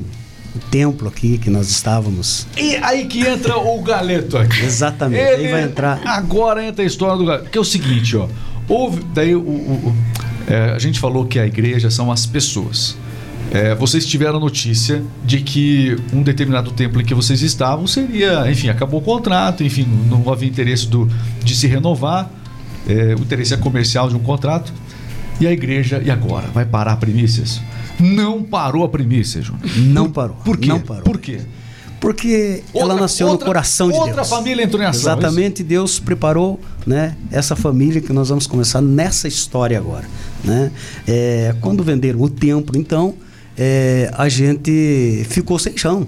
o 0.55 0.59
templo 0.70 1.07
aqui 1.07 1.36
que 1.38 1.51
nós 1.51 1.68
estávamos, 1.70 2.46
E 2.57 2.76
aí 2.76 3.05
que 3.07 3.20
entra 3.20 3.57
o 3.59 3.80
galeto 3.82 4.36
aqui. 4.38 4.62
exatamente, 4.64 5.22
aí 5.22 5.51
vai 5.51 5.62
entrar. 5.64 6.01
Agora 6.07 6.64
entra 6.64 6.82
a 6.82 6.86
história 6.86 7.16
do 7.16 7.24
galeto. 7.26 7.51
Que 7.51 7.59
é 7.59 7.61
o 7.61 7.64
seguinte, 7.64 8.16
ó. 8.16 8.26
Houve. 8.68 9.03
Daí 9.14 9.34
o. 9.34 9.40
o- 9.40 9.42
o- 9.88 10.11
é, 10.51 10.72
a 10.72 10.78
gente 10.78 10.98
falou 11.01 11.24
que 11.24 11.38
a 11.38 11.46
igreja 11.46 11.90
são 11.90 12.11
as 12.12 12.26
pessoas. 12.26 12.96
É, 13.53 13.74
vocês 13.74 14.05
tiveram 14.07 14.38
notícia 14.38 15.03
de 15.24 15.40
que 15.40 15.96
um 16.12 16.22
determinado 16.22 16.70
templo 16.72 17.01
em 17.01 17.05
que 17.05 17.14
vocês 17.14 17.42
estavam 17.42 17.86
seria, 17.86 18.48
enfim, 18.51 18.68
acabou 18.68 19.01
o 19.01 19.03
contrato, 19.03 19.64
enfim, 19.64 19.86
não 20.09 20.30
havia 20.32 20.48
interesse 20.48 20.86
do, 20.86 21.09
de 21.42 21.57
se 21.57 21.66
renovar, 21.66 22.30
é, 22.88 23.14
o 23.14 23.20
interesse 23.22 23.55
é 23.55 23.57
comercial 23.57 24.09
de 24.09 24.14
um 24.16 24.20
contrato. 24.20 24.72
E 25.40 25.46
a 25.46 25.53
igreja, 25.53 26.03
e 26.05 26.11
agora? 26.11 26.48
Vai 26.53 26.66
parar 26.66 26.96
primícias? 26.96 27.61
Não 27.98 28.42
parou 28.42 28.84
a 28.84 28.88
primícia, 28.88 29.40
Júnior. 29.40 29.64
Não 29.78 30.05
Por- 30.05 30.12
parou, 30.12 30.36
Por 30.44 30.57
quê? 30.59 30.68
não 30.68 30.80
parou. 30.80 31.03
Por 31.05 31.18
quê? 31.18 31.40
Porque 31.98 32.62
ela 32.74 32.84
Outra- 32.84 33.01
nasceu 33.03 33.26
outra- 33.26 33.44
no 33.44 33.46
coração 33.46 33.88
de 33.88 33.94
Deus. 33.94 34.07
outra 34.07 34.24
família 34.24 34.62
entrou 34.64 34.82
em 34.82 34.86
ação, 34.86 35.01
Exatamente, 35.12 35.62
Deus 35.62 35.98
preparou 35.98 36.59
né, 36.86 37.14
essa 37.30 37.55
família 37.57 38.01
que 38.01 38.12
nós 38.12 38.28
vamos 38.30 38.46
começar 38.46 38.80
nessa 38.80 39.28
história 39.28 39.76
agora. 39.76 40.05
Né? 40.45 40.70
É, 41.07 41.55
quando 41.61 41.82
venderam 41.84 42.20
o 42.20 42.28
templo, 42.28 42.78
então, 42.78 43.14
é, 43.59 44.11
a 44.14 44.28
gente 44.28 45.24
ficou 45.28 45.59
sem 45.59 45.76
chão. 45.76 46.07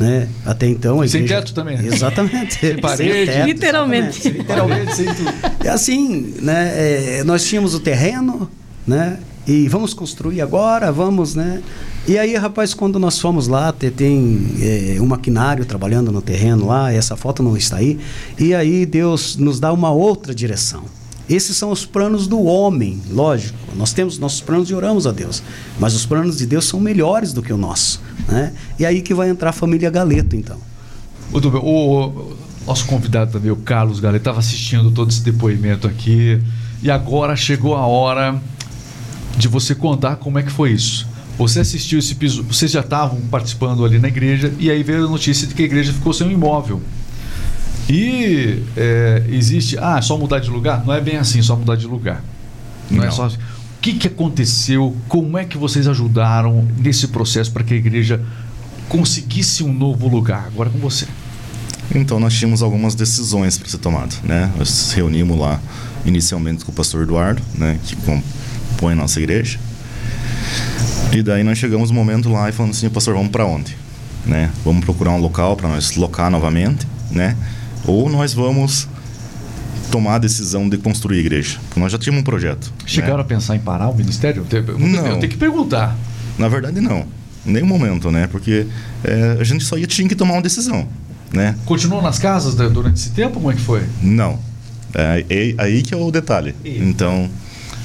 Né? 0.00 0.28
Até 0.46 0.68
então. 0.68 1.00
A 1.00 1.08
Sem 1.08 1.22
igreja- 1.22 1.40
teto 1.42 1.54
também, 1.54 1.76
né? 1.76 1.88
Exatamente. 1.92 2.54
Sem 2.60 2.78
parede. 2.78 3.42
Literalmente. 3.52 4.18
exatamente. 4.28 4.38
Literalmente. 4.38 4.94
Sem 4.94 5.06
tudo. 5.12 5.32
É 5.64 5.68
assim, 5.70 6.34
né? 6.40 6.72
é, 7.18 7.24
nós 7.24 7.44
tínhamos 7.44 7.74
o 7.74 7.80
terreno, 7.80 8.48
né? 8.86 9.18
E 9.46 9.66
vamos 9.66 9.94
construir 9.94 10.40
agora, 10.40 10.92
vamos, 10.92 11.34
né? 11.34 11.60
E 12.06 12.16
aí, 12.18 12.36
rapaz, 12.36 12.74
quando 12.74 12.98
nós 12.98 13.18
fomos 13.18 13.48
lá, 13.48 13.72
te- 13.72 13.90
tem 13.90 14.46
é, 14.60 15.00
um 15.00 15.06
maquinário 15.06 15.64
trabalhando 15.64 16.12
no 16.12 16.22
terreno 16.22 16.66
lá, 16.66 16.92
essa 16.92 17.16
foto 17.16 17.42
não 17.42 17.56
está 17.56 17.78
aí. 17.78 17.98
E 18.38 18.54
aí 18.54 18.86
Deus 18.86 19.36
nos 19.36 19.58
dá 19.58 19.72
uma 19.72 19.90
outra 19.90 20.32
direção. 20.34 20.84
Esses 21.28 21.56
são 21.56 21.70
os 21.70 21.84
planos 21.84 22.26
do 22.26 22.42
homem, 22.42 23.00
lógico. 23.10 23.58
Nós 23.76 23.92
temos 23.92 24.18
nossos 24.18 24.40
planos 24.40 24.70
e 24.70 24.74
oramos 24.74 25.06
a 25.06 25.12
Deus. 25.12 25.42
Mas 25.78 25.94
os 25.94 26.06
planos 26.06 26.38
de 26.38 26.46
Deus 26.46 26.64
são 26.64 26.80
melhores 26.80 27.32
do 27.32 27.42
que 27.42 27.52
o 27.52 27.58
nosso. 27.58 28.00
Né? 28.26 28.52
E 28.78 28.86
aí 28.86 29.02
que 29.02 29.12
vai 29.12 29.28
entrar 29.28 29.50
a 29.50 29.52
família 29.52 29.90
Galeto, 29.90 30.34
então. 30.36 30.56
O, 31.32 31.38
o- 31.38 32.06
o 32.08 32.36
nosso 32.66 32.86
convidado 32.86 33.32
também, 33.32 33.50
o 33.50 33.56
Carlos 33.56 34.00
Galera, 34.00 34.16
estava 34.18 34.38
assistindo 34.38 34.90
todo 34.90 35.10
esse 35.10 35.20
depoimento 35.22 35.86
aqui. 35.86 36.40
E 36.82 36.90
agora 36.90 37.36
chegou 37.36 37.74
a 37.76 37.86
hora 37.86 38.40
de 39.36 39.48
você 39.48 39.74
contar 39.74 40.16
como 40.16 40.38
é 40.38 40.42
que 40.42 40.50
foi 40.50 40.72
isso. 40.72 41.06
Você 41.38 41.60
assistiu 41.60 41.98
esse 41.98 42.12
episódio, 42.12 42.52
vocês 42.52 42.70
já 42.70 42.80
estavam 42.80 43.20
participando 43.30 43.84
ali 43.84 43.98
na 43.98 44.08
igreja, 44.08 44.52
e 44.58 44.70
aí 44.70 44.82
veio 44.82 45.06
a 45.06 45.08
notícia 45.08 45.46
de 45.46 45.54
que 45.54 45.62
a 45.62 45.64
igreja 45.64 45.92
ficou 45.92 46.12
sem 46.12 46.26
um 46.26 46.30
imóvel. 46.32 46.82
E 47.88 48.62
é, 48.76 49.24
existe. 49.28 49.78
Ah, 49.78 49.98
é 49.98 50.02
só 50.02 50.16
mudar 50.18 50.40
de 50.40 50.50
lugar? 50.50 50.84
Não 50.84 50.92
é 50.92 51.00
bem 51.00 51.16
assim, 51.16 51.40
só 51.40 51.56
mudar 51.56 51.76
de 51.76 51.86
lugar. 51.86 52.22
Não, 52.90 53.02
é 53.02 53.06
Não. 53.06 53.12
só. 53.12 53.26
O 53.28 53.80
que, 53.80 53.94
que 53.94 54.08
aconteceu? 54.08 54.96
Como 55.08 55.38
é 55.38 55.44
que 55.44 55.56
vocês 55.56 55.86
ajudaram 55.86 56.66
nesse 56.76 57.08
processo 57.08 57.50
para 57.52 57.62
que 57.62 57.74
a 57.74 57.76
igreja 57.76 58.20
conseguisse 58.88 59.62
um 59.62 59.72
novo 59.72 60.08
lugar? 60.08 60.46
Agora 60.46 60.68
com 60.68 60.78
você. 60.78 61.06
Então 61.94 62.20
nós 62.20 62.34
tínhamos 62.34 62.62
algumas 62.62 62.94
decisões 62.94 63.56
para 63.56 63.68
ser 63.68 63.78
tomadas, 63.78 64.20
né? 64.22 64.52
Nós 64.58 64.68
nos 64.68 64.92
reunimos 64.92 65.38
lá 65.38 65.60
inicialmente 66.04 66.64
com 66.64 66.72
o 66.72 66.74
pastor 66.74 67.02
Eduardo, 67.02 67.42
né, 67.54 67.78
que 67.84 67.96
compõe 67.96 68.92
a 68.92 68.96
nossa 68.96 69.20
igreja. 69.20 69.58
E 71.12 71.22
daí 71.22 71.42
nós 71.42 71.58
chegamos 71.58 71.90
um 71.90 71.94
momento 71.94 72.28
lá 72.28 72.48
e 72.48 72.52
falamos 72.52 72.76
assim, 72.76 72.90
pastor, 72.90 73.14
vamos 73.14 73.30
para 73.30 73.46
onde? 73.46 73.76
Né? 74.26 74.50
Vamos 74.64 74.84
procurar 74.84 75.12
um 75.12 75.20
local 75.20 75.56
para 75.56 75.68
nós 75.68 75.96
locar 75.96 76.30
novamente, 76.30 76.86
né? 77.10 77.36
Ou 77.86 78.08
nós 78.08 78.32
vamos 78.34 78.88
tomar 79.90 80.16
a 80.16 80.18
decisão 80.18 80.68
de 80.68 80.76
construir 80.76 81.16
a 81.18 81.20
igreja, 81.20 81.58
porque 81.68 81.80
nós 81.80 81.90
já 81.90 81.98
tínhamos 81.98 82.20
um 82.20 82.24
projeto. 82.24 82.72
Chegaram 82.84 83.16
né? 83.16 83.22
a 83.22 83.24
pensar 83.24 83.56
em 83.56 83.60
parar 83.60 83.88
o 83.88 83.94
ministério? 83.96 84.42
Eu 84.50 84.62
tenho- 84.62 84.78
Não. 84.78 85.06
Eu 85.06 85.16
tenho 85.18 85.30
que 85.32 85.38
perguntar. 85.38 85.96
Na 86.38 86.48
verdade 86.48 86.80
não, 86.80 87.06
em 87.46 87.52
nenhum 87.52 87.66
momento, 87.66 88.10
né? 88.10 88.26
Porque 88.30 88.66
é, 89.02 89.36
a 89.40 89.44
gente 89.44 89.64
só 89.64 89.76
ia, 89.78 89.86
tinha 89.86 90.08
que 90.08 90.14
tomar 90.14 90.34
uma 90.34 90.42
decisão, 90.42 90.86
né? 91.32 91.54
Continuou 91.64 92.02
nas 92.02 92.18
casas 92.18 92.54
né, 92.54 92.68
durante 92.68 92.96
esse 92.96 93.10
tempo? 93.10 93.34
Como 93.34 93.50
é 93.50 93.54
que 93.54 93.60
foi? 93.60 93.82
Não. 94.02 94.38
É, 94.94 95.24
é 95.28 95.54
aí 95.58 95.82
que 95.82 95.94
é 95.94 95.96
o 95.96 96.10
detalhe. 96.10 96.54
Eita. 96.64 96.84
Então, 96.84 97.28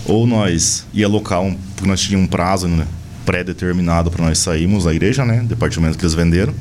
ou 0.05 0.27
nós 0.27 0.85
ia 0.93 1.05
alocar 1.05 1.41
um, 1.41 1.55
porque 1.75 1.87
nós 1.87 2.01
tínhamos 2.01 2.27
um 2.27 2.29
prazo 2.29 2.67
né, 2.67 2.85
pré-determinado 3.25 4.11
para 4.11 4.25
nós 4.25 4.37
sairmos 4.39 4.83
da 4.83 4.93
igreja, 4.93 5.25
né, 5.25 5.43
departamento 5.47 5.97
que 5.97 6.03
eles 6.03 6.13
venderam, 6.13 6.53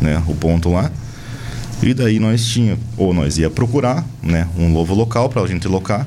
né, 0.00 0.22
o 0.26 0.34
ponto 0.34 0.70
lá. 0.70 0.90
E 1.82 1.94
daí 1.94 2.18
nós 2.18 2.44
tinha, 2.44 2.76
ou 2.96 3.14
nós 3.14 3.38
ia 3.38 3.48
procurar, 3.48 4.04
né, 4.22 4.48
um 4.56 4.68
novo 4.68 4.94
local 4.94 5.28
para 5.28 5.42
a 5.42 5.46
gente 5.46 5.68
locar, 5.68 6.06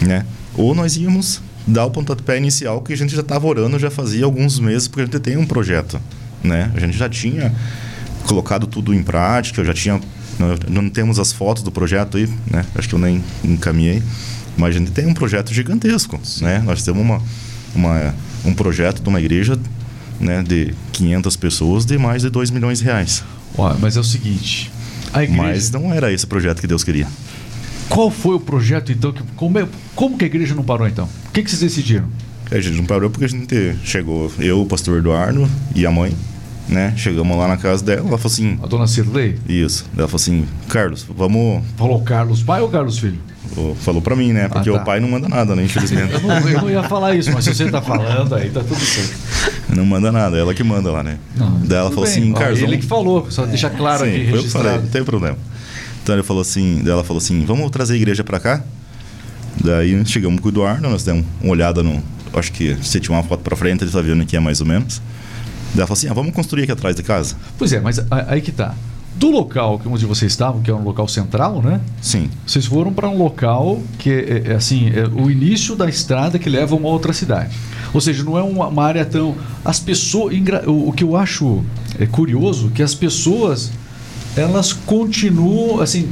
né, 0.00 0.24
ou 0.56 0.74
nós 0.74 0.96
íamos 0.96 1.40
dar 1.66 1.86
o 1.86 1.90
pontapé 1.90 2.36
inicial 2.36 2.82
que 2.82 2.92
a 2.92 2.96
gente 2.96 3.14
já 3.14 3.22
estava 3.22 3.46
orando 3.46 3.78
já 3.78 3.90
fazia 3.90 4.24
alguns 4.24 4.58
meses 4.58 4.86
porque 4.86 5.02
a 5.02 5.04
gente 5.04 5.18
tem 5.20 5.36
um 5.36 5.46
projeto, 5.46 5.98
né? 6.42 6.70
A 6.74 6.80
gente 6.80 6.96
já 6.96 7.08
tinha 7.08 7.54
colocado 8.26 8.66
tudo 8.66 8.92
em 8.92 9.02
prática, 9.02 9.60
eu 9.60 9.64
já 9.64 9.72
tinha 9.72 10.00
não 10.68 10.90
temos 10.90 11.18
as 11.18 11.32
fotos 11.32 11.62
do 11.62 11.70
projeto 11.70 12.16
aí, 12.16 12.28
né? 12.50 12.66
Acho 12.74 12.88
que 12.88 12.94
eu 12.94 12.98
nem 12.98 13.22
encaminhei, 13.42 14.02
mas 14.56 14.74
a 14.74 14.78
gente 14.78 14.90
tem 14.90 15.06
um 15.06 15.14
projeto 15.14 15.54
gigantesco, 15.54 16.20
né? 16.40 16.58
Nós 16.58 16.82
temos 16.82 17.00
uma, 17.00 17.22
uma 17.74 18.14
um 18.44 18.52
projeto 18.52 19.02
de 19.02 19.08
uma 19.08 19.20
igreja, 19.20 19.58
né, 20.20 20.42
de 20.42 20.74
500 20.92 21.36
pessoas 21.36 21.86
de 21.86 21.96
mais 21.96 22.22
de 22.22 22.30
2 22.30 22.50
milhões 22.50 22.78
de 22.78 22.84
reais. 22.84 23.24
Ó, 23.56 23.74
mas 23.80 23.96
é 23.96 24.00
o 24.00 24.04
seguinte. 24.04 24.70
A 25.12 25.22
igreja. 25.22 25.42
Mas 25.42 25.70
não 25.70 25.92
era 25.92 26.12
esse 26.12 26.24
o 26.24 26.28
projeto 26.28 26.60
que 26.60 26.66
Deus 26.66 26.82
queria. 26.82 27.06
Qual 27.88 28.10
foi 28.10 28.34
o 28.36 28.40
projeto 28.40 28.90
então? 28.90 29.12
Que, 29.12 29.22
como, 29.36 29.58
é- 29.58 29.68
como 29.94 30.16
que 30.18 30.24
a 30.24 30.26
igreja 30.26 30.54
não 30.54 30.64
parou 30.64 30.88
então? 30.88 31.08
O 31.28 31.30
que, 31.32 31.42
que 31.42 31.50
vocês 31.50 31.60
decidiram? 31.60 32.06
A 32.50 32.60
gente 32.60 32.76
não 32.76 32.84
parou 32.84 33.10
porque 33.10 33.24
a 33.24 33.28
gente 33.28 33.76
chegou, 33.84 34.30
eu, 34.38 34.60
o 34.62 34.66
pastor 34.66 34.98
Eduardo 34.98 35.48
e 35.74 35.86
a 35.86 35.90
mãe, 35.90 36.14
né? 36.68 36.92
Chegamos 36.96 37.36
lá 37.36 37.48
na 37.48 37.56
casa 37.56 37.82
dela, 37.84 38.00
ela 38.08 38.18
falou 38.18 38.32
assim, 38.32 38.58
A 38.62 38.66
dona 38.66 38.86
Cirlei? 38.86 39.38
isso. 39.48 39.86
Ela 39.96 40.06
falou 40.08 40.16
assim, 40.20 40.46
Carlos, 40.68 41.06
vamos. 41.16 41.62
Falou 41.76 42.02
Carlos 42.02 42.42
pai 42.42 42.60
ou 42.60 42.68
Carlos 42.68 42.98
filho? 42.98 43.18
Falou 43.80 44.02
pra 44.02 44.16
mim, 44.16 44.32
né? 44.32 44.48
Porque 44.48 44.68
Ah, 44.70 44.72
tá. 44.74 44.82
o 44.82 44.84
pai 44.84 44.98
não 45.00 45.08
manda 45.08 45.28
nada, 45.28 45.54
né? 45.54 45.62
Infelizmente. 45.64 46.12
Eu 46.14 46.20
não, 46.22 46.48
eu 46.48 46.60
não 46.62 46.70
ia 46.70 46.82
falar 46.82 47.14
isso, 47.14 47.30
mas 47.32 47.44
se 47.44 47.54
você 47.54 47.70
tá 47.70 47.80
falando 47.80 48.34
aí, 48.34 48.50
tá 48.50 48.60
tudo 48.64 48.80
certo. 48.80 49.14
não 49.68 49.84
manda 49.86 50.10
nada, 50.10 50.36
ela 50.36 50.52
que 50.54 50.64
manda 50.64 50.90
lá, 50.90 51.02
né? 51.02 51.18
Não, 51.36 51.60
Daí 51.60 51.78
ela 51.78 51.90
falou 51.90 52.04
bem. 52.04 52.12
assim, 52.12 52.32
Carlos. 52.32 52.58
Ele 52.60 52.78
que 52.78 52.86
falou, 52.86 53.30
só 53.30 53.46
deixar 53.46 53.70
claro 53.70 54.04
Sim, 54.04 54.10
aqui, 54.10 54.30
eu 54.34 54.42
que 54.42 54.48
falei, 54.50 54.72
não 54.78 54.86
tem 54.88 55.04
problema. 55.04 55.36
Então 56.02 56.14
ele 56.16 56.22
falou 56.24 56.42
assim, 56.42 56.80
daí 56.82 56.92
ela 56.92 57.04
falou 57.04 57.18
assim, 57.18 57.44
vamos 57.44 57.70
trazer 57.70 57.94
a 57.94 57.96
igreja 57.96 58.24
pra 58.24 58.40
cá? 58.40 58.62
Daí 59.62 60.04
chegamos 60.06 60.40
com 60.40 60.48
o 60.48 60.50
Eduardo, 60.50 60.82
nós 60.88 61.04
demos 61.04 61.24
uma 61.40 61.52
olhada 61.52 61.82
no. 61.82 62.02
Acho 62.32 62.50
que 62.50 62.76
se 62.82 62.98
tinha 62.98 63.16
uma 63.16 63.22
foto 63.22 63.40
pra 63.42 63.54
frente, 63.56 63.84
ele 63.84 63.90
tá 63.90 64.00
vendo 64.00 64.22
aqui 64.22 64.36
é 64.36 64.40
mais 64.40 64.60
ou 64.60 64.66
menos. 64.66 64.98
Daí 65.72 65.78
ela 65.78 65.86
falou 65.86 65.96
assim, 65.98 66.08
ah, 66.08 66.12
vamos 66.12 66.32
construir 66.34 66.64
aqui 66.64 66.72
atrás 66.72 66.96
de 66.96 67.02
casa? 67.04 67.36
Pois 67.56 67.72
é, 67.72 67.78
mas 67.80 68.00
aí 68.28 68.40
que 68.40 68.50
tá. 68.50 68.74
Do 69.16 69.30
local 69.30 69.78
que 69.78 69.88
onde 69.88 70.04
vocês 70.06 70.32
estavam, 70.32 70.60
que 70.60 70.70
é 70.70 70.74
um 70.74 70.82
local 70.82 71.06
central, 71.06 71.62
né? 71.62 71.80
Sim. 72.02 72.28
Vocês 72.46 72.66
foram 72.66 72.92
para 72.92 73.08
um 73.08 73.16
local 73.16 73.80
que 73.98 74.10
é, 74.10 74.42
é, 74.46 74.54
assim, 74.54 74.90
é 74.90 75.06
o 75.06 75.30
início 75.30 75.76
da 75.76 75.88
estrada 75.88 76.38
que 76.38 76.50
leva 76.50 76.74
a 76.74 76.78
uma 76.78 76.88
outra 76.88 77.12
cidade. 77.12 77.54
Ou 77.92 78.00
seja, 78.00 78.24
não 78.24 78.36
é 78.36 78.42
uma, 78.42 78.66
uma 78.66 78.84
área 78.84 79.04
tão. 79.04 79.36
As 79.64 79.78
pessoas. 79.78 80.34
O, 80.66 80.88
o 80.88 80.92
que 80.92 81.04
eu 81.04 81.16
acho 81.16 81.64
é 81.98 82.06
curioso 82.06 82.70
que 82.70 82.82
as 82.82 82.94
pessoas 82.94 83.70
elas 84.36 84.72
continuam 84.72 85.80
assim. 85.80 86.08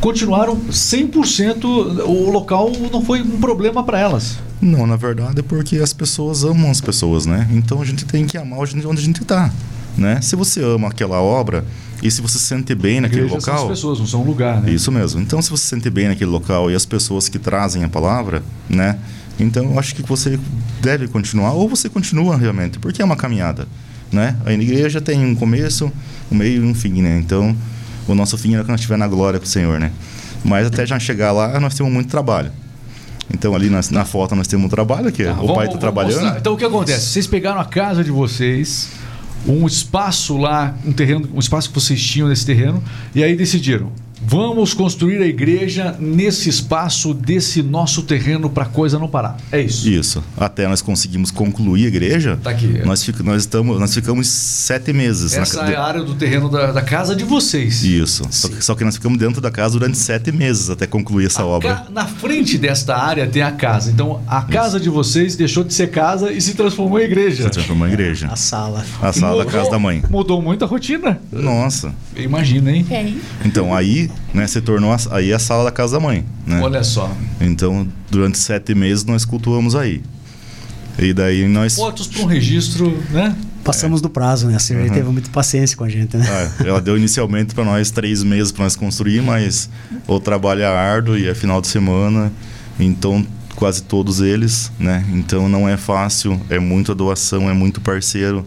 Continuaram 0.00 0.56
100%. 0.70 1.64
O 2.04 2.30
local 2.30 2.70
não 2.92 3.04
foi 3.04 3.20
um 3.20 3.40
problema 3.40 3.82
para 3.82 3.98
elas. 3.98 4.38
Não, 4.60 4.86
na 4.86 4.96
verdade 4.96 5.40
é 5.40 5.42
porque 5.42 5.76
as 5.76 5.92
pessoas 5.92 6.44
amam 6.44 6.70
as 6.70 6.80
pessoas, 6.80 7.26
né? 7.26 7.48
Então 7.52 7.80
a 7.80 7.84
gente 7.84 8.04
tem 8.04 8.26
que 8.26 8.36
amar 8.36 8.60
onde 8.60 8.86
a 8.86 8.94
gente 8.94 9.24
tá, 9.24 9.52
né? 9.96 10.20
Se 10.20 10.34
você 10.34 10.62
ama 10.62 10.88
aquela 10.88 11.20
obra, 11.20 11.64
E 12.02 12.10
se 12.10 12.20
você 12.20 12.38
se 12.38 12.44
sente 12.44 12.74
bem 12.74 13.00
naquele 13.00 13.22
Igreja 13.22 13.36
local. 13.36 13.56
São 13.56 13.64
as 13.66 13.70
pessoas, 13.72 13.98
não 13.98 14.06
são 14.06 14.22
um 14.22 14.24
lugar, 14.24 14.60
né? 14.62 14.70
Isso 14.70 14.92
mesmo. 14.92 15.20
Então, 15.20 15.42
se 15.42 15.50
você 15.50 15.62
se 15.64 15.68
sente 15.70 15.90
bem 15.90 16.08
naquele 16.08 16.30
local 16.30 16.70
e 16.70 16.74
as 16.74 16.86
pessoas 16.86 17.28
que 17.28 17.38
trazem 17.38 17.82
a 17.84 17.88
palavra, 17.88 18.42
né? 18.68 18.96
Então, 19.40 19.64
eu 19.64 19.78
acho 19.78 19.94
que 19.94 20.02
você 20.02 20.38
deve 20.80 21.08
continuar, 21.08 21.52
ou 21.52 21.68
você 21.68 21.88
continua 21.88 22.36
realmente, 22.36 22.78
porque 22.78 23.02
é 23.02 23.04
uma 23.04 23.16
caminhada, 23.16 23.66
né? 24.12 24.36
A 24.46 24.52
igreja 24.52 25.00
tem 25.00 25.24
um 25.24 25.34
começo, 25.34 25.90
um 26.30 26.36
meio 26.36 26.64
e 26.64 26.66
um 26.68 26.74
fim, 26.74 27.02
né? 27.02 27.18
Então, 27.18 27.56
o 28.06 28.14
nosso 28.14 28.38
fim 28.38 28.54
é 28.54 28.58
quando 28.58 28.68
nós 28.70 28.80
estiver 28.80 28.96
na 28.98 29.06
glória 29.08 29.38
com 29.40 29.44
o 29.46 29.48
Senhor, 29.48 29.78
né? 29.80 29.90
Mas 30.44 30.66
até 30.68 30.86
já 30.86 30.98
chegar 31.00 31.32
lá, 31.32 31.58
nós 31.58 31.74
temos 31.74 31.92
muito 31.92 32.08
trabalho. 32.08 32.50
Então, 33.32 33.54
ali 33.54 33.68
na, 33.68 33.80
na 33.90 34.04
foto, 34.04 34.34
nós 34.34 34.46
temos 34.46 34.66
um 34.66 34.68
trabalho 34.68 35.12
que 35.12 35.24
Tá, 35.24 35.32
o 35.32 35.36
vamos- 35.36 35.54
pai 35.56 35.66
está 35.66 35.78
trabalhando. 35.78 36.20
mostrar. 36.20 36.38
Então 36.38 36.54
o 36.54 36.56
que 36.56 36.64
acontece? 36.64 37.06
Vocês 37.08 37.26
pegaram 37.26 37.60
a 37.60 37.64
casa 37.64 38.02
de 38.02 38.10
vocês, 38.10 38.88
um 39.46 39.66
espaço 39.66 40.36
lá, 40.36 40.76
um 40.84 40.92
terreno, 40.92 41.28
um 41.34 41.38
espaço 41.38 41.68
que 41.68 41.74
vocês 41.74 42.02
tinham 42.02 42.28
nesse 42.28 42.44
terreno, 42.44 42.82
e 43.14 43.22
aí 43.22 43.36
decidiram. 43.36 43.92
Vamos 44.30 44.74
construir 44.74 45.22
a 45.22 45.26
igreja 45.26 45.96
nesse 45.98 46.50
espaço 46.50 47.14
desse 47.14 47.62
nosso 47.62 48.02
terreno 48.02 48.50
para 48.50 48.66
coisa 48.66 48.98
não 48.98 49.08
parar. 49.08 49.38
É 49.50 49.58
isso. 49.58 49.88
Isso. 49.88 50.22
Até 50.36 50.68
nós 50.68 50.82
conseguimos 50.82 51.30
concluir 51.30 51.86
a 51.86 51.88
igreja. 51.88 52.38
Tá 52.42 52.50
aqui. 52.50 52.82
Nós, 52.84 53.02
fic- 53.02 53.20
nós, 53.22 53.40
estamos, 53.40 53.80
nós 53.80 53.94
ficamos 53.94 54.28
sete 54.28 54.92
meses. 54.92 55.32
na 55.32 55.40
Essa 55.42 55.60
ca- 55.60 55.70
é 55.70 55.76
a 55.76 55.82
área 55.82 56.02
do 56.02 56.14
terreno 56.14 56.50
da, 56.50 56.72
da 56.72 56.82
casa 56.82 57.16
de 57.16 57.24
vocês. 57.24 57.82
Isso. 57.82 58.22
Só 58.30 58.48
que, 58.48 58.62
só 58.62 58.74
que 58.74 58.84
nós 58.84 58.96
ficamos 58.96 59.16
dentro 59.18 59.40
da 59.40 59.50
casa 59.50 59.78
durante 59.78 59.96
sete 59.96 60.30
meses 60.30 60.68
até 60.68 60.86
concluir 60.86 61.24
essa 61.24 61.40
A 61.40 61.46
obra. 61.46 61.74
ca- 61.76 61.86
Na 61.90 62.04
frente 62.04 62.58
desta 62.58 62.98
área 62.98 63.26
tem 63.26 63.40
a 63.40 63.50
casa. 63.52 63.90
Então 63.90 64.20
a 64.26 64.42
casa 64.42 64.78
de 64.78 64.90
vocês 64.90 65.36
deixou 65.36 65.64
de 65.64 65.72
ser 65.72 65.86
casa 65.90 66.30
e 66.30 66.40
se 66.42 66.52
transformou 66.52 67.00
em 67.00 67.04
igreja. 67.04 67.44
Se 67.44 67.50
transformou 67.50 67.88
em 67.88 67.92
igreja. 67.92 68.28
A 68.30 68.36
sala. 68.36 68.84
A 69.00 69.10
sala 69.10 69.42
da 69.42 69.50
casa 69.50 69.70
da 69.70 69.78
mãe. 69.78 70.02
Mudou 70.10 70.42
muito 70.42 70.62
a 70.66 70.68
rotina. 70.68 71.18
Nossa. 71.32 71.94
Imagina, 72.14 72.70
hein? 72.72 72.84
É, 72.90 73.10
Então 73.46 73.74
aí, 73.74 74.10
né, 74.32 74.46
se 74.46 74.60
tornou 74.60 74.92
a, 74.92 74.98
aí 75.10 75.32
a 75.32 75.38
sala 75.38 75.64
da 75.64 75.70
casa 75.70 75.94
da 75.94 76.00
mãe, 76.00 76.24
né? 76.46 76.60
Olha 76.60 76.82
só. 76.84 77.10
Então, 77.40 77.88
durante 78.10 78.38
sete 78.38 78.74
meses 78.74 79.04
nós 79.04 79.24
cultuamos 79.24 79.74
aí. 79.74 80.02
E 80.98 81.12
daí 81.12 81.46
nós 81.46 81.76
Fotos 81.76 82.08
para 82.08 82.22
um 82.22 82.26
registro, 82.26 82.96
né? 83.10 83.36
Passamos 83.62 84.00
do 84.00 84.08
prazo, 84.08 84.48
né? 84.48 84.56
A 84.56 84.58
Sirley 84.58 84.90
teve 84.90 85.08
muita 85.10 85.30
paciência 85.30 85.76
com 85.76 85.84
a 85.84 85.88
gente, 85.88 86.16
né? 86.16 86.26
Ah, 86.28 86.64
ela 86.64 86.80
deu 86.80 86.96
inicialmente 86.96 87.54
para 87.54 87.64
nós 87.64 87.90
três 87.90 88.24
meses 88.24 88.50
para 88.50 88.64
nós 88.64 88.74
construir, 88.74 89.22
mas 89.22 89.70
o 90.06 90.18
trabalho 90.18 90.62
é 90.62 90.66
árduo 90.66 91.16
e 91.16 91.28
é 91.28 91.34
final 91.34 91.60
de 91.60 91.68
semana, 91.68 92.32
então 92.80 93.24
quase 93.54 93.82
todos 93.82 94.20
eles, 94.20 94.72
né? 94.78 95.04
Então 95.12 95.48
não 95.48 95.68
é 95.68 95.76
fácil, 95.76 96.40
é 96.48 96.58
muita 96.58 96.94
doação, 96.94 97.48
é 97.48 97.52
muito 97.52 97.80
parceiro, 97.80 98.46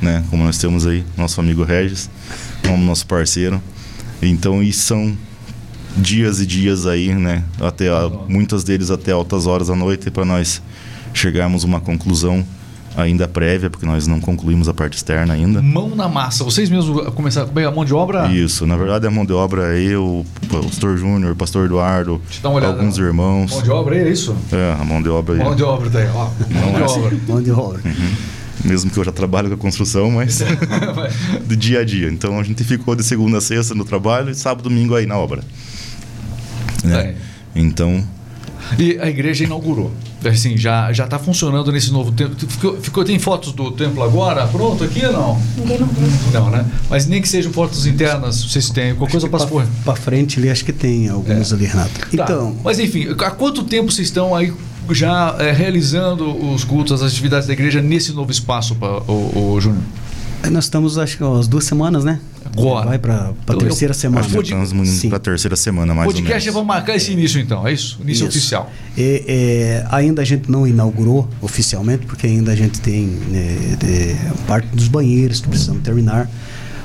né? 0.00 0.22
Como 0.30 0.44
nós 0.44 0.58
temos 0.58 0.86
aí 0.86 1.04
nosso 1.16 1.40
amigo 1.40 1.64
Regis, 1.64 2.10
como 2.66 2.84
nosso 2.84 3.06
parceiro. 3.06 3.60
Então 4.22 4.62
e 4.62 4.72
são 4.72 5.16
dias 5.96 6.40
e 6.40 6.46
dias 6.46 6.86
aí, 6.86 7.14
né? 7.14 7.44
Até 7.60 7.88
a, 7.88 8.10
muitas 8.28 8.64
deles 8.64 8.90
até 8.90 9.12
altas 9.12 9.46
horas 9.46 9.68
da 9.68 9.76
noite 9.76 10.10
para 10.10 10.24
nós 10.24 10.62
chegarmos 11.12 11.64
a 11.64 11.66
uma 11.66 11.80
conclusão 11.80 12.44
ainda 12.96 13.28
prévia, 13.28 13.70
porque 13.70 13.86
nós 13.86 14.06
não 14.06 14.20
concluímos 14.20 14.68
a 14.68 14.74
parte 14.74 14.96
externa 14.96 15.34
ainda. 15.34 15.62
Mão 15.62 15.94
na 15.94 16.08
massa. 16.08 16.42
Vocês 16.44 16.68
mesmos 16.68 17.08
começaram 17.14 17.50
a 17.54 17.68
a 17.68 17.70
mão 17.70 17.84
de 17.84 17.94
obra? 17.94 18.26
Isso, 18.32 18.66
na 18.66 18.76
verdade 18.76 19.06
a 19.06 19.10
mão 19.10 19.24
de 19.24 19.32
obra 19.32 19.76
é 19.76 19.80
eu, 19.80 20.24
o 20.42 20.46
pastor 20.48 20.96
Júnior, 20.96 21.32
o 21.32 21.36
pastor 21.36 21.66
Eduardo, 21.66 22.20
Deixa 22.24 22.38
eu 22.38 22.42
dar 22.42 22.48
uma 22.48 22.56
olhada. 22.56 22.72
alguns 22.74 22.98
irmãos. 22.98 23.50
Mão 23.52 23.62
de 23.62 23.70
obra 23.70 23.96
é 23.96 24.10
isso? 24.10 24.36
É, 24.52 24.76
a 24.80 24.84
mão 24.84 25.02
de 25.02 25.08
obra 25.08 25.34
aí. 25.34 25.42
Mão 25.42 25.54
de 25.54 25.62
obra 25.62 25.90
tá 25.90 25.98
aí, 25.98 26.08
ó. 26.08 26.24
Mão 26.24 26.72
de 26.72 26.80
é 26.80 26.84
obra. 26.84 27.18
Mão 27.28 27.42
de 27.42 27.50
obra. 27.52 27.80
Mesmo 28.64 28.90
que 28.90 28.98
eu 28.98 29.04
já 29.04 29.12
trabalho 29.12 29.48
com 29.48 29.54
a 29.54 29.58
construção, 29.58 30.10
mas 30.10 30.40
do 31.46 31.56
dia 31.56 31.80
a 31.80 31.84
dia. 31.84 32.08
Então 32.08 32.38
a 32.38 32.42
gente 32.42 32.62
ficou 32.64 32.94
de 32.94 33.02
segunda 33.02 33.38
a 33.38 33.40
sexta 33.40 33.74
no 33.74 33.84
trabalho 33.84 34.30
e 34.30 34.34
sábado 34.34 34.66
e 34.66 34.68
domingo 34.68 34.94
aí 34.94 35.06
na 35.06 35.16
obra. 35.16 35.42
Né? 36.84 37.00
É. 37.00 37.14
Então, 37.54 38.04
E 38.78 38.98
a 39.00 39.08
igreja 39.08 39.44
inaugurou. 39.44 39.90
Assim, 40.24 40.56
já 40.56 40.92
já 40.92 41.04
está 41.04 41.18
funcionando 41.18 41.72
nesse 41.72 41.90
novo 41.90 42.12
templo. 42.12 42.36
Ficou, 42.46 42.76
ficou- 42.80 43.04
tem 43.04 43.18
fotos 43.18 43.52
do 43.52 43.70
templo 43.70 44.02
agora? 44.02 44.46
Pronto 44.46 44.84
aqui 44.84 45.04
ou 45.06 45.12
não? 45.12 45.42
ninguém 45.56 45.78
não 45.80 45.88
Não, 46.32 46.50
né? 46.50 46.66
Mas 46.90 47.06
nem 47.06 47.22
que 47.22 47.28
sejam 47.28 47.50
fotos 47.52 47.86
internas, 47.86 48.44
vocês 48.44 48.68
têm. 48.68 48.94
Qualquer 48.94 49.12
coisa 49.12 49.28
passa 49.30 49.46
por. 49.46 49.66
Pra 49.82 49.96
frente 49.96 50.38
ali, 50.38 50.50
acho 50.50 50.64
que 50.64 50.74
tem 50.74 51.08
alguns 51.08 51.52
ali, 51.54 51.64
Renato. 51.64 51.90
Tá. 52.00 52.06
Então, 52.12 52.54
Mas 52.62 52.78
enfim, 52.78 53.08
há 53.18 53.30
quanto 53.30 53.64
tempo 53.64 53.90
vocês 53.90 54.08
estão 54.08 54.34
aí 54.36 54.52
já 54.90 55.36
é, 55.38 55.52
realizando 55.52 56.24
os 56.52 56.64
cultos, 56.64 56.92
as 57.02 57.12
atividades 57.12 57.46
da 57.46 57.52
igreja 57.52 57.80
nesse 57.80 58.12
novo 58.12 58.30
espaço, 58.30 58.74
pa- 58.76 59.02
o, 59.08 59.52
o 59.54 59.60
Júnior? 59.60 59.82
nós 60.50 60.64
estamos, 60.64 60.96
acho 60.96 61.18
que 61.18 61.22
umas 61.22 61.46
duas 61.46 61.64
semanas, 61.64 62.02
né? 62.02 62.18
Agora. 62.46 62.86
Vai 62.86 62.98
pra, 62.98 63.32
pra 63.44 63.54
Eu- 63.54 63.58
terceira 63.58 63.92
semana. 63.92 64.20
acho 64.24 64.34
que 64.34 64.42
estamos 64.42 64.72
indo 64.72 65.08
para 65.10 65.16
a 65.18 65.20
terceira 65.20 65.54
semana 65.54 65.94
mais 65.94 66.08
ou 66.08 66.14
podcast 66.14 66.40
menos. 66.46 66.54
vamos 66.54 66.66
marcar 66.66 66.96
esse 66.96 67.12
início 67.12 67.38
então, 67.40 67.66
é 67.68 67.72
isso? 67.74 67.98
Início 68.00 68.26
Isso. 68.26 68.38
oficial. 68.38 68.70
É, 68.96 69.24
é, 69.28 69.86
ainda 69.90 70.22
a 70.22 70.24
gente 70.24 70.50
não 70.50 70.66
inaugurou 70.66 71.28
oficialmente, 71.42 72.06
porque 72.06 72.26
ainda 72.26 72.52
a 72.52 72.56
gente 72.56 72.80
tem 72.80 73.06
né, 73.06 73.76
de- 73.78 74.16
parte 74.46 74.66
dos 74.68 74.88
banheiros 74.88 75.40
que 75.40 75.48
precisamos 75.48 75.82
terminar. 75.82 76.28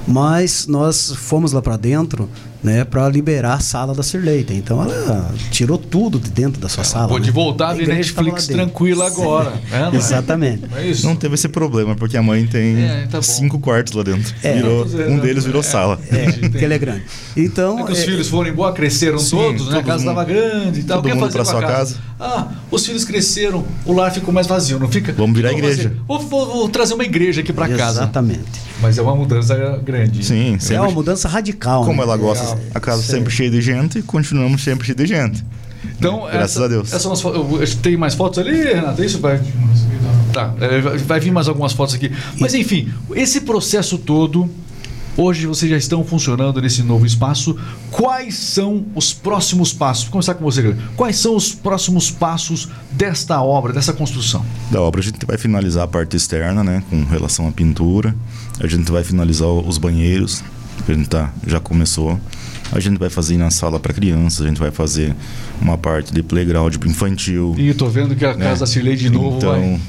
Mas 0.08 0.68
nós 0.68 1.14
fomos 1.16 1.52
lá 1.52 1.62
para 1.62 1.78
dentro 1.78 2.30
né, 2.66 2.84
para 2.84 3.08
liberar 3.08 3.54
a 3.54 3.60
sala 3.60 3.94
da 3.94 4.02
Sirleita. 4.02 4.54
Então 4.54 4.82
ela 4.82 5.32
tirou 5.52 5.78
tudo 5.78 6.20
de 6.20 6.30
dentro 6.32 6.60
da 6.60 6.68
sua 6.68 6.84
sala. 6.84 7.08
Pode 7.08 7.28
né? 7.28 7.32
voltar 7.32 7.70
a 7.70 7.74
ver 7.74 7.88
Netflix 7.88 8.48
tranquila 8.48 9.06
agora. 9.08 9.54
É, 9.72 9.80
não 9.82 9.94
é? 9.94 9.96
Exatamente. 9.96 10.64
É 10.76 10.88
isso? 10.88 11.06
Não 11.06 11.16
teve 11.16 11.36
esse 11.36 11.48
problema, 11.48 11.96
porque 11.96 12.18
a 12.18 12.24
mãe 12.24 12.46
tem 12.48 12.78
É, 12.84 13.08
tá 13.10 13.22
cinco 13.22 13.60
quartos 13.60 13.94
lá 13.94 14.02
dentro. 14.04 14.34
É. 14.42 14.54
Virou, 14.56 14.88
é, 15.00 15.08
um 15.08 15.20
deles 15.20 15.46
virou 15.46 15.62
é. 15.62 15.64
sala. 15.64 16.00
É, 16.12 16.32
porque 16.32 16.66
ele 16.66 16.74
é 16.74 16.78
grande. 16.80 17.04
Então, 17.38 17.80
É 17.80 17.84
que 17.84 17.92
os 17.92 18.00
é, 18.00 18.06
filhos 18.06 18.28
foram 18.28 18.50
embora, 18.50 18.74
cresceram 18.74 19.20
Sim, 19.20 19.36
todos, 19.38 19.70
né? 19.70 19.80
A 19.80 19.84
casa 19.84 20.00
estava 20.00 20.24
grande 20.24 20.80
e 20.80 20.84
tal. 20.84 20.98
todo 20.98 21.00
O 21.00 21.04
que 21.04 21.10
ia 21.10 21.16
mundo 21.16 21.32
fazer 21.32 21.34
pra 21.38 21.44
com 21.44 21.50
a 21.50 21.54
sua 21.62 21.62
casa? 21.62 21.98
Ah, 22.20 22.48
os 22.72 22.86
filhos 22.86 23.04
cresceram, 23.04 23.64
o 23.86 23.94
lar 23.94 24.12
ficou 24.12 24.34
mais 24.34 24.48
vazio, 24.48 24.80
não 24.80 24.88
fica? 24.88 25.14
Vamos 25.14 25.36
virar 25.36 25.52
igreja. 25.52 25.84
fazer- 25.90 25.96
Vou, 26.08 26.20
vou- 26.20 26.46
vou 26.48 26.70
trazer 26.70 26.94
uma 26.94 27.04
igreja 27.04 27.42
aqui 27.42 27.52
para 27.54 27.68
casa. 27.68 28.00
Exatamente. 28.02 28.66
Mas 28.82 28.98
é 28.98 29.02
uma 29.02 29.16
mudança 29.16 29.56
grande. 29.84 30.26
Sim, 30.26 30.56
É 30.56 30.60
sempre. 30.60 30.78
uma 30.80 30.92
mudança 30.92 31.28
radical. 31.28 31.84
Como 31.86 31.98
né? 31.98 32.04
ela 32.04 32.18
gosta, 32.18 32.55
Legal. 32.56 32.72
a 32.74 32.80
casa 32.80 33.02
Sim. 33.02 33.12
sempre 33.12 33.32
cheia 33.34 33.50
de 33.52 33.62
gente 33.62 34.00
e 34.00 34.02
continuamos 34.02 34.64
sempre 34.64 34.86
cheia 34.86 34.96
de 34.96 35.06
gente. 35.06 35.44
Então, 35.98 36.22
Graças 36.24 36.56
essa- 36.56 36.66
a 36.66 36.68
Deus. 36.68 36.88
essas 36.90 37.02
são 37.02 37.12
as 37.14 37.22
fo- 37.22 37.30
eu- 37.30 37.62
eu- 37.62 37.76
tem 37.78 37.96
mais 37.96 38.16
fotos 38.16 38.40
ali, 38.40 38.52
Renato? 38.74 39.04
Isso 39.04 39.20
vai. 39.20 39.40
Tá, 40.34 40.54
é, 40.60 40.82
vai- 40.82 40.98
vai 40.98 41.20
vir 41.20 41.32
mais 41.32 41.48
algumas 41.48 41.72
fotos 41.74 41.96
aqui. 41.96 42.12
Mas 42.40 42.54
enfim, 42.54 42.92
esse 43.16 43.42
processo 43.42 43.98
todo, 43.98 44.50
hoje 45.16 45.46
vocês 45.46 45.72
já 45.72 45.78
estão 45.78 46.04
funcionando 46.04 46.62
nesse 46.62 46.84
novo 46.84 47.06
espaço. 47.06 47.56
Quais 47.92 48.36
são 48.36 48.86
os 48.94 49.14
próximos 49.14 49.72
passos? 49.72 50.04
Vou 50.06 50.14
começar 50.14 50.34
com 50.34 50.44
você, 50.44 50.62
Guilherme. 50.62 50.84
Quais 50.98 51.16
são 51.18 51.36
os 51.38 51.54
próximos 51.54 52.12
passos 52.12 52.68
desta 52.92 53.42
obra, 53.42 53.72
dessa 53.72 53.94
construção? 53.94 54.46
Da 54.72 54.82
obra 54.82 55.00
a 55.00 55.04
gente 55.04 55.26
vai 55.26 55.38
finalizar 55.38 55.84
a 55.84 55.88
parte 55.88 56.18
externa, 56.18 56.64
né, 56.64 56.84
com 56.90 57.04
relação 57.06 57.48
à 57.48 57.52
pintura. 57.52 58.14
A 58.60 58.68
gente 58.68 58.92
vai 58.92 59.04
finalizar 59.06 59.48
os 59.48 59.78
banheiros, 59.78 60.44
que 60.84 60.92
a 60.92 60.96
gente 60.96 61.10
tá, 61.10 61.32
já 61.46 61.60
começou. 61.60 62.20
A 62.72 62.80
gente 62.80 62.98
vai 62.98 63.10
fazer 63.10 63.38
na 63.38 63.52
sala 63.52 63.80
para 63.80 63.94
crianças, 63.94 64.46
a 64.46 64.48
gente 64.48 64.60
vai 64.60 64.72
fazer 64.72 65.16
uma 65.62 65.78
parte 65.78 66.12
de 66.14 66.24
playground 66.24 66.76
infantil. 66.86 67.56
E 67.58 67.74
tô 67.74 67.88
vendo 67.88 68.16
que 68.16 68.26
a 68.26 68.36
né? 68.36 68.46
casa 68.46 68.66
Cirlei 68.66 68.96
de 68.96 69.10
novo 69.10 69.38
Então, 69.38 69.52
vai. 69.52 69.80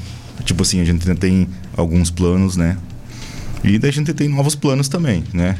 tipo 0.43 0.61
assim, 0.61 0.79
a 0.79 0.85
gente 0.85 1.05
tem 1.15 1.47
alguns 1.75 2.09
planos, 2.11 2.55
né? 2.55 2.77
E 3.63 3.77
daí 3.79 3.89
a 3.89 3.93
gente 3.93 4.13
tem 4.13 4.29
novos 4.29 4.55
planos 4.55 4.87
também, 4.87 5.23
né? 5.33 5.57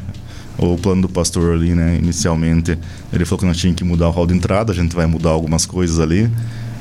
O 0.58 0.78
plano 0.78 1.04
do 1.04 1.10
pastor 1.10 1.54
ali, 1.54 1.74
né? 1.74 1.98
Inicialmente, 2.02 2.78
ele 3.12 3.26
falou 3.26 3.40
que 3.40 3.46
nós 3.46 3.58
tínhamos 3.58 3.78
que 3.78 3.84
mudar 3.84 4.08
o 4.10 4.12
hall 4.12 4.28
de 4.28 4.34
entrada, 4.34 4.72
a 4.72 4.76
gente 4.76 4.96
vai 4.96 5.08
mudar 5.08 5.32
algumas 5.32 5.66
coisas 5.66 6.00
ali, 6.00 6.30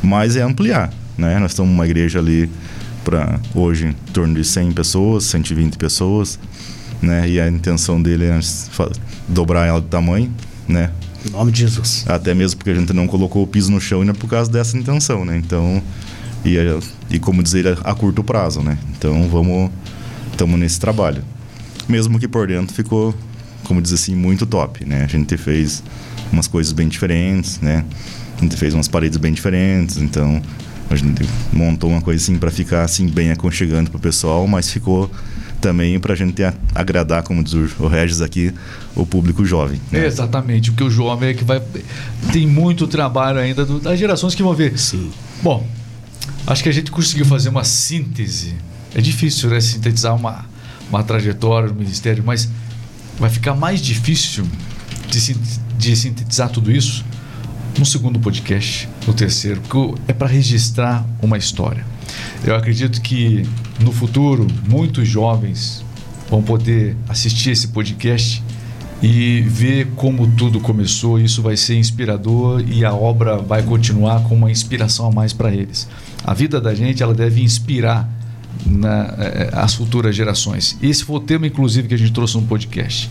mas 0.02 0.36
é 0.36 0.42
ampliar, 0.42 0.92
né? 1.16 1.38
Nós 1.38 1.52
estamos 1.52 1.72
uma 1.72 1.84
igreja 1.86 2.18
ali 2.18 2.48
para 3.04 3.40
hoje 3.54 3.86
em 3.86 3.92
torno 4.12 4.34
de 4.34 4.44
100 4.44 4.72
pessoas, 4.72 5.24
120 5.24 5.76
pessoas, 5.76 6.38
né? 7.02 7.28
E 7.28 7.40
a 7.40 7.48
intenção 7.48 8.00
dele 8.00 8.24
é 8.26 8.38
dobrar 9.28 9.66
ela 9.66 9.80
de 9.80 9.86
tamanho, 9.88 10.32
né? 10.68 10.90
Em 11.26 11.30
nome 11.30 11.50
de 11.52 11.60
Jesus. 11.60 12.04
Até 12.08 12.34
mesmo 12.34 12.58
porque 12.58 12.70
a 12.70 12.74
gente 12.74 12.92
não 12.92 13.06
colocou 13.06 13.42
o 13.42 13.46
piso 13.46 13.70
no 13.70 13.80
chão 13.80 14.00
ainda 14.00 14.14
por 14.14 14.28
causa 14.28 14.50
dessa 14.50 14.76
intenção, 14.78 15.24
né? 15.24 15.36
Então, 15.36 15.82
e, 16.44 16.56
a- 16.58 16.78
e 17.10 17.18
como 17.18 17.42
dizer, 17.42 17.66
a, 17.66 17.90
a 17.90 17.94
curto 17.94 18.22
prazo, 18.22 18.60
né? 18.62 18.78
Então, 18.96 19.28
vamos, 19.28 19.70
estamos 20.30 20.58
nesse 20.58 20.78
trabalho. 20.78 21.22
Mesmo 21.88 22.18
que 22.18 22.28
por 22.28 22.46
dentro 22.46 22.74
ficou, 22.74 23.14
como 23.64 23.82
diz 23.82 23.92
assim, 23.92 24.14
muito 24.14 24.46
top, 24.46 24.84
né? 24.84 25.02
A 25.04 25.06
gente 25.08 25.36
fez 25.36 25.82
umas 26.32 26.46
coisas 26.46 26.72
bem 26.72 26.88
diferentes, 26.88 27.60
né? 27.60 27.84
A 28.38 28.42
gente 28.42 28.56
fez 28.56 28.74
umas 28.74 28.86
paredes 28.88 29.16
bem 29.18 29.32
diferentes, 29.32 29.96
então 29.96 30.40
a 30.90 30.94
gente 30.94 31.26
montou 31.52 31.90
uma 31.90 32.00
coisa 32.00 32.22
assim 32.22 32.36
para 32.38 32.50
ficar 32.50 32.84
assim 32.84 33.08
bem 33.08 33.30
aconchegante 33.32 33.90
pro 33.90 33.98
pessoal, 33.98 34.46
mas 34.46 34.70
ficou 34.70 35.10
também 35.66 35.98
para 35.98 36.12
a 36.12 36.16
gente 36.16 36.40
agradar, 36.74 37.24
como 37.24 37.42
diz 37.42 37.54
o 37.54 37.68
o 37.80 37.88
Regis 37.88 38.20
aqui, 38.22 38.52
o 38.94 39.04
público 39.04 39.44
jovem. 39.44 39.80
né? 39.90 40.06
Exatamente, 40.06 40.70
porque 40.70 40.84
o 40.84 40.90
jovem 40.90 41.30
é 41.30 41.34
que 41.34 41.42
vai. 41.42 41.60
Tem 42.32 42.46
muito 42.46 42.86
trabalho 42.86 43.38
ainda 43.40 43.64
do- 43.66 43.80
das 43.80 43.98
gerações 43.98 44.32
que 44.34 44.42
vão 44.44 44.54
ver. 44.54 44.78
Sim. 44.78 45.10
Bom, 45.42 45.66
acho 46.46 46.62
que 46.62 46.68
a 46.68 46.72
gente 46.72 46.90
conseguiu 46.92 47.24
fazer 47.26 47.48
uma 47.48 47.64
síntese. 47.64 48.54
É 48.94 49.00
difícil, 49.00 49.50
né? 49.50 49.60
Sintetizar 49.60 50.14
uma, 50.14 50.44
uma 50.88 51.02
trajetória 51.02 51.68
do 51.68 51.74
ministério, 51.74 52.22
mas 52.24 52.48
vai 53.18 53.28
ficar 53.28 53.54
mais 53.54 53.80
difícil 53.80 54.44
de, 55.10 55.36
de 55.76 55.96
sintetizar 55.96 56.48
tudo 56.48 56.70
isso 56.70 57.04
no 57.78 57.84
segundo 57.84 58.18
podcast, 58.20 58.88
no 59.06 59.12
terceiro, 59.12 59.60
porque 59.62 60.00
é 60.08 60.12
para 60.12 60.28
registrar 60.28 61.04
uma 61.20 61.36
história. 61.36 61.84
Eu 62.44 62.54
acredito 62.54 63.00
que 63.00 63.46
no 63.80 63.92
futuro 63.92 64.46
muitos 64.68 65.08
jovens 65.08 65.84
vão 66.30 66.42
poder 66.42 66.96
assistir 67.08 67.50
esse 67.50 67.68
podcast 67.68 68.42
e 69.02 69.40
ver 69.42 69.88
como 69.96 70.26
tudo 70.26 70.60
começou. 70.60 71.18
Isso 71.18 71.42
vai 71.42 71.56
ser 71.56 71.76
inspirador 71.76 72.62
e 72.66 72.84
a 72.84 72.94
obra 72.94 73.38
vai 73.38 73.62
continuar 73.62 74.22
com 74.24 74.34
uma 74.34 74.50
inspiração 74.50 75.06
a 75.06 75.12
mais 75.12 75.32
para 75.32 75.52
eles. 75.52 75.88
A 76.24 76.34
vida 76.34 76.60
da 76.60 76.74
gente 76.74 77.02
ela 77.02 77.14
deve 77.14 77.42
inspirar 77.42 78.08
na, 78.64 79.14
eh, 79.18 79.50
as 79.52 79.74
futuras 79.74 80.16
gerações. 80.16 80.76
Esse 80.82 81.04
foi 81.04 81.16
o 81.16 81.20
tema, 81.20 81.46
inclusive, 81.46 81.88
que 81.88 81.94
a 81.94 81.98
gente 81.98 82.12
trouxe 82.12 82.36
no 82.36 82.42
podcast. 82.42 83.10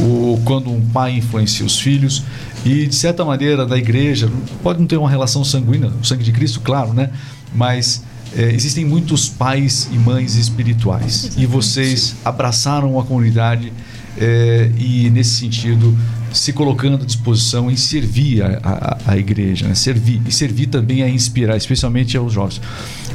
O, 0.00 0.40
quando 0.44 0.70
um 0.70 0.80
pai 0.80 1.16
influencia 1.16 1.66
os 1.66 1.78
filhos 1.78 2.22
e, 2.64 2.86
de 2.86 2.94
certa 2.94 3.24
maneira, 3.24 3.66
da 3.66 3.76
igreja, 3.76 4.30
pode 4.62 4.80
não 4.80 4.86
ter 4.86 4.96
uma 4.96 5.10
relação 5.10 5.44
sanguínea, 5.44 5.90
o 6.00 6.04
sangue 6.04 6.24
de 6.24 6.32
Cristo, 6.32 6.60
claro, 6.60 6.92
né? 6.92 7.10
Mas 7.54 8.02
é, 8.34 8.52
existem 8.52 8.84
muitos 8.84 9.28
pais 9.28 9.88
e 9.92 9.98
mães 9.98 10.36
espirituais 10.36 11.32
e 11.36 11.46
vocês 11.46 12.14
abraçaram 12.24 12.98
a 12.98 13.04
comunidade 13.04 13.72
é, 14.18 14.70
e, 14.78 15.10
nesse 15.10 15.36
sentido, 15.36 15.96
se 16.32 16.52
colocando 16.52 17.02
à 17.02 17.06
disposição 17.06 17.70
em 17.70 17.76
servir 17.76 18.42
a, 18.42 18.60
a, 18.62 19.12
a 19.12 19.16
igreja, 19.16 19.68
né? 19.68 19.74
servir 19.74 20.20
e 20.26 20.32
servir 20.32 20.66
também 20.66 21.02
a 21.02 21.08
inspirar, 21.08 21.56
especialmente 21.56 22.16
aos 22.16 22.32
jovens. 22.32 22.60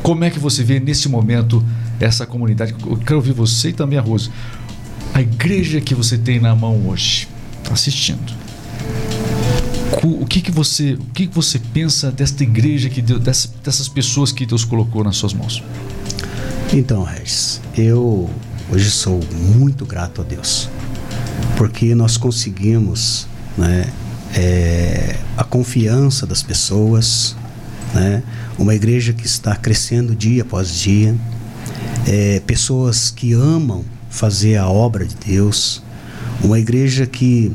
Como 0.01 0.23
é 0.23 0.29
que 0.29 0.39
você 0.39 0.63
vê 0.63 0.79
nesse 0.79 1.09
momento 1.09 1.63
essa 1.99 2.25
comunidade? 2.25 2.73
Eu 2.85 2.97
quero 2.97 3.17
ouvir 3.17 3.33
você 3.33 3.69
e 3.69 3.73
também 3.73 3.99
a 3.99 4.01
Rosa. 4.01 4.31
A 5.13 5.21
igreja 5.21 5.81
que 5.81 5.93
você 5.93 6.17
tem 6.17 6.39
na 6.39 6.55
mão 6.55 6.87
hoje, 6.87 7.27
assistindo. 7.69 8.33
O 10.03 10.25
que, 10.25 10.41
que 10.41 10.51
você, 10.51 10.93
o 10.93 11.05
que, 11.13 11.27
que 11.27 11.35
você 11.35 11.59
pensa 11.59 12.11
desta 12.11 12.43
igreja 12.43 12.89
que 12.89 13.01
dessas, 13.01 13.51
dessas 13.63 13.89
pessoas 13.89 14.31
que 14.31 14.45
Deus 14.45 14.63
colocou 14.63 15.03
nas 15.03 15.17
suas 15.17 15.33
mãos? 15.33 15.61
Então, 16.73 17.03
Regis, 17.03 17.59
eu 17.77 18.29
hoje 18.71 18.89
sou 18.89 19.19
muito 19.33 19.85
grato 19.85 20.21
a 20.21 20.23
Deus 20.23 20.69
porque 21.57 21.93
nós 21.93 22.17
conseguimos 22.17 23.27
né, 23.57 23.85
é, 24.33 25.15
a 25.37 25.43
confiança 25.43 26.25
das 26.25 26.41
pessoas, 26.41 27.35
né, 27.93 28.23
uma 28.57 28.73
igreja 28.73 29.13
que 29.13 29.25
está 29.25 29.55
crescendo 29.55 30.15
dia 30.15 30.41
após 30.41 30.73
dia, 30.73 31.15
é, 32.07 32.39
pessoas 32.47 33.11
que 33.11 33.33
amam 33.33 33.85
fazer 34.09 34.57
a 34.57 34.67
obra 34.67 35.05
de 35.05 35.15
Deus, 35.15 35.83
uma 36.43 36.57
igreja 36.57 37.05
que 37.05 37.51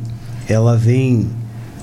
ela 0.48 0.76
vem 0.76 1.28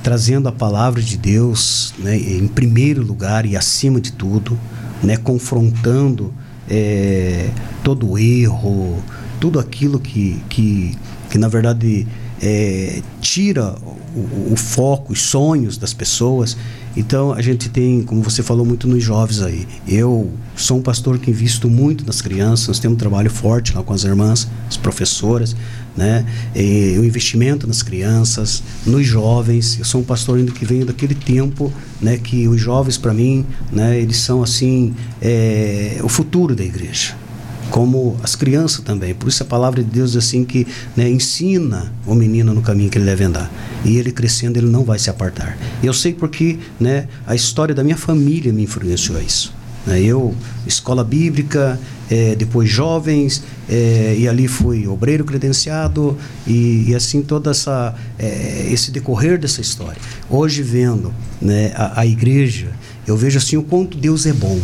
trazendo 0.04 0.50
a 0.50 0.52
palavra 0.52 1.02
de 1.02 1.18
Deus 1.18 1.94
né, 1.98 2.18
em 2.18 2.48
primeiro 2.48 3.02
lugar 3.02 3.46
e 3.46 3.56
acima 3.56 4.00
de 4.02 4.12
tudo, 4.12 4.60
né, 5.02 5.18
confrontando 5.18 6.34
é, 6.70 7.50
todo 7.84 8.12
o 8.12 8.20
erro, 8.20 9.02
tudo 9.40 9.60
aquilo 9.60 10.00
que, 10.00 10.42
que 10.50 10.98
que 11.34 11.40
na 11.40 11.48
verdade 11.48 12.06
é, 12.46 13.02
tira 13.22 13.74
o, 14.14 14.52
o, 14.52 14.56
foco, 14.58 15.14
os 15.14 15.22
sonhos 15.22 15.78
das 15.78 15.94
pessoas. 15.94 16.58
Então 16.96 17.32
a 17.32 17.42
gente 17.42 17.70
tem, 17.70 18.04
como 18.04 18.22
você 18.22 18.44
falou 18.44 18.66
muito 18.66 18.86
nos 18.86 19.02
jovens 19.02 19.42
aí, 19.42 19.66
eu 19.88 20.30
sou 20.54 20.78
um 20.78 20.82
pastor 20.82 21.18
que 21.18 21.32
invisto 21.32 21.70
muito 21.70 22.06
nas 22.06 22.22
crianças, 22.22 22.68
nós 22.68 22.80
temos 22.80 22.96
um 22.98 23.00
trabalho 23.00 23.30
forte 23.30 23.74
lá 23.74 23.82
com 23.82 23.94
as 23.94 24.04
irmãs, 24.04 24.48
as 24.68 24.76
professoras, 24.76 25.56
né? 25.96 26.26
E, 26.54 26.98
o 27.00 27.06
investimento 27.06 27.66
nas 27.66 27.82
crianças, 27.82 28.62
nos 28.86 29.08
jovens. 29.08 29.80
Eu 29.80 29.86
sou 29.86 30.02
um 30.02 30.04
pastor 30.04 30.38
ainda 30.38 30.52
que 30.52 30.66
vem 30.66 30.86
daquele 30.86 31.16
tempo, 31.16 31.72
né? 32.02 32.18
Que 32.18 32.48
os 32.50 32.60
jovens 32.60 32.98
para 32.98 33.14
mim, 33.14 33.46
né? 33.72 33.98
Eles 33.98 34.18
são 34.18 34.44
assim 34.44 34.94
é, 35.22 36.00
o 36.04 36.10
futuro 36.10 36.54
da 36.56 36.64
igreja 36.64 37.23
como 37.70 38.18
as 38.24 38.36
crianças 38.36 38.84
também. 38.84 39.14
Por 39.14 39.30
isso 39.30 39.44
a 39.44 39.46
palavra 39.46 39.84
de 39.84 39.90
Deus 39.90 40.16
assim 40.16 40.44
que 40.46 40.68
né, 40.96 41.10
ensina 41.10 41.92
o 42.06 42.14
menino 42.14 42.54
no 42.54 42.62
caminho 42.62 42.90
que 42.90 42.98
ele 42.98 43.06
deve 43.06 43.24
andar. 43.24 43.52
E 43.84 43.98
ele 43.98 44.12
crescendo, 44.12 44.58
ele 44.58 44.68
não 44.68 44.84
vai 44.84 45.00
se 45.00 45.10
apartar. 45.10 45.58
Eu 45.84 45.94
sei 45.94 46.14
porque 46.14 46.60
né, 46.80 47.08
a 47.26 47.36
história 47.36 47.74
da 47.74 47.84
minha 47.84 47.98
família 47.98 48.54
me 48.54 48.64
influenciou 48.64 49.18
a 49.18 49.22
isso. 49.22 49.54
Né. 49.86 50.02
Eu, 50.02 50.34
escola 50.66 51.04
bíblica, 51.04 51.80
é, 52.10 52.36
depois 52.36 52.70
jovens, 52.70 53.44
é, 53.70 54.16
e 54.18 54.28
ali 54.28 54.48
fui 54.48 54.88
obreiro 54.88 55.24
credenciado, 55.26 56.18
e, 56.46 56.86
e 56.90 56.96
assim 56.96 57.22
todo 57.22 57.50
essa, 57.50 57.96
é, 58.20 58.68
esse 58.72 58.92
decorrer 58.92 59.40
dessa 59.40 59.62
história. 59.62 60.00
Hoje, 60.30 60.62
vendo 60.62 61.14
né, 61.42 61.72
a, 61.76 62.02
a 62.02 62.06
igreja, 62.06 62.68
eu 63.08 63.18
vejo 63.18 63.38
assim 63.38 63.58
o 63.58 63.64
quanto 63.64 63.98
Deus 63.98 64.26
é 64.26 64.34
bom 64.34 64.60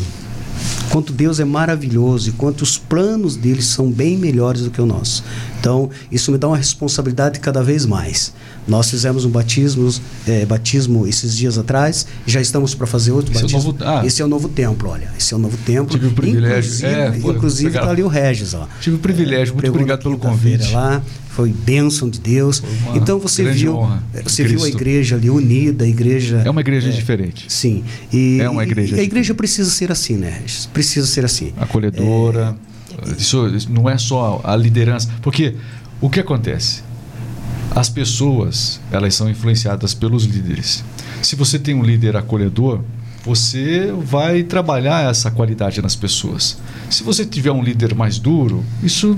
quanto 0.89 1.13
Deus 1.13 1.39
é 1.39 1.45
maravilhoso 1.45 2.29
e 2.29 2.31
quanto 2.33 2.61
os 2.61 2.77
planos 2.77 3.35
dele 3.35 3.61
são 3.61 3.91
bem 3.91 4.17
melhores 4.17 4.61
do 4.61 4.71
que 4.71 4.81
o 4.81 4.85
nosso. 4.85 5.23
Então, 5.59 5.89
isso 6.11 6.31
me 6.31 6.37
dá 6.37 6.47
uma 6.47 6.57
responsabilidade 6.57 7.39
cada 7.39 7.61
vez 7.61 7.85
mais. 7.85 8.33
Nós 8.67 8.89
fizemos 8.89 9.25
um 9.25 9.29
batismo, 9.29 9.89
é, 10.27 10.45
batismo 10.45 11.07
esses 11.07 11.35
dias 11.35 11.57
atrás, 11.57 12.05
e 12.25 12.31
já 12.31 12.39
estamos 12.39 12.75
para 12.75 12.87
fazer 12.87 13.11
outro 13.11 13.31
esse 13.31 13.41
batismo. 13.41 13.59
É 13.59 13.63
novo, 13.63 13.77
ah, 13.83 14.05
esse 14.05 14.21
é 14.21 14.25
o 14.25 14.27
novo 14.27 14.47
templo, 14.47 14.89
olha. 14.89 15.11
Esse 15.17 15.33
é 15.33 15.37
o 15.37 15.39
novo 15.39 15.57
templo. 15.65 15.97
Tive 15.97 16.07
o 16.07 16.11
privilégio. 16.11 16.71
Inclusive, 16.71 16.87
é, 16.87 17.17
inclusive 17.17 17.77
está 17.77 17.89
ali 17.89 18.03
o 18.03 18.07
Regis. 18.07 18.53
Ó. 18.53 18.67
Tive 18.79 18.95
o 18.95 18.99
privilégio, 18.99 19.53
muito 19.53 19.69
obrigado 19.69 20.01
pelo 20.01 20.17
convite. 20.17 20.71
Lá, 20.71 21.01
foi 21.39 21.53
bênção 21.53 22.09
de 22.09 22.19
Deus. 22.19 22.61
Então 22.93 23.17
você 23.17 23.49
viu, 23.49 23.77
honra. 23.77 24.03
você 24.11 24.43
Cristo. 24.43 24.57
viu 24.57 24.65
a 24.65 24.67
igreja 24.67 25.15
ali 25.15 25.29
unida, 25.29 25.85
a 25.85 25.87
igreja. 25.87 26.41
É 26.45 26.49
uma 26.49 26.59
igreja 26.59 26.89
é, 26.89 26.91
diferente. 26.91 27.45
Sim. 27.47 27.81
E, 28.11 28.39
é 28.41 28.49
uma 28.49 28.63
igreja. 28.63 28.97
E 28.97 28.99
a 28.99 29.03
igreja 29.03 29.33
precisa 29.33 29.69
ser 29.69 29.89
assim, 29.89 30.17
né? 30.17 30.41
Precisa 30.73 31.07
ser 31.07 31.23
assim. 31.23 31.53
Acolhedora. 31.55 32.57
É, 33.07 33.11
isso, 33.17 33.47
isso 33.55 33.71
não 33.71 33.89
é 33.89 33.97
só 33.97 34.41
a 34.43 34.53
liderança, 34.53 35.09
porque 35.21 35.55
o 36.01 36.09
que 36.09 36.19
acontece? 36.19 36.81
As 37.73 37.87
pessoas, 37.87 38.81
elas 38.91 39.15
são 39.15 39.29
influenciadas 39.29 39.93
pelos 39.93 40.25
líderes. 40.25 40.83
Se 41.21 41.37
você 41.37 41.57
tem 41.57 41.73
um 41.73 41.83
líder 41.83 42.17
acolhedor, 42.17 42.81
você 43.29 43.93
vai 43.95 44.41
trabalhar 44.41 45.07
essa 45.07 45.29
qualidade 45.29 45.83
nas 45.83 45.95
pessoas. 45.95 46.57
Se 46.89 47.03
você 47.03 47.23
tiver 47.23 47.51
um 47.51 47.61
líder 47.61 47.93
mais 47.93 48.17
duro, 48.17 48.65
isso 48.81 49.15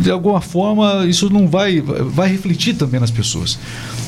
de 0.00 0.10
alguma 0.10 0.40
forma 0.40 1.06
isso 1.06 1.30
não 1.30 1.46
vai 1.46 1.80
vai 1.80 2.28
refletir 2.28 2.74
também 2.74 2.98
nas 2.98 3.12
pessoas. 3.12 3.56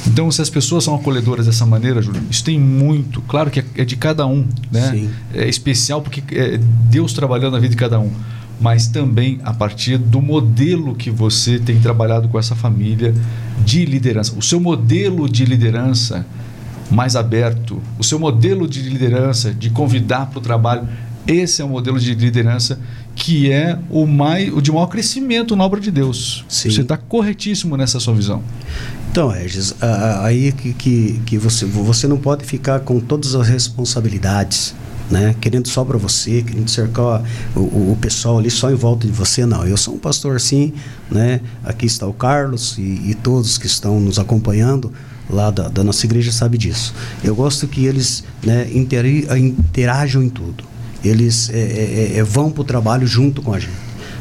Então, 0.08 0.28
se 0.32 0.42
as 0.42 0.50
pessoas 0.50 0.82
são 0.82 0.96
acolhedoras 0.96 1.46
dessa 1.46 1.64
maneira, 1.64 2.02
Júlio, 2.02 2.20
isso 2.28 2.42
tem 2.42 2.58
muito, 2.58 3.22
claro 3.22 3.48
que 3.48 3.64
é 3.76 3.84
de 3.84 3.96
cada 3.96 4.26
um, 4.26 4.44
né? 4.72 4.90
Sim. 4.90 5.10
É 5.32 5.48
especial 5.48 6.02
porque 6.02 6.22
é 6.36 6.58
Deus 6.90 7.12
trabalhando 7.12 7.52
na 7.52 7.60
vida 7.60 7.70
de 7.70 7.76
cada 7.76 8.00
um, 8.00 8.10
mas 8.60 8.88
também 8.88 9.38
a 9.44 9.54
partir 9.54 9.98
do 9.98 10.20
modelo 10.20 10.96
que 10.96 11.12
você 11.12 11.60
tem 11.60 11.78
trabalhado 11.78 12.28
com 12.28 12.40
essa 12.40 12.56
família 12.56 13.14
de 13.64 13.84
liderança. 13.84 14.34
O 14.36 14.42
seu 14.42 14.58
modelo 14.58 15.28
de 15.28 15.44
liderança 15.44 16.26
mais 16.90 17.16
aberto, 17.16 17.80
o 17.98 18.04
seu 18.04 18.18
modelo 18.18 18.68
de 18.68 18.82
liderança, 18.82 19.52
de 19.52 19.70
convidar 19.70 20.26
para 20.26 20.38
o 20.38 20.42
trabalho, 20.42 20.88
esse 21.26 21.62
é 21.62 21.64
o 21.64 21.68
modelo 21.68 21.98
de 21.98 22.14
liderança 22.14 22.78
que 23.14 23.50
é 23.50 23.78
o, 23.88 24.06
mais, 24.06 24.52
o 24.52 24.60
de 24.60 24.70
maior 24.70 24.86
crescimento 24.86 25.54
na 25.56 25.64
obra 25.64 25.80
de 25.80 25.90
Deus. 25.90 26.44
Sim. 26.48 26.70
Você 26.70 26.82
está 26.82 26.96
corretíssimo 26.96 27.76
nessa 27.76 27.98
sua 28.00 28.14
visão. 28.14 28.42
Então, 29.10 29.28
Regis, 29.28 29.74
aí 30.22 30.52
que, 30.52 30.72
que, 30.74 31.20
que 31.24 31.38
você, 31.38 31.64
você 31.64 32.08
não 32.08 32.18
pode 32.18 32.44
ficar 32.44 32.80
com 32.80 32.98
todas 33.00 33.34
as 33.34 33.48
responsabilidades. 33.48 34.74
Né? 35.10 35.36
Querendo 35.38 35.68
só 35.68 35.84
para 35.84 35.98
você, 35.98 36.42
querendo 36.42 36.68
cercar 36.68 37.22
o, 37.54 37.60
o, 37.60 37.92
o, 37.92 37.98
pessoal 38.00 38.38
ali 38.38 38.50
só 38.50 38.70
em 38.70 38.74
volta 38.74 39.06
de 39.06 39.12
você, 39.12 39.44
não. 39.44 39.66
Eu 39.66 39.76
sou 39.76 39.94
um 39.94 39.98
pastor 39.98 40.40
sim, 40.40 40.72
né? 41.10 41.42
Aqui 41.62 41.84
está 41.84 42.06
o 42.06 42.12
Carlos 42.12 42.78
e, 42.78 43.10
e 43.10 43.14
todos 43.14 43.58
que 43.58 43.66
estão 43.66 44.00
nos 44.00 44.18
acompanhando 44.18 44.90
lá 45.28 45.50
da, 45.50 45.68
da, 45.68 45.84
nossa 45.84 46.04
igreja 46.06 46.30
sabe 46.32 46.58
disso. 46.58 46.94
Eu 47.22 47.34
gosto 47.34 47.66
que 47.66 47.86
eles 47.86 48.24
né, 48.42 48.68
interajam 48.72 50.22
em 50.22 50.28
tudo. 50.28 50.64
Eles 51.04 51.50
é, 51.50 51.58
é, 51.58 52.12
é, 52.14 52.18
é 52.18 52.22
vão 52.22 52.50
para 52.50 52.62
o 52.62 52.64
trabalho 52.64 53.06
junto 53.06 53.42
com 53.42 53.52
a 53.52 53.58
gente. 53.58 53.72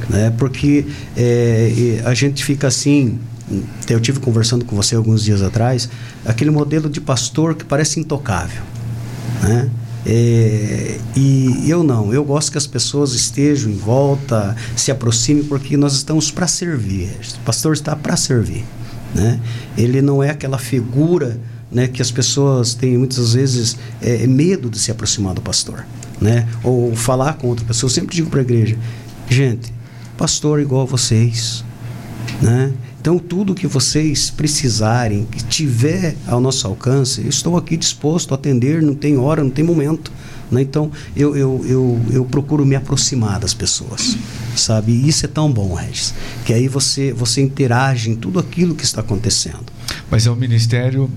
Né? 0.10 0.34
Porque 0.38 0.86
é, 1.16 2.01
a 2.06 2.14
gente 2.14 2.43
fica 2.43 2.68
assim. 2.68 3.20
Eu 3.89 3.99
tive 3.99 4.20
conversando 4.20 4.66
com 4.66 4.76
você 4.76 4.95
alguns 4.95 5.24
dias 5.24 5.41
atrás, 5.41 5.89
aquele 6.26 6.49
modelo 6.49 6.89
de 6.89 6.99
pastor 7.01 7.56
que 7.56 7.66
parece 7.66 7.99
intocável. 7.99 8.64
Né? 9.41 9.70
É, 10.06 10.97
e 11.16 11.70
eu 11.70 11.84
não, 11.84 12.14
eu 12.14 12.24
gosto 12.24 12.51
que 12.51 12.58
as 12.58 12.68
pessoas 12.68 13.14
estejam 13.14 13.72
em 13.72 13.76
volta, 13.76 14.56
se 14.76 14.91
aproximem, 14.91 15.43
porque 15.43 15.78
nós 15.78 15.93
estamos 15.93 16.32
para 16.32 16.47
servir. 16.47 17.10
O 17.36 17.45
pastor 17.45 17.74
está 17.74 17.95
para 17.95 18.16
servir. 18.18 18.66
Né? 19.14 19.39
Ele 19.78 20.01
não 20.01 20.24
é 20.24 20.30
aquela 20.30 20.57
figura 20.57 21.39
né, 21.72 21.88
que 21.88 22.01
as 22.01 22.11
pessoas 22.11 22.74
têm 22.74 22.97
muitas 22.97 23.34
vezes 23.34 23.78
é, 24.01 24.26
medo 24.28 24.70
de 24.70 24.78
se 24.78 24.91
aproximar 24.91 25.34
do 25.34 25.41
pastor, 25.41 25.86
né? 26.22 26.47
Ou 26.64 26.95
falar 26.95 27.34
com 27.34 27.47
outra 27.47 27.66
pessoa. 27.66 27.88
Eu 27.88 27.93
sempre 27.93 28.16
digo 28.16 28.30
para 28.30 28.39
a 28.39 28.43
igreja, 28.43 28.78
gente, 29.28 29.74
pastor 30.16 30.59
é 30.59 30.61
igual 30.61 30.84
a 30.84 30.86
vocês, 30.86 31.66
né? 32.41 32.72
Então, 33.04 33.20
tudo 33.20 33.54
que 33.54 33.68
vocês 33.68 34.30
precisarem, 34.30 35.26
que 35.26 35.43
tiver 35.43 36.16
ao 36.26 36.39
nosso 36.39 36.66
alcance, 36.66 37.20
eu 37.20 37.28
estou 37.28 37.58
aqui 37.58 37.76
disposto 37.76 38.32
a 38.32 38.36
atender, 38.36 38.82
não 38.82 38.95
tem 38.95 39.18
hora, 39.18 39.43
não 39.43 39.49
tem 39.49 39.62
momento. 39.62 40.10
Né? 40.49 40.62
Então, 40.62 40.89
eu, 41.14 41.36
eu, 41.36 41.66
eu, 41.68 42.01
eu 42.12 42.24
procuro 42.24 42.66
me 42.66 42.78
aproximar 42.78 43.41
das 43.41 43.54
pessoas, 43.54 44.16
sabe? 44.56 44.93
E 44.93 45.10
isso 45.10 45.26
é 45.26 45.28
tão 45.28 45.51
bom, 45.51 45.74
Regis, 45.74 46.14
que 46.45 46.54
aí 46.54 46.70
você, 46.70 47.12
você 47.12 47.41
interage 47.41 48.10
em 48.10 48.16
tudo 48.16 48.39
aquilo 48.39 48.74
que 48.74 48.86
está 48.86 49.01
acontecendo. 49.01 49.66
Mas 50.10 50.26
é 50.26 50.32
um 50.32 50.36
ministério 50.38 51.12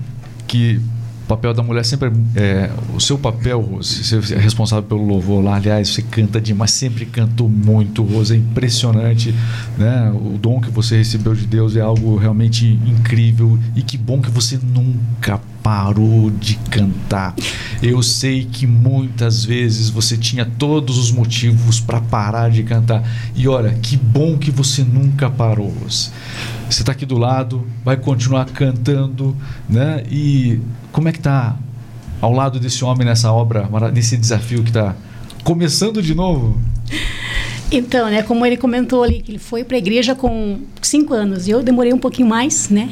que 0.45 0.81
o 1.27 1.35
papel 1.35 1.53
da 1.53 1.61
mulher 1.61 1.83
sempre 1.83 2.09
é, 2.37 2.69
o 2.95 3.01
seu 3.01 3.17
papel, 3.17 3.59
Rose, 3.59 4.01
você 4.01 4.33
é 4.33 4.39
responsável 4.39 4.83
pelo 4.83 5.05
louvor 5.05 5.43
lá, 5.43 5.57
aliás, 5.57 5.89
você 5.89 6.01
canta 6.01 6.39
demais, 6.39 6.71
sempre 6.71 7.05
cantou 7.05 7.49
muito, 7.49 8.01
Rose, 8.01 8.33
é 8.33 8.37
impressionante, 8.37 9.35
né? 9.77 10.09
O 10.09 10.37
dom 10.37 10.61
que 10.61 10.71
você 10.71 10.95
recebeu 10.95 11.35
de 11.35 11.45
Deus 11.45 11.75
é 11.75 11.81
algo 11.81 12.15
realmente 12.15 12.79
incrível 12.85 13.59
e 13.75 13.81
que 13.81 13.97
bom 13.97 14.21
que 14.21 14.31
você 14.31 14.57
nunca 14.57 15.41
parou 15.61 16.31
de 16.31 16.55
cantar. 16.71 17.35
Eu 17.83 18.01
sei 18.01 18.45
que 18.45 18.65
muitas 18.65 19.43
vezes 19.43 19.89
você 19.89 20.15
tinha 20.15 20.45
todos 20.45 20.97
os 20.97 21.11
motivos 21.11 21.77
para 21.81 21.99
parar 21.99 22.49
de 22.49 22.63
cantar. 22.63 23.03
E 23.35 23.49
olha, 23.49 23.73
que 23.73 23.97
bom 23.97 24.37
que 24.37 24.49
você 24.49 24.81
nunca 24.81 25.29
parou. 25.29 25.73
Você 25.89 26.13
está 26.69 26.93
aqui 26.93 27.05
do 27.05 27.17
lado, 27.17 27.67
vai 27.83 27.97
continuar 27.97 28.45
cantando, 28.45 29.35
né? 29.67 30.03
E 30.09 30.61
como 30.97 31.09
é 31.09 31.11
que 31.11 31.19
tá 31.19 31.55
ao 32.19 32.33
lado 32.33 32.59
desse 32.59 32.83
homem 32.83 33.05
nessa 33.05 33.31
obra, 33.31 33.69
nesse 33.93 34.17
desafio 34.17 34.63
que 34.63 34.71
está 34.71 34.95
começando 35.43 36.01
de 36.01 36.15
novo? 36.15 36.59
Então, 37.71 38.09
né, 38.09 38.23
como 38.23 38.43
ele 38.43 38.57
comentou 38.57 39.03
ali, 39.03 39.21
que 39.21 39.29
ele 39.29 39.37
foi 39.37 39.63
para 39.63 39.75
a 39.75 39.77
igreja 39.77 40.15
com 40.15 40.59
cinco 40.81 41.13
anos. 41.13 41.47
Eu 41.47 41.61
demorei 41.61 41.93
um 41.93 41.99
pouquinho 41.99 42.27
mais, 42.27 42.69
né? 42.69 42.89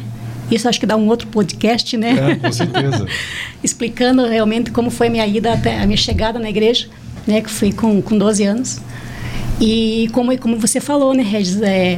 Isso 0.51 0.69
acho 0.69 0.79
que 0.79 0.85
dá 0.85 0.95
um 0.95 1.07
outro 1.07 1.27
podcast, 1.29 1.97
né? 1.97 2.33
É, 2.33 2.35
com 2.35 2.51
certeza. 2.51 3.07
Explicando 3.63 4.23
realmente 4.27 4.69
como 4.69 4.91
foi 4.91 5.07
a 5.07 5.09
minha 5.09 5.25
ida 5.25 5.53
até 5.53 5.81
a 5.81 5.87
minha 5.87 5.97
chegada 5.97 6.37
na 6.37 6.51
igreja, 6.51 6.87
né? 7.25 7.41
Que 7.41 7.49
fui 7.49 7.73
com, 7.73 8.03
com 8.03 8.15
12 8.15 8.43
anos. 8.43 8.81
E 9.59 10.11
como, 10.13 10.37
como 10.37 10.59
você 10.59 10.79
falou, 10.79 11.11
né, 11.15 11.23
Regis? 11.23 11.59
É, 11.59 11.95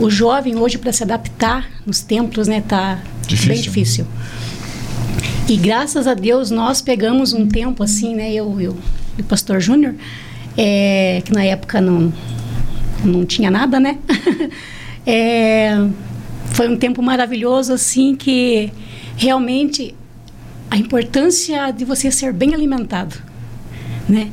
o 0.00 0.10
jovem 0.10 0.56
hoje 0.56 0.78
para 0.78 0.92
se 0.92 1.04
adaptar 1.04 1.70
nos 1.86 2.00
templos, 2.00 2.48
né? 2.48 2.60
Tá 2.60 2.98
difícil. 3.24 3.48
bem 3.52 3.62
difícil. 3.62 4.06
E 5.46 5.56
graças 5.58 6.06
a 6.06 6.14
Deus 6.14 6.50
nós 6.50 6.80
pegamos 6.80 7.34
um 7.34 7.46
tempo 7.46 7.82
assim, 7.82 8.14
né? 8.14 8.32
Eu, 8.32 8.58
e 8.58 8.68
o 8.68 9.24
pastor 9.28 9.60
Júnior, 9.60 9.94
é, 10.56 11.20
que 11.22 11.32
na 11.34 11.44
época 11.44 11.82
não, 11.82 12.10
não 13.04 13.26
tinha 13.26 13.50
nada, 13.50 13.78
né? 13.78 13.98
é, 15.06 15.86
foi 16.52 16.66
um 16.66 16.76
tempo 16.76 17.02
maravilhoso, 17.02 17.74
assim, 17.74 18.16
que 18.16 18.72
realmente 19.18 19.94
a 20.70 20.78
importância 20.78 21.70
de 21.72 21.84
você 21.84 22.10
ser 22.10 22.32
bem 22.32 22.54
alimentado, 22.54 23.14
né? 24.08 24.30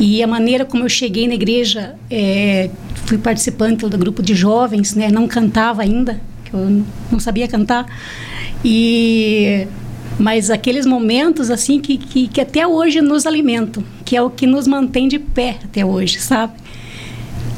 E 0.00 0.22
a 0.22 0.26
maneira 0.26 0.64
como 0.64 0.82
eu 0.82 0.88
cheguei 0.88 1.28
na 1.28 1.34
igreja, 1.34 1.94
é, 2.10 2.70
fui 3.04 3.18
participante 3.18 3.86
do 3.86 3.98
grupo 3.98 4.22
de 4.22 4.34
jovens, 4.34 4.94
né? 4.94 5.10
Não 5.10 5.28
cantava 5.28 5.82
ainda, 5.82 6.18
eu 6.50 6.84
não 7.12 7.20
sabia 7.20 7.46
cantar. 7.46 7.84
E 8.64 9.68
mas 10.18 10.50
aqueles 10.50 10.84
momentos 10.84 11.50
assim 11.50 11.80
que, 11.80 11.96
que, 11.96 12.26
que 12.26 12.40
até 12.40 12.66
hoje 12.66 13.00
nos 13.00 13.24
alimentam, 13.24 13.84
que 14.04 14.16
é 14.16 14.22
o 14.22 14.28
que 14.28 14.46
nos 14.46 14.66
mantém 14.66 15.06
de 15.06 15.18
pé 15.18 15.58
até 15.64 15.84
hoje, 15.84 16.18
sabe? 16.18 16.54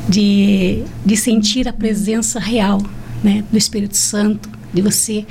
De, 0.08 0.82
de 1.04 1.16
sentir 1.16 1.66
a 1.68 1.72
presença 1.72 2.38
real 2.38 2.82
né, 3.22 3.44
do 3.50 3.56
Espírito 3.56 3.96
Santo, 3.96 4.50
de 4.72 4.82
você 4.82 5.24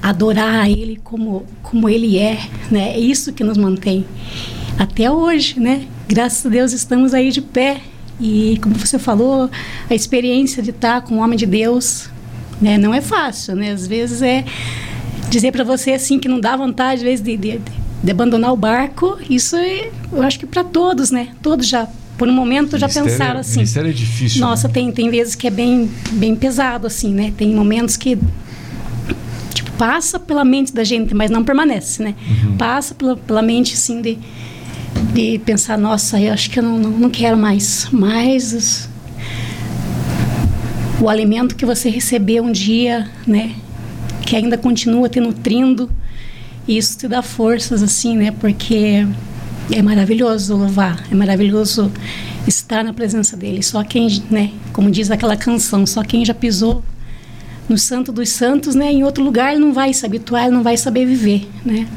adorar 0.00 0.60
a 0.60 0.70
Ele 0.70 1.00
como, 1.02 1.44
como 1.62 1.88
Ele 1.88 2.18
é, 2.18 2.38
né? 2.70 2.94
É 2.94 3.00
isso 3.00 3.32
que 3.32 3.42
nos 3.42 3.58
mantém 3.58 4.04
até 4.78 5.10
hoje, 5.10 5.58
né? 5.58 5.86
Graças 6.06 6.46
a 6.46 6.48
Deus 6.48 6.72
estamos 6.72 7.12
aí 7.12 7.32
de 7.32 7.40
pé 7.40 7.80
e 8.20 8.58
como 8.62 8.74
você 8.74 8.98
falou, 8.98 9.50
a 9.88 9.94
experiência 9.94 10.62
de 10.62 10.70
estar 10.70 11.02
com 11.02 11.16
o 11.16 11.18
homem 11.18 11.36
de 11.36 11.46
Deus, 11.46 12.08
né? 12.60 12.78
Não 12.78 12.94
é 12.94 13.00
fácil, 13.00 13.56
né? 13.56 13.72
Às 13.72 13.86
vezes 13.86 14.22
é 14.22 14.44
dizer 15.28 15.52
para 15.52 15.64
você 15.64 15.92
assim 15.92 16.18
que 16.18 16.28
não 16.28 16.40
dá 16.40 16.56
vontade 16.56 16.96
às 16.96 17.02
vezes 17.02 17.24
de, 17.24 17.36
de, 17.36 17.60
de 18.02 18.10
abandonar 18.10 18.52
o 18.52 18.56
barco. 18.56 19.18
Isso 19.28 19.56
é, 19.56 19.90
eu 20.12 20.22
acho 20.22 20.38
que 20.38 20.46
para 20.46 20.64
todos, 20.64 21.10
né? 21.10 21.28
Todos 21.42 21.66
já 21.66 21.88
por 22.18 22.28
um 22.28 22.32
momento 22.32 22.76
já 22.76 22.88
pensaram 22.88 23.40
assim. 23.40 23.60
Ministério 23.60 23.90
é 23.90 23.92
difícil. 23.92 24.40
Nossa, 24.40 24.66
né? 24.66 24.74
tem, 24.74 24.90
tem 24.90 25.08
vezes 25.08 25.36
que 25.36 25.46
é 25.46 25.50
bem, 25.50 25.88
bem 26.12 26.34
pesado, 26.34 26.86
assim, 26.86 27.14
né? 27.14 27.32
Tem 27.36 27.54
momentos 27.54 27.96
que 27.96 28.18
tipo, 29.54 29.70
passa 29.78 30.18
pela 30.18 30.44
mente 30.44 30.74
da 30.74 30.82
gente, 30.82 31.14
mas 31.14 31.30
não 31.30 31.44
permanece, 31.44 32.02
né? 32.02 32.16
Uhum. 32.28 32.56
Passa 32.56 32.92
pela, 32.92 33.16
pela 33.16 33.40
mente, 33.40 33.74
assim, 33.74 34.02
de, 34.02 34.18
de 35.14 35.38
pensar, 35.44 35.78
nossa, 35.78 36.20
eu 36.20 36.32
acho 36.32 36.50
que 36.50 36.58
eu 36.58 36.62
não, 36.64 36.76
não, 36.76 36.90
não 36.90 37.10
quero 37.10 37.36
mais. 37.36 37.86
Mas 37.92 38.88
o 41.00 41.08
alimento 41.08 41.54
que 41.54 41.64
você 41.64 41.88
recebeu 41.88 42.42
um 42.42 42.50
dia, 42.50 43.08
né? 43.24 43.54
Que 44.28 44.36
ainda 44.36 44.58
continua 44.58 45.08
te 45.08 45.20
nutrindo, 45.20 45.90
isso 46.68 46.98
te 46.98 47.08
dá 47.08 47.22
forças, 47.22 47.82
assim, 47.82 48.14
né? 48.14 48.30
Porque 48.30 49.06
é 49.72 49.80
maravilhoso 49.80 50.54
louvar, 50.54 51.02
é 51.10 51.14
maravilhoso 51.14 51.90
estar 52.46 52.84
na 52.84 52.92
presença 52.92 53.38
dele. 53.38 53.62
Só 53.62 53.82
quem, 53.82 54.22
né, 54.30 54.50
como 54.70 54.90
diz 54.90 55.10
aquela 55.10 55.34
canção, 55.34 55.86
só 55.86 56.02
quem 56.02 56.26
já 56.26 56.34
pisou 56.34 56.84
no 57.70 57.78
Santo 57.78 58.12
dos 58.12 58.28
Santos, 58.28 58.74
né, 58.74 58.92
em 58.92 59.02
outro 59.02 59.24
lugar 59.24 59.56
não 59.58 59.72
vai 59.72 59.94
se 59.94 60.04
habituar, 60.04 60.50
não 60.50 60.62
vai 60.62 60.76
saber 60.76 61.06
viver, 61.06 61.48
né? 61.64 61.88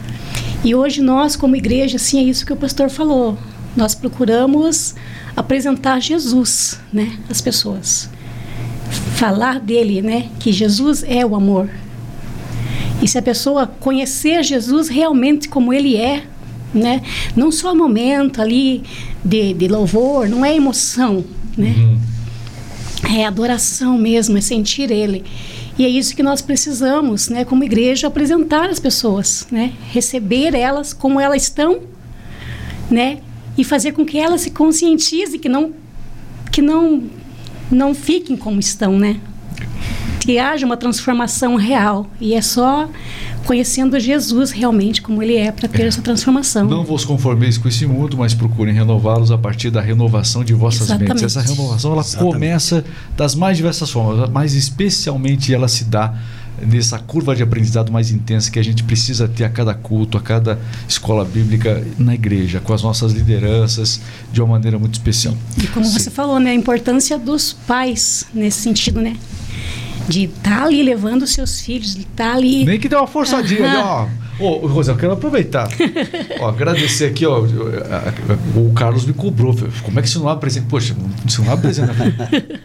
E 0.63 0.73
hoje 0.73 1.01
nós, 1.01 1.35
como 1.35 1.57
igreja, 1.57 1.97
assim, 1.97 2.17
é 2.17 2.23
isso 2.23 2.45
que 2.45 2.53
o 2.53 2.55
pastor 2.55 2.89
falou. 2.89 3.37
Nós 3.75 3.93
procuramos 3.93 4.95
apresentar 5.35 5.99
Jesus, 5.99 6.79
né, 6.93 7.11
às 7.29 7.41
pessoas. 7.41 8.09
Falar 9.15 9.59
dele, 9.59 10.01
né, 10.01 10.29
que 10.39 10.53
Jesus 10.53 11.03
é 11.05 11.25
o 11.25 11.35
amor. 11.35 11.69
E 13.01 13.07
se 13.07 13.17
a 13.17 13.21
pessoa 13.21 13.67
conhecer 13.67 14.43
Jesus 14.43 14.87
realmente 14.87 15.49
como 15.49 15.73
ele 15.73 15.95
é, 15.95 16.23
né? 16.73 17.01
Não 17.35 17.51
só 17.51 17.75
momento 17.75 18.41
ali 18.41 18.83
de, 19.23 19.53
de 19.53 19.67
louvor, 19.67 20.29
não 20.29 20.45
é 20.45 20.55
emoção, 20.55 21.23
né? 21.57 21.73
Uhum. 21.77 21.99
É 23.13 23.25
adoração 23.25 23.97
mesmo, 23.97 24.37
é 24.37 24.41
sentir 24.41 24.91
Ele. 24.91 25.23
E 25.77 25.85
é 25.85 25.89
isso 25.89 26.15
que 26.15 26.21
nós 26.21 26.41
precisamos, 26.41 27.29
né, 27.29 27.43
como 27.43 27.63
igreja, 27.63 28.07
apresentar 28.07 28.69
às 28.69 28.79
pessoas, 28.79 29.47
né? 29.51 29.73
Receber 29.91 30.53
elas 30.53 30.93
como 30.93 31.19
elas 31.19 31.43
estão, 31.43 31.81
né? 32.89 33.19
E 33.57 33.63
fazer 33.63 33.93
com 33.93 34.05
que 34.05 34.17
elas 34.17 34.41
se 34.41 34.51
conscientizem 34.51 35.39
que 35.39 35.49
não 35.49 35.73
que 36.51 36.61
não 36.61 37.03
não 37.71 37.95
fiquem 37.95 38.35
como 38.35 38.59
estão, 38.59 38.99
né? 38.99 39.19
Que 40.21 40.37
haja 40.37 40.65
uma 40.65 40.77
transformação 40.77 41.55
real. 41.55 42.05
E 42.19 42.35
é 42.35 42.41
só 42.41 42.87
conhecendo 43.43 43.99
Jesus 43.99 44.51
realmente 44.51 45.01
como 45.01 45.21
ele 45.21 45.35
é 45.35 45.51
para 45.51 45.67
ter 45.67 45.81
é. 45.81 45.87
essa 45.87 46.01
transformação. 46.01 46.67
Não 46.67 46.83
vos 46.83 47.03
conformeis 47.03 47.57
com 47.57 47.67
esse 47.67 47.87
mundo, 47.87 48.15
mas 48.15 48.33
procurem 48.35 48.73
renová-los 48.73 49.31
a 49.31 49.37
partir 49.37 49.71
da 49.71 49.81
renovação 49.81 50.43
de 50.43 50.53
vossas 50.53 50.83
Exatamente. 50.83 51.09
mentes. 51.09 51.23
Essa 51.23 51.41
renovação 51.41 51.93
ela 51.93 52.01
Exatamente. 52.01 52.33
começa 52.33 52.85
das 53.17 53.33
mais 53.33 53.57
diversas 53.57 53.89
formas, 53.89 54.29
mas 54.29 54.53
especialmente 54.53 55.53
ela 55.53 55.67
se 55.67 55.85
dá 55.85 56.13
nessa 56.61 56.99
curva 56.99 57.35
de 57.35 57.41
aprendizado 57.41 57.91
mais 57.91 58.11
intensa 58.11 58.51
que 58.51 58.59
a 58.59 58.63
gente 58.63 58.83
precisa 58.83 59.27
ter 59.27 59.43
a 59.43 59.49
cada 59.49 59.73
culto, 59.73 60.17
a 60.17 60.21
cada 60.21 60.59
escola 60.87 61.25
bíblica 61.25 61.83
na 61.97 62.13
igreja, 62.13 62.59
com 62.59 62.73
as 62.73 62.83
nossas 62.83 63.11
lideranças, 63.11 63.99
de 64.31 64.39
uma 64.39 64.51
maneira 64.51 64.77
muito 64.77 64.93
especial. 64.93 65.35
E 65.57 65.65
como 65.67 65.83
Sim. 65.83 65.97
você 65.97 66.11
falou, 66.11 66.39
né, 66.39 66.51
a 66.51 66.53
importância 66.53 67.17
dos 67.17 67.53
pais 67.53 68.25
nesse 68.31 68.59
sentido, 68.59 69.01
né? 69.01 69.17
De 70.07 70.25
estar 70.25 70.59
tá 70.59 70.63
ali 70.65 70.83
levando 70.83 71.25
seus 71.27 71.61
filhos, 71.61 71.95
de 71.95 72.01
estar 72.01 72.31
tá 72.31 72.33
ali. 72.35 72.65
Nem 72.65 72.79
que 72.79 72.89
dê 72.89 72.95
uma 72.95 73.07
forçadinha, 73.07 73.61
uhum. 73.61 73.81
ó. 73.83 74.21
Ô, 74.41 74.65
Rosé, 74.65 74.91
eu 74.91 74.97
quero 74.97 75.13
aproveitar. 75.13 75.69
ó, 76.39 76.49
agradecer 76.49 77.05
aqui, 77.05 77.27
ó. 77.27 77.45
O 78.55 78.73
Carlos 78.73 79.05
me 79.05 79.13
cobrou. 79.13 79.55
Como 79.83 79.99
é 79.99 80.01
que 80.01 80.09
você 80.09 80.17
não 80.17 80.27
abre 80.27 80.41
presente? 80.41 80.65
Poxa, 80.65 80.95
você 81.23 81.41
não 81.43 81.53
abre 81.53 81.61
presente. 81.61 81.91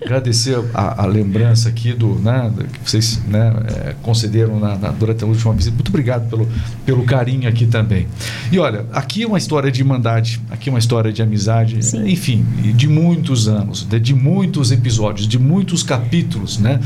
agradecer 0.02 0.58
a, 0.72 1.02
a, 1.02 1.06
lembrança 1.06 1.68
aqui 1.68 1.92
do, 1.92 2.14
né, 2.14 2.50
que 2.82 2.90
vocês 2.90 3.20
né, 3.28 3.52
é, 3.84 3.94
concederam 4.02 4.58
na, 4.58 4.76
na, 4.76 4.90
durante 4.90 5.22
a 5.22 5.26
última 5.26 5.52
visita. 5.52 5.74
Muito 5.74 5.88
obrigado 5.88 6.28
pelo, 6.30 6.48
pelo 6.86 7.04
carinho 7.04 7.46
aqui 7.46 7.66
também. 7.66 8.06
E 8.50 8.58
olha, 8.58 8.86
aqui 8.92 9.24
é 9.24 9.26
uma 9.26 9.38
história 9.38 9.70
de 9.70 9.80
irmandade, 9.80 10.40
aqui 10.50 10.70
é 10.70 10.72
uma 10.72 10.78
história 10.78 11.12
de 11.12 11.20
amizade, 11.20 11.84
Sim. 11.84 12.08
enfim, 12.08 12.42
de 12.74 12.88
muitos 12.88 13.48
anos, 13.48 13.84
de, 13.84 14.00
de 14.00 14.14
muitos 14.14 14.72
episódios, 14.72 15.28
de 15.28 15.38
muitos 15.38 15.82
capítulos, 15.82 16.58
né? 16.58 16.80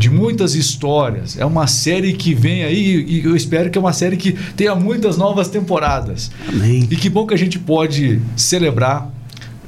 De 0.00 0.08
muitas 0.08 0.54
histórias. 0.54 1.36
É 1.38 1.44
uma 1.44 1.66
série 1.66 2.14
que 2.14 2.34
vem 2.34 2.64
aí 2.64 3.04
e 3.06 3.22
eu 3.22 3.36
espero 3.36 3.70
que 3.70 3.76
é 3.76 3.80
uma 3.80 3.92
série 3.92 4.16
que 4.16 4.32
tenha 4.56 4.74
muitas 4.74 5.18
novas 5.18 5.48
temporadas. 5.48 6.30
Amém. 6.48 6.88
E 6.90 6.96
que 6.96 7.10
bom 7.10 7.26
que 7.26 7.34
a 7.34 7.36
gente 7.36 7.58
pode 7.58 8.18
celebrar 8.34 9.12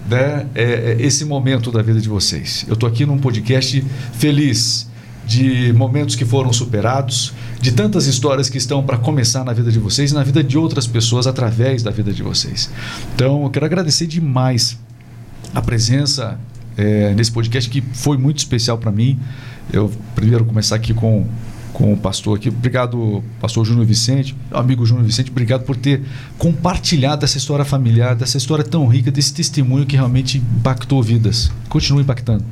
né, 0.09 0.47
é, 0.55 0.63
é 0.63 0.97
esse 1.01 1.27
momento 1.27 1.71
da 1.71 1.83
vida 1.83 2.01
de 2.01 2.09
vocês. 2.09 2.65
Eu 2.67 2.73
estou 2.73 2.89
aqui 2.89 3.05
num 3.05 3.19
podcast 3.19 3.85
feliz 4.15 4.91
de 5.27 5.71
momentos 5.75 6.17
que 6.17 6.25
foram 6.25 6.51
superados, 6.51 7.35
de 7.61 7.71
tantas 7.71 8.07
histórias 8.07 8.49
que 8.49 8.57
estão 8.57 8.83
para 8.83 8.97
começar 8.97 9.45
na 9.45 9.53
vida 9.53 9.71
de 9.71 9.79
vocês 9.79 10.13
e 10.13 10.15
na 10.15 10.25
vida 10.25 10.43
de 10.43 10.57
outras 10.57 10.87
pessoas 10.87 11.27
através 11.27 11.83
da 11.83 11.91
vida 11.91 12.11
de 12.11 12.23
vocês. 12.23 12.71
Então, 13.15 13.45
eu 13.45 13.51
quero 13.51 13.67
agradecer 13.67 14.07
demais 14.07 14.79
a 15.55 15.61
presença 15.61 16.39
é, 16.77 17.13
nesse 17.15 17.31
podcast 17.31 17.69
que 17.69 17.83
foi 17.93 18.17
muito 18.17 18.39
especial 18.39 18.79
para 18.79 18.91
mim. 18.91 19.21
Eu 19.73 19.91
primeiro 20.15 20.45
começar 20.45 20.77
aqui 20.77 20.93
com 20.93 21.27
com 21.73 21.93
o 21.93 21.97
pastor 21.97 22.37
aqui. 22.37 22.49
Obrigado, 22.49 23.25
pastor 23.41 23.65
Júnior 23.65 23.87
Vicente, 23.87 24.37
amigo 24.51 24.85
Júnior 24.85 25.07
Vicente, 25.07 25.31
obrigado 25.31 25.65
por 25.65 25.75
ter 25.75 26.03
compartilhado 26.39 27.25
essa 27.25 27.39
história 27.39 27.65
familiar, 27.65 28.15
dessa 28.15 28.37
história 28.37 28.65
tão 28.65 28.87
rica, 28.87 29.11
desse 29.11 29.33
testemunho 29.33 29.87
que 29.87 29.97
realmente 29.97 30.39
impactou 30.39 31.03
vidas. 31.03 31.51
Continua 31.69 32.03
impactando. 32.03 32.45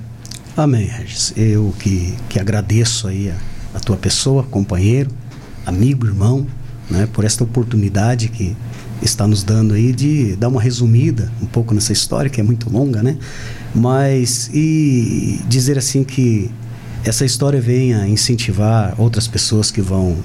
Amém, 0.56 0.86
Regis. 0.86 1.32
Eu 1.36 1.74
que, 1.78 2.14
que 2.28 2.40
agradeço 2.40 3.06
aí 3.06 3.30
a, 3.30 3.36
a 3.76 3.80
tua 3.80 3.96
pessoa, 3.96 4.42
companheiro, 4.42 5.10
amigo, 5.64 6.06
irmão, 6.06 6.46
né, 6.90 7.06
por 7.12 7.24
esta 7.24 7.44
oportunidade 7.44 8.28
que 8.28 8.56
está 9.02 9.26
nos 9.26 9.42
dando 9.42 9.74
aí 9.74 9.92
de 9.92 10.36
dar 10.36 10.48
uma 10.48 10.60
resumida 10.60 11.30
um 11.40 11.46
pouco 11.46 11.74
nessa 11.74 11.92
história 11.92 12.28
que 12.28 12.40
é 12.40 12.44
muito 12.44 12.70
longa, 12.70 13.02
né? 13.02 13.16
Mas 13.74 14.50
e 14.52 15.40
dizer 15.48 15.78
assim 15.78 16.04
que 16.04 16.50
essa 17.04 17.24
história 17.24 17.60
venha 17.60 18.06
incentivar 18.06 18.94
outras 18.98 19.26
pessoas 19.26 19.70
que 19.70 19.80
vão 19.80 20.18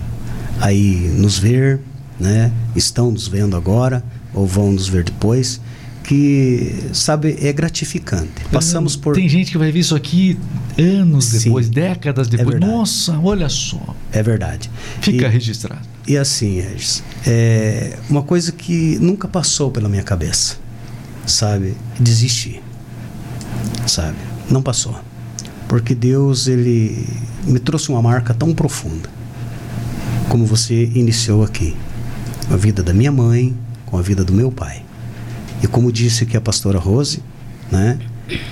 aí 0.60 1.12
nos 1.18 1.38
ver, 1.38 1.80
né? 2.20 2.52
Estão 2.76 3.12
nos 3.12 3.28
vendo 3.28 3.56
agora 3.56 4.04
ou 4.34 4.46
vão 4.46 4.72
nos 4.72 4.88
ver 4.88 5.04
depois, 5.04 5.62
que 6.04 6.90
sabe 6.94 7.38
é 7.42 7.52
gratificante. 7.54 8.44
Passamos 8.52 8.96
por 8.96 9.16
Tem 9.16 9.28
gente 9.28 9.52
que 9.52 9.58
vai 9.58 9.72
ver 9.72 9.80
isso 9.80 9.96
aqui 9.96 10.38
anos 10.78 11.26
Sim, 11.26 11.40
depois, 11.46 11.70
décadas 11.70 12.28
é 12.28 12.32
depois. 12.32 12.56
É 12.56 12.60
Nossa, 12.60 13.18
olha 13.20 13.50
só. 13.50 13.82
É 14.12 14.22
verdade. 14.22 14.70
Fica 15.02 15.26
e, 15.26 15.30
registrado. 15.30 15.82
E 16.06 16.18
assim, 16.18 16.60
Regis, 16.60 17.02
é 17.26 17.98
uma 18.10 18.22
coisa 18.22 18.52
que 18.52 19.00
nunca 19.00 19.28
passou 19.28 19.72
pela 19.72 19.90
minha 19.90 20.04
cabeça, 20.04 20.58
sabe? 21.26 21.76
Desistir. 22.00 22.62
Sabe? 23.88 24.18
Não 24.50 24.62
passou 24.62 25.00
porque 25.68 25.96
Deus 25.96 26.48
ele 26.48 27.08
me 27.46 27.60
trouxe 27.60 27.90
uma 27.90 28.02
marca 28.02 28.34
tão 28.34 28.54
profunda, 28.54 29.10
como 30.30 30.46
você 30.46 30.86
iniciou 30.96 31.44
aqui, 31.44 31.76
a 32.50 32.56
vida 32.56 32.84
da 32.84 32.94
minha 32.94 33.12
mãe 33.12 33.56
com 33.86 33.98
a 33.98 34.02
vida 34.02 34.24
do 34.24 34.34
meu 34.34 34.52
pai. 34.52 34.84
E 35.64 35.68
como 35.68 35.92
disse 35.92 36.24
aqui 36.24 36.36
a 36.36 36.42
pastora 36.42 36.78
Rose, 36.78 37.22
né, 37.72 38.00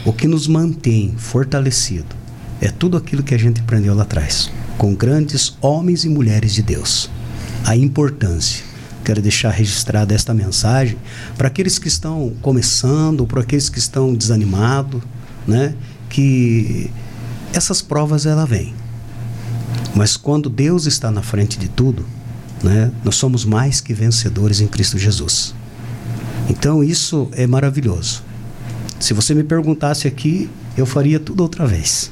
o 0.06 0.14
que 0.14 0.28
nos 0.28 0.48
mantém 0.48 1.14
fortalecido 1.18 2.16
é 2.62 2.70
tudo 2.70 2.96
aquilo 2.96 3.24
que 3.24 3.36
a 3.36 3.38
gente 3.38 3.60
aprendeu 3.60 3.94
lá 3.94 4.04
atrás, 4.04 4.50
com 4.78 4.96
grandes 4.96 5.58
homens 5.62 6.06
e 6.06 6.10
mulheres 6.10 6.54
de 6.54 6.62
Deus. 6.62 7.10
A 7.66 7.76
importância. 7.76 8.64
Quero 9.04 9.22
deixar 9.22 9.50
registrada 9.50 10.16
esta 10.16 10.34
mensagem 10.34 10.98
para 11.38 11.50
aqueles 11.50 11.78
que 11.78 11.90
estão 11.90 12.32
começando, 12.42 13.28
para 13.28 13.42
aqueles 13.42 13.68
que 13.68 13.80
estão 13.80 14.14
desanimados, 14.14 15.02
né? 15.46 15.76
Que 16.14 16.92
essas 17.54 17.82
provas 17.82 18.26
ela 18.26 18.46
vem. 18.46 18.74
Mas 19.96 20.16
quando 20.16 20.48
Deus 20.48 20.86
está 20.86 21.12
na 21.12 21.24
frente 21.24 21.58
de 21.58 21.68
tudo, 21.68 22.06
né, 22.64 22.92
nós 23.04 23.16
somos 23.16 23.44
mais 23.44 23.82
que 23.82 23.94
vencedores 23.94 24.62
em 24.62 24.68
Cristo 24.68 24.98
Jesus. 24.98 25.54
Então 26.48 26.84
isso 26.84 27.30
é 27.34 27.48
maravilhoso. 27.48 28.24
Se 29.00 29.14
você 29.14 29.34
me 29.34 29.44
perguntasse 29.44 30.08
aqui, 30.08 30.50
eu 30.78 30.86
faria 30.86 31.20
tudo 31.20 31.42
outra 31.42 31.66
vez. 31.66 32.12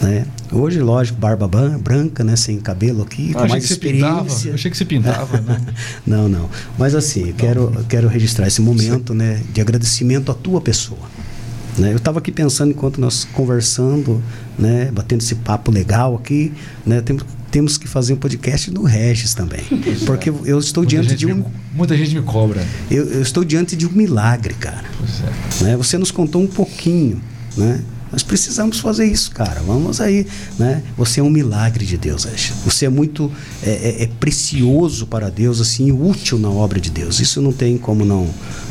Né? 0.00 0.24
Hoje, 0.52 0.80
lógico, 0.80 1.18
barba 1.18 1.48
branca, 1.48 2.22
né, 2.22 2.36
sem 2.36 2.60
cabelo 2.60 3.02
aqui, 3.02 3.32
ah, 3.34 3.42
com 3.42 3.48
mais 3.48 3.68
experiência. 3.68 4.54
Achei 4.54 4.70
que 4.70 4.76
você 4.76 4.84
pintava, 4.84 5.40
né? 5.40 5.60
não, 6.06 6.28
não. 6.28 6.48
Mas 6.78 6.94
assim, 6.94 7.30
eu 7.30 7.34
quero, 7.34 7.84
quero 7.88 8.06
registrar 8.06 8.46
esse 8.46 8.60
momento, 8.60 9.12
né, 9.12 9.42
de 9.52 9.60
agradecimento 9.60 10.30
à 10.30 10.34
tua 10.34 10.60
pessoa. 10.60 11.00
Né? 11.78 11.92
Eu 11.92 11.96
estava 11.96 12.18
aqui 12.18 12.32
pensando 12.32 12.70
enquanto 12.70 13.00
nós 13.00 13.24
conversando, 13.24 14.22
né, 14.58 14.90
batendo 14.92 15.20
esse 15.20 15.34
papo 15.36 15.70
legal 15.70 16.16
aqui, 16.16 16.52
né, 16.84 17.00
temos, 17.00 17.24
temos 17.50 17.78
que 17.78 17.86
fazer 17.86 18.14
um 18.14 18.16
podcast 18.16 18.70
no 18.70 18.82
Regis 18.82 19.34
também, 19.34 19.64
porque 20.06 20.30
eu 20.30 20.58
estou 20.58 20.82
muita 20.82 21.02
diante 21.02 21.16
de 21.16 21.26
um 21.26 21.36
me, 21.36 21.44
muita 21.74 21.96
gente 21.96 22.14
me 22.14 22.22
cobra. 22.22 22.66
Eu, 22.90 23.04
eu, 23.04 23.22
estou 23.22 23.44
diante 23.44 23.76
de 23.76 23.86
um 23.86 23.92
milagre, 23.92 24.54
cara. 24.54 24.84
É. 25.60 25.64
Né? 25.64 25.76
Você 25.76 25.98
nos 25.98 26.10
contou 26.10 26.42
um 26.42 26.46
pouquinho, 26.46 27.20
né? 27.56 27.80
Nós 28.16 28.22
precisamos 28.22 28.80
fazer 28.80 29.04
isso, 29.04 29.30
cara. 29.30 29.60
Vamos 29.60 30.00
aí, 30.00 30.26
né? 30.58 30.82
Você 30.96 31.20
é 31.20 31.22
um 31.22 31.28
milagre 31.28 31.84
de 31.84 31.98
Deus, 31.98 32.24
Ash. 32.24 32.50
Você 32.64 32.86
é 32.86 32.88
muito 32.88 33.30
é, 33.62 33.68
é, 33.68 34.02
é, 34.04 34.06
precioso 34.18 35.06
para 35.06 35.28
Deus, 35.28 35.60
assim, 35.60 35.92
útil 35.92 36.38
na 36.38 36.48
obra 36.48 36.80
de 36.80 36.90
Deus. 36.90 37.20
Isso 37.20 37.42
não 37.42 37.52
tem 37.52 37.76
como 37.76 38.06
não 38.06 38.26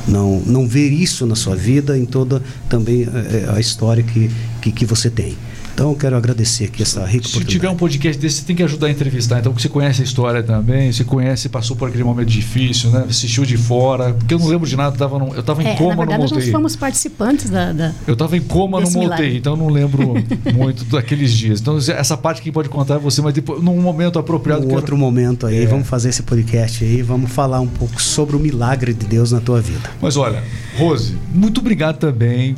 não 0.08 0.40
não 0.40 0.68
ver 0.68 0.90
isso 0.90 1.28
na 1.28 1.36
sua 1.36 1.56
vida, 1.56 1.96
em 1.96 2.06
toda 2.06 2.42
também 2.68 3.04
é, 3.04 3.46
é, 3.46 3.56
a 3.56 3.60
história 3.60 4.02
que, 4.02 4.32
que, 4.64 4.72
que 4.72 4.84
você 4.84 5.12
tem. 5.12 5.38
Então 5.76 5.90
eu 5.90 5.96
quero 5.98 6.16
agradecer 6.16 6.66
aqui 6.66 6.84
essa 6.84 7.06
rica 7.06 7.28
Se 7.28 7.44
tiver 7.44 7.70
um 7.70 7.76
podcast 7.76 8.20
desse, 8.20 8.38
você 8.38 8.46
tem 8.46 8.56
que 8.56 8.64
ajudar 8.64 8.88
a 8.88 8.90
entrevistar. 8.90 9.40
Então, 9.40 9.52
você 9.52 9.68
conhece 9.68 10.02
a 10.02 10.06
história 10.06 10.42
também, 10.42 10.90
você 10.90 11.04
conhece, 11.04 11.50
passou 11.50 11.76
por 11.76 11.90
aquele 11.90 12.04
momento 12.06 12.30
difícil, 12.30 12.92
né? 12.92 13.06
Assistiu 13.10 13.44
de 13.44 13.58
fora, 13.58 14.14
porque 14.14 14.34
eu 14.34 14.40
não 14.40 14.48
lembro 14.48 14.66
de 14.66 14.78
nada, 14.78 14.96
tava 14.98 15.18
eu 15.18 15.42
estava 15.42 15.62
em 15.62 15.68
é, 15.68 15.76
coma 15.76 16.06
na 16.06 16.18
verdade, 16.18 16.32
no 16.32 16.40
Nós 16.40 16.50
fomos 16.50 16.76
participantes 16.78 17.50
da. 17.50 17.74
da 17.74 17.94
eu 18.08 18.14
estava 18.14 18.38
em 18.38 18.42
coma 18.42 18.80
no 18.80 18.90
Montei, 18.90 19.36
então 19.36 19.52
eu 19.52 19.58
não 19.58 19.68
lembro 19.68 20.14
muito 20.56 20.86
daqueles 20.86 21.34
dias. 21.34 21.60
Então, 21.60 21.78
essa 21.78 22.16
parte 22.16 22.42
quem 22.42 22.54
pode 22.54 22.70
contar 22.70 22.96
é 22.96 23.00
você, 23.00 23.22
mas 23.22 23.34
depois, 23.34 23.62
num 23.62 23.82
momento 23.82 24.18
apropriado. 24.18 24.66
Um 24.66 24.76
outro 24.76 24.96
momento 24.96 25.46
aí, 25.46 25.64
é. 25.64 25.66
vamos 25.66 25.90
fazer 25.90 26.08
esse 26.08 26.24
podcast 26.24 26.86
aí, 26.86 27.02
vamos 27.02 27.30
falar 27.30 27.60
um 27.60 27.68
pouco 27.68 28.02
sobre 28.02 28.38
o 28.38 28.40
milagre 28.40 28.94
de 28.94 29.06
Deus 29.06 29.34
na 29.34 29.42
tua 29.42 29.60
vida. 29.60 29.90
Mas 30.02 30.16
olha, 30.16 30.42
Rose, 30.78 31.18
muito 31.34 31.60
obrigado 31.60 31.98
também 31.98 32.56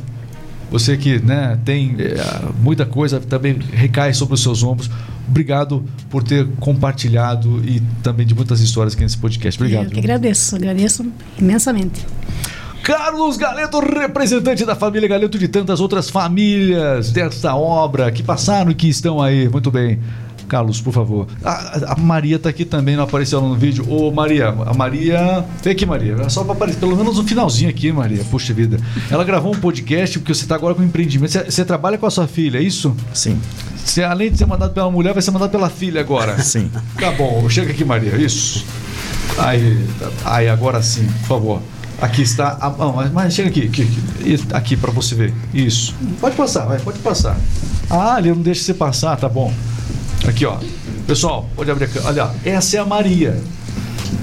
você 0.70 0.96
que 0.96 1.18
né, 1.18 1.58
tem 1.64 1.96
é, 1.98 2.16
muita 2.60 2.84
coisa 2.84 3.20
também 3.20 3.58
recai 3.72 4.12
sobre 4.12 4.34
os 4.34 4.42
seus 4.42 4.62
ombros. 4.62 4.90
Obrigado 5.28 5.84
por 6.08 6.22
ter 6.22 6.46
compartilhado 6.58 7.62
e 7.64 7.80
também 8.02 8.26
de 8.26 8.34
muitas 8.34 8.60
histórias 8.60 8.94
aqui 8.94 9.02
nesse 9.02 9.18
podcast. 9.18 9.60
Obrigado. 9.60 9.84
Eu 9.84 9.90
que 9.90 9.98
agradeço, 9.98 10.56
agradeço 10.56 11.06
imensamente. 11.38 12.04
Carlos 12.82 13.36
Galeto, 13.36 13.80
representante 13.80 14.64
da 14.64 14.74
família 14.74 15.06
Galeto 15.06 15.38
de 15.38 15.48
tantas 15.48 15.80
outras 15.80 16.08
famílias 16.08 17.12
desta 17.12 17.54
obra 17.54 18.10
que 18.10 18.22
passaram 18.22 18.70
e 18.70 18.74
que 18.74 18.88
estão 18.88 19.20
aí. 19.20 19.48
Muito 19.48 19.70
bem. 19.70 19.98
Carlos, 20.48 20.80
por 20.80 20.92
favor. 20.92 21.26
A, 21.44 21.92
a 21.92 21.96
Maria 21.96 22.36
está 22.36 22.48
aqui 22.48 22.64
também, 22.64 22.96
não 22.96 23.04
apareceu 23.04 23.40
no 23.40 23.54
vídeo. 23.54 23.84
Ô, 23.88 24.10
Maria, 24.10 24.48
a 24.48 24.74
Maria. 24.74 25.44
Vem 25.62 25.72
aqui, 25.72 25.86
Maria. 25.86 26.16
É 26.20 26.28
só 26.28 26.42
para 26.42 26.54
aparecer, 26.54 26.80
pelo 26.80 26.96
menos 26.96 27.16
no 27.16 27.24
finalzinho 27.24 27.70
aqui, 27.70 27.92
Maria. 27.92 28.24
Puxa 28.30 28.52
vida. 28.52 28.78
Ela 29.10 29.22
gravou 29.24 29.54
um 29.54 29.60
podcast 29.60 30.18
porque 30.18 30.34
você 30.34 30.42
está 30.42 30.54
agora 30.54 30.74
com 30.74 30.82
empreendimento. 30.82 31.30
Você, 31.30 31.44
você, 31.44 31.64
trabalha 31.64 31.98
com 31.98 32.06
a 32.06 32.10
sua 32.10 32.26
filha, 32.26 32.58
é 32.58 32.62
isso? 32.62 32.96
Sim. 33.12 33.38
Você, 33.76 34.02
além 34.02 34.30
de 34.30 34.38
ser 34.38 34.46
mandado 34.46 34.72
pela 34.72 34.90
mulher, 34.90 35.12
vai 35.12 35.22
ser 35.22 35.30
mandado 35.30 35.50
pela 35.50 35.70
filha 35.70 36.00
agora. 36.00 36.38
Sim. 36.42 36.70
Tá 36.98 37.12
bom. 37.12 37.48
Chega 37.48 37.70
aqui, 37.70 37.84
Maria. 37.84 38.16
Isso. 38.16 38.64
Aí, 39.38 39.86
aí 40.24 40.48
agora 40.48 40.82
sim, 40.82 41.06
por 41.20 41.26
favor. 41.26 41.62
Aqui 42.00 42.22
está. 42.22 42.56
A, 42.60 42.70
não, 42.70 42.92
mas, 42.92 43.12
mas 43.12 43.34
chega 43.34 43.48
aqui, 43.48 43.66
aqui, 43.66 43.82
aqui, 43.82 44.38
aqui 44.52 44.76
para 44.76 44.90
você 44.90 45.14
ver. 45.14 45.34
Isso. 45.52 45.94
Pode 46.20 46.36
passar, 46.36 46.64
vai, 46.66 46.78
pode 46.78 46.98
passar. 47.00 47.36
Ah, 47.90 48.16
ele 48.18 48.30
não 48.30 48.42
deixa 48.42 48.62
você 48.62 48.74
passar, 48.74 49.16
tá 49.16 49.28
bom. 49.28 49.52
Aqui, 50.28 50.44
ó. 50.44 50.58
Pessoal, 51.06 51.48
pode 51.56 51.70
abrir 51.70 51.88
a 52.04 52.06
Olha, 52.06 52.30
essa 52.44 52.76
é 52.76 52.80
a 52.80 52.84
Maria. 52.84 53.40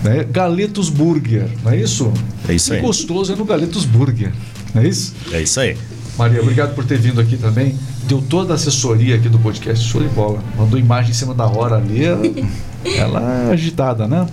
Né? 0.03 0.23
Galetos 0.29 0.87
Burger, 0.87 1.47
não 1.63 1.71
é 1.71 1.77
isso? 1.77 2.13
É 2.47 2.53
isso 2.53 2.73
aí. 2.73 2.79
O 2.79 2.83
gostoso 2.83 3.33
é 3.33 3.35
no 3.35 3.43
Galetos 3.43 3.85
Burger, 3.85 4.31
não 4.73 4.83
é 4.83 4.87
isso? 4.87 5.15
É 5.31 5.41
isso 5.41 5.59
aí. 5.59 5.75
Maria, 6.15 6.41
obrigado 6.41 6.75
por 6.75 6.85
ter 6.85 6.99
vindo 6.99 7.19
aqui 7.19 7.37
também. 7.37 7.75
Deu 8.03 8.21
toda 8.21 8.53
a 8.53 8.55
assessoria 8.55 9.15
aqui 9.15 9.27
do 9.27 9.39
podcast, 9.39 9.83
show 9.83 9.99
de 9.99 10.07
bola. 10.09 10.43
Mandou 10.55 10.77
imagem 10.77 11.09
em 11.09 11.15
cima 11.15 11.33
da 11.33 11.47
hora 11.47 11.77
ali. 11.77 12.03
Ela 12.85 13.47
é 13.49 13.51
agitada, 13.53 14.07
né? 14.07 14.27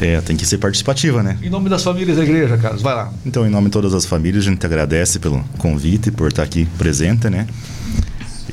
É, 0.00 0.20
tem 0.20 0.36
que 0.36 0.44
ser 0.44 0.58
participativa, 0.58 1.22
né? 1.22 1.38
Em 1.40 1.48
nome 1.48 1.70
das 1.70 1.84
famílias 1.84 2.16
da 2.16 2.24
igreja, 2.24 2.58
Carlos, 2.58 2.82
vai 2.82 2.96
lá. 2.96 3.12
Então, 3.24 3.46
em 3.46 3.50
nome 3.50 3.66
de 3.66 3.72
todas 3.72 3.94
as 3.94 4.04
famílias, 4.04 4.44
a 4.44 4.50
gente 4.50 4.66
agradece 4.66 5.20
pelo 5.20 5.44
convite, 5.58 6.10
por 6.10 6.26
estar 6.26 6.42
aqui 6.42 6.66
presente, 6.76 7.30
né? 7.30 7.46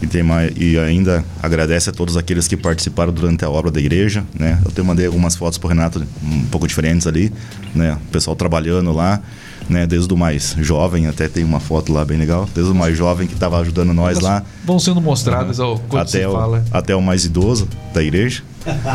E, 0.01 0.07
tem 0.07 0.23
e 0.57 0.79
ainda 0.79 1.23
agradece 1.41 1.91
a 1.91 1.93
todos 1.93 2.17
aqueles 2.17 2.47
que 2.47 2.57
participaram 2.57 3.13
durante 3.13 3.45
a 3.45 3.49
obra 3.49 3.69
da 3.69 3.79
igreja, 3.79 4.23
né? 4.37 4.59
Eu 4.65 4.71
te 4.71 4.81
mandei 4.81 5.05
algumas 5.05 5.35
fotos 5.35 5.59
para 5.59 5.67
o 5.67 5.69
Renato 5.69 6.03
um 6.23 6.45
pouco 6.45 6.67
diferentes 6.67 7.05
ali, 7.05 7.31
né? 7.75 7.93
O 7.93 8.11
pessoal 8.11 8.35
trabalhando 8.35 8.91
lá, 8.91 9.21
né? 9.69 9.85
Desde 9.85 10.11
o 10.11 10.17
mais 10.17 10.55
jovem, 10.59 11.05
até 11.05 11.27
tem 11.27 11.43
uma 11.43 11.59
foto 11.59 11.93
lá 11.93 12.03
bem 12.03 12.17
legal, 12.17 12.49
desde 12.53 12.71
o 12.71 12.75
mais 12.75 12.97
jovem 12.97 13.27
que 13.27 13.35
estava 13.35 13.59
ajudando 13.59 13.93
nós 13.93 14.17
Elas 14.17 14.23
lá. 14.23 14.43
Vão 14.65 14.79
sendo 14.79 14.99
mostradas 14.99 15.59
uhum. 15.59 15.79
ao 15.91 15.99
até 15.99 16.27
o, 16.27 16.31
fala. 16.31 16.65
Até 16.71 16.95
o 16.95 17.01
mais 17.01 17.25
idoso 17.25 17.67
da 17.93 18.01
igreja, 18.01 18.41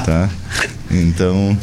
tá? 0.04 0.28
Então, 0.90 1.56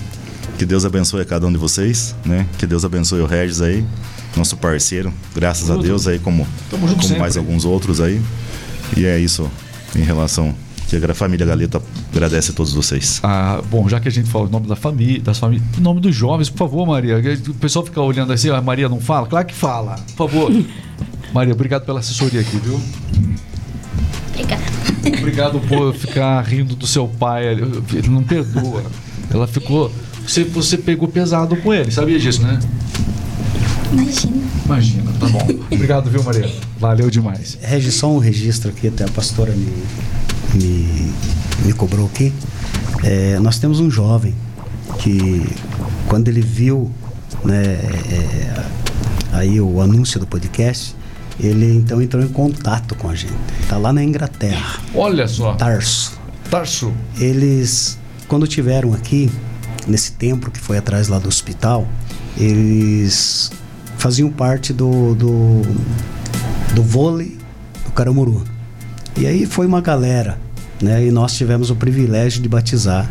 que 0.57 0.65
Deus 0.65 0.85
abençoe 0.85 1.21
a 1.21 1.25
cada 1.25 1.45
um 1.45 1.51
de 1.51 1.57
vocês, 1.57 2.15
né? 2.23 2.45
Que 2.57 2.65
Deus 2.65 2.85
abençoe 2.85 3.19
o 3.19 3.25
Regis 3.25 3.61
aí, 3.61 3.85
nosso 4.37 4.55
parceiro, 4.55 5.13
graças 5.35 5.69
a 5.69 5.75
Deus 5.75 6.07
aí, 6.07 6.17
como, 6.17 6.47
como 6.69 6.87
mais 7.19 7.35
alguns 7.35 7.65
outros 7.65 7.99
aí. 7.99 8.21
E 8.95 9.05
é 9.05 9.19
isso 9.19 9.49
em 9.95 10.01
relação 10.01 10.53
Que 10.87 10.95
a 10.95 11.13
família 11.13 11.45
Galeta 11.45 11.81
agradece 12.11 12.51
a 12.51 12.53
todos 12.53 12.71
vocês. 12.71 13.19
Ah, 13.23 13.61
bom, 13.69 13.89
já 13.89 13.99
que 13.99 14.07
a 14.07 14.11
gente 14.11 14.29
falou 14.29 14.47
o 14.47 14.51
nome 14.51 14.67
da 14.67 14.75
família, 14.75 15.21
das 15.21 15.39
famílias, 15.39 15.65
o 15.77 15.81
nome 15.81 15.99
dos 15.99 16.15
jovens, 16.15 16.49
por 16.49 16.59
favor, 16.59 16.85
Maria. 16.85 17.19
O 17.47 17.53
pessoal 17.55 17.83
fica 17.83 17.99
olhando 17.99 18.31
assim, 18.31 18.49
a 18.49 18.61
Maria 18.61 18.87
não 18.87 18.99
fala? 18.99 19.25
Claro 19.25 19.47
que 19.47 19.55
fala. 19.55 19.95
Por 20.15 20.29
favor. 20.29 20.51
Maria, 21.33 21.53
obrigado 21.53 21.83
pela 21.83 21.99
assessoria 21.99 22.41
aqui, 22.41 22.57
viu? 22.57 22.79
Obrigada. 24.29 24.63
Obrigado 25.17 25.59
por 25.61 25.95
ficar 25.95 26.41
rindo 26.41 26.75
do 26.75 26.85
seu 26.85 27.07
pai. 27.07 27.47
Ele 27.47 28.09
não 28.09 28.23
perdoa. 28.23 28.83
Ela 29.31 29.47
ficou. 29.47 29.91
Você, 30.27 30.43
você 30.43 30.77
pegou 30.77 31.07
pesado 31.07 31.55
com 31.57 31.73
ele, 31.73 31.91
sabia 31.91 32.19
disso, 32.19 32.41
né? 32.43 32.59
Imagina. 33.93 34.43
Imagina, 34.65 35.11
tá 35.19 35.27
bom. 35.27 35.47
Obrigado, 35.71 36.09
viu, 36.09 36.23
Maria? 36.23 36.51
Valeu 36.79 37.09
demais. 37.09 37.57
Regis, 37.61 37.93
só 37.95 38.11
um 38.11 38.17
registro 38.17 38.69
aqui, 38.69 38.87
até 38.87 39.03
a 39.03 39.09
pastora 39.09 39.53
me, 39.53 39.73
me, 40.55 41.13
me 41.65 41.73
cobrou 41.73 42.07
aqui. 42.07 42.33
É, 43.03 43.37
nós 43.39 43.59
temos 43.59 43.79
um 43.79 43.89
jovem 43.91 44.33
que, 44.99 45.45
quando 46.07 46.27
ele 46.27 46.41
viu 46.41 46.91
né, 47.43 47.63
é, 47.63 48.65
aí 49.31 49.61
o 49.61 49.81
anúncio 49.81 50.19
do 50.19 50.25
podcast, 50.25 50.95
ele 51.39 51.77
então 51.77 52.01
entrou 52.01 52.23
em 52.23 52.29
contato 52.29 52.95
com 52.95 53.09
a 53.09 53.15
gente. 53.15 53.33
Está 53.61 53.77
lá 53.77 53.93
na 53.93 54.03
Inglaterra. 54.03 54.79
Olha 54.95 55.27
só. 55.27 55.53
Tarso. 55.53 56.19
Tarso. 56.49 56.93
Eles, 57.17 57.97
quando 58.27 58.47
tiveram 58.47 58.93
aqui, 58.93 59.29
nesse 59.87 60.13
templo 60.13 60.49
que 60.49 60.59
foi 60.59 60.77
atrás 60.77 61.07
lá 61.07 61.19
do 61.19 61.27
hospital, 61.27 61.87
eles 62.37 63.51
faziam 64.03 64.29
parte 64.29 64.73
do, 64.73 65.15
do, 65.15 65.61
do 66.75 66.83
vôlei 66.83 67.37
do 67.85 67.91
Caramuru. 67.93 68.43
E 69.15 69.25
aí 69.25 69.45
foi 69.45 69.65
uma 69.65 69.79
galera, 69.79 70.37
né? 70.81 71.05
E 71.05 71.09
nós 71.09 71.33
tivemos 71.37 71.69
o 71.69 71.75
privilégio 71.77 72.41
de 72.41 72.49
batizar 72.49 73.09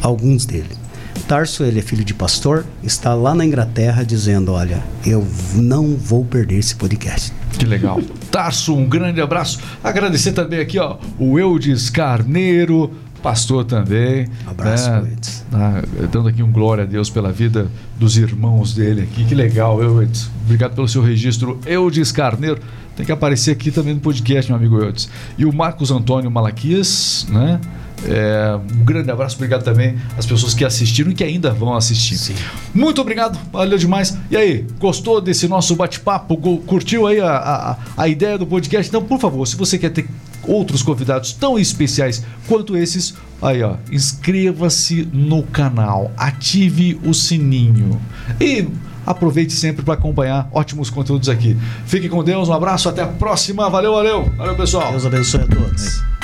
alguns 0.00 0.46
deles. 0.46 0.78
Tarso, 1.26 1.64
ele 1.64 1.80
é 1.80 1.82
filho 1.82 2.04
de 2.04 2.14
pastor, 2.14 2.64
está 2.84 3.14
lá 3.14 3.34
na 3.34 3.44
Inglaterra 3.44 4.04
dizendo: 4.04 4.52
Olha, 4.52 4.80
eu 5.04 5.26
não 5.56 5.96
vou 5.96 6.24
perder 6.24 6.58
esse 6.58 6.76
podcast. 6.76 7.32
Que 7.58 7.66
legal. 7.66 8.00
Tarso, 8.30 8.76
um 8.76 8.88
grande 8.88 9.20
abraço. 9.20 9.58
Agradecer 9.82 10.30
também 10.30 10.60
aqui, 10.60 10.78
ó, 10.78 10.98
o 11.18 11.36
Eudes 11.36 11.90
Carneiro, 11.90 12.92
pastor 13.22 13.64
também. 13.64 14.26
Um 14.46 14.50
abraço, 14.50 14.90
né? 14.90 14.98
Eudes. 14.98 15.46
Ah, 15.52 15.82
dando 16.10 16.28
aqui 16.28 16.42
um 16.42 16.50
glória 16.50 16.84
a 16.84 16.86
Deus 16.86 17.10
pela 17.10 17.32
vida 17.32 17.70
dos 17.98 18.16
irmãos 18.16 18.74
dele 18.74 19.02
aqui. 19.02 19.24
Que 19.24 19.34
legal, 19.34 19.82
Eudes. 19.82 20.30
Obrigado 20.44 20.74
pelo 20.74 20.88
seu 20.88 21.02
registro. 21.02 21.58
Eudes 21.66 22.12
Carneiro. 22.12 22.60
Tem 22.96 23.06
que 23.06 23.12
aparecer 23.12 23.52
aqui 23.52 23.70
também 23.70 23.94
no 23.94 24.00
podcast, 24.00 24.50
meu 24.50 24.58
amigo 24.58 24.82
Eudes. 24.82 25.08
E 25.36 25.44
o 25.44 25.52
Marcos 25.52 25.90
Antônio 25.90 26.30
Malaquias, 26.30 27.26
né? 27.30 27.60
É, 28.04 28.58
um 28.80 28.84
grande 28.84 29.10
abraço, 29.10 29.36
obrigado 29.36 29.64
também 29.64 29.96
às 30.16 30.24
pessoas 30.24 30.54
que 30.54 30.64
assistiram 30.64 31.10
e 31.10 31.14
que 31.14 31.24
ainda 31.24 31.50
vão 31.50 31.74
assistir. 31.74 32.16
Sim. 32.16 32.34
Muito 32.74 33.00
obrigado, 33.00 33.38
valeu 33.52 33.78
demais. 33.78 34.16
E 34.30 34.36
aí, 34.36 34.66
gostou 34.78 35.20
desse 35.20 35.48
nosso 35.48 35.74
bate-papo? 35.74 36.36
Curtiu 36.66 37.06
aí 37.06 37.20
a, 37.20 37.36
a, 37.36 37.76
a 37.96 38.08
ideia 38.08 38.38
do 38.38 38.46
podcast? 38.46 38.88
Então, 38.88 39.02
por 39.02 39.18
favor, 39.18 39.46
se 39.46 39.56
você 39.56 39.78
quer 39.78 39.90
ter 39.90 40.06
outros 40.46 40.82
convidados 40.82 41.32
tão 41.32 41.58
especiais 41.58 42.22
quanto 42.46 42.76
esses, 42.76 43.14
aí 43.42 43.62
ó, 43.62 43.76
inscreva-se 43.90 45.08
no 45.12 45.42
canal, 45.42 46.10
ative 46.16 46.98
o 47.04 47.12
sininho 47.12 48.00
e 48.40 48.66
aproveite 49.04 49.52
sempre 49.52 49.82
para 49.82 49.94
acompanhar 49.94 50.48
ótimos 50.52 50.90
conteúdos 50.90 51.28
aqui. 51.28 51.56
Fique 51.86 52.08
com 52.08 52.22
Deus, 52.22 52.48
um 52.48 52.52
abraço, 52.52 52.88
até 52.88 53.02
a 53.02 53.06
próxima. 53.06 53.68
Valeu, 53.68 53.92
valeu, 53.92 54.30
valeu 54.36 54.56
pessoal. 54.56 54.90
Deus 54.90 55.06
abençoe 55.06 55.42
a 55.42 55.46
todos. 55.46 56.17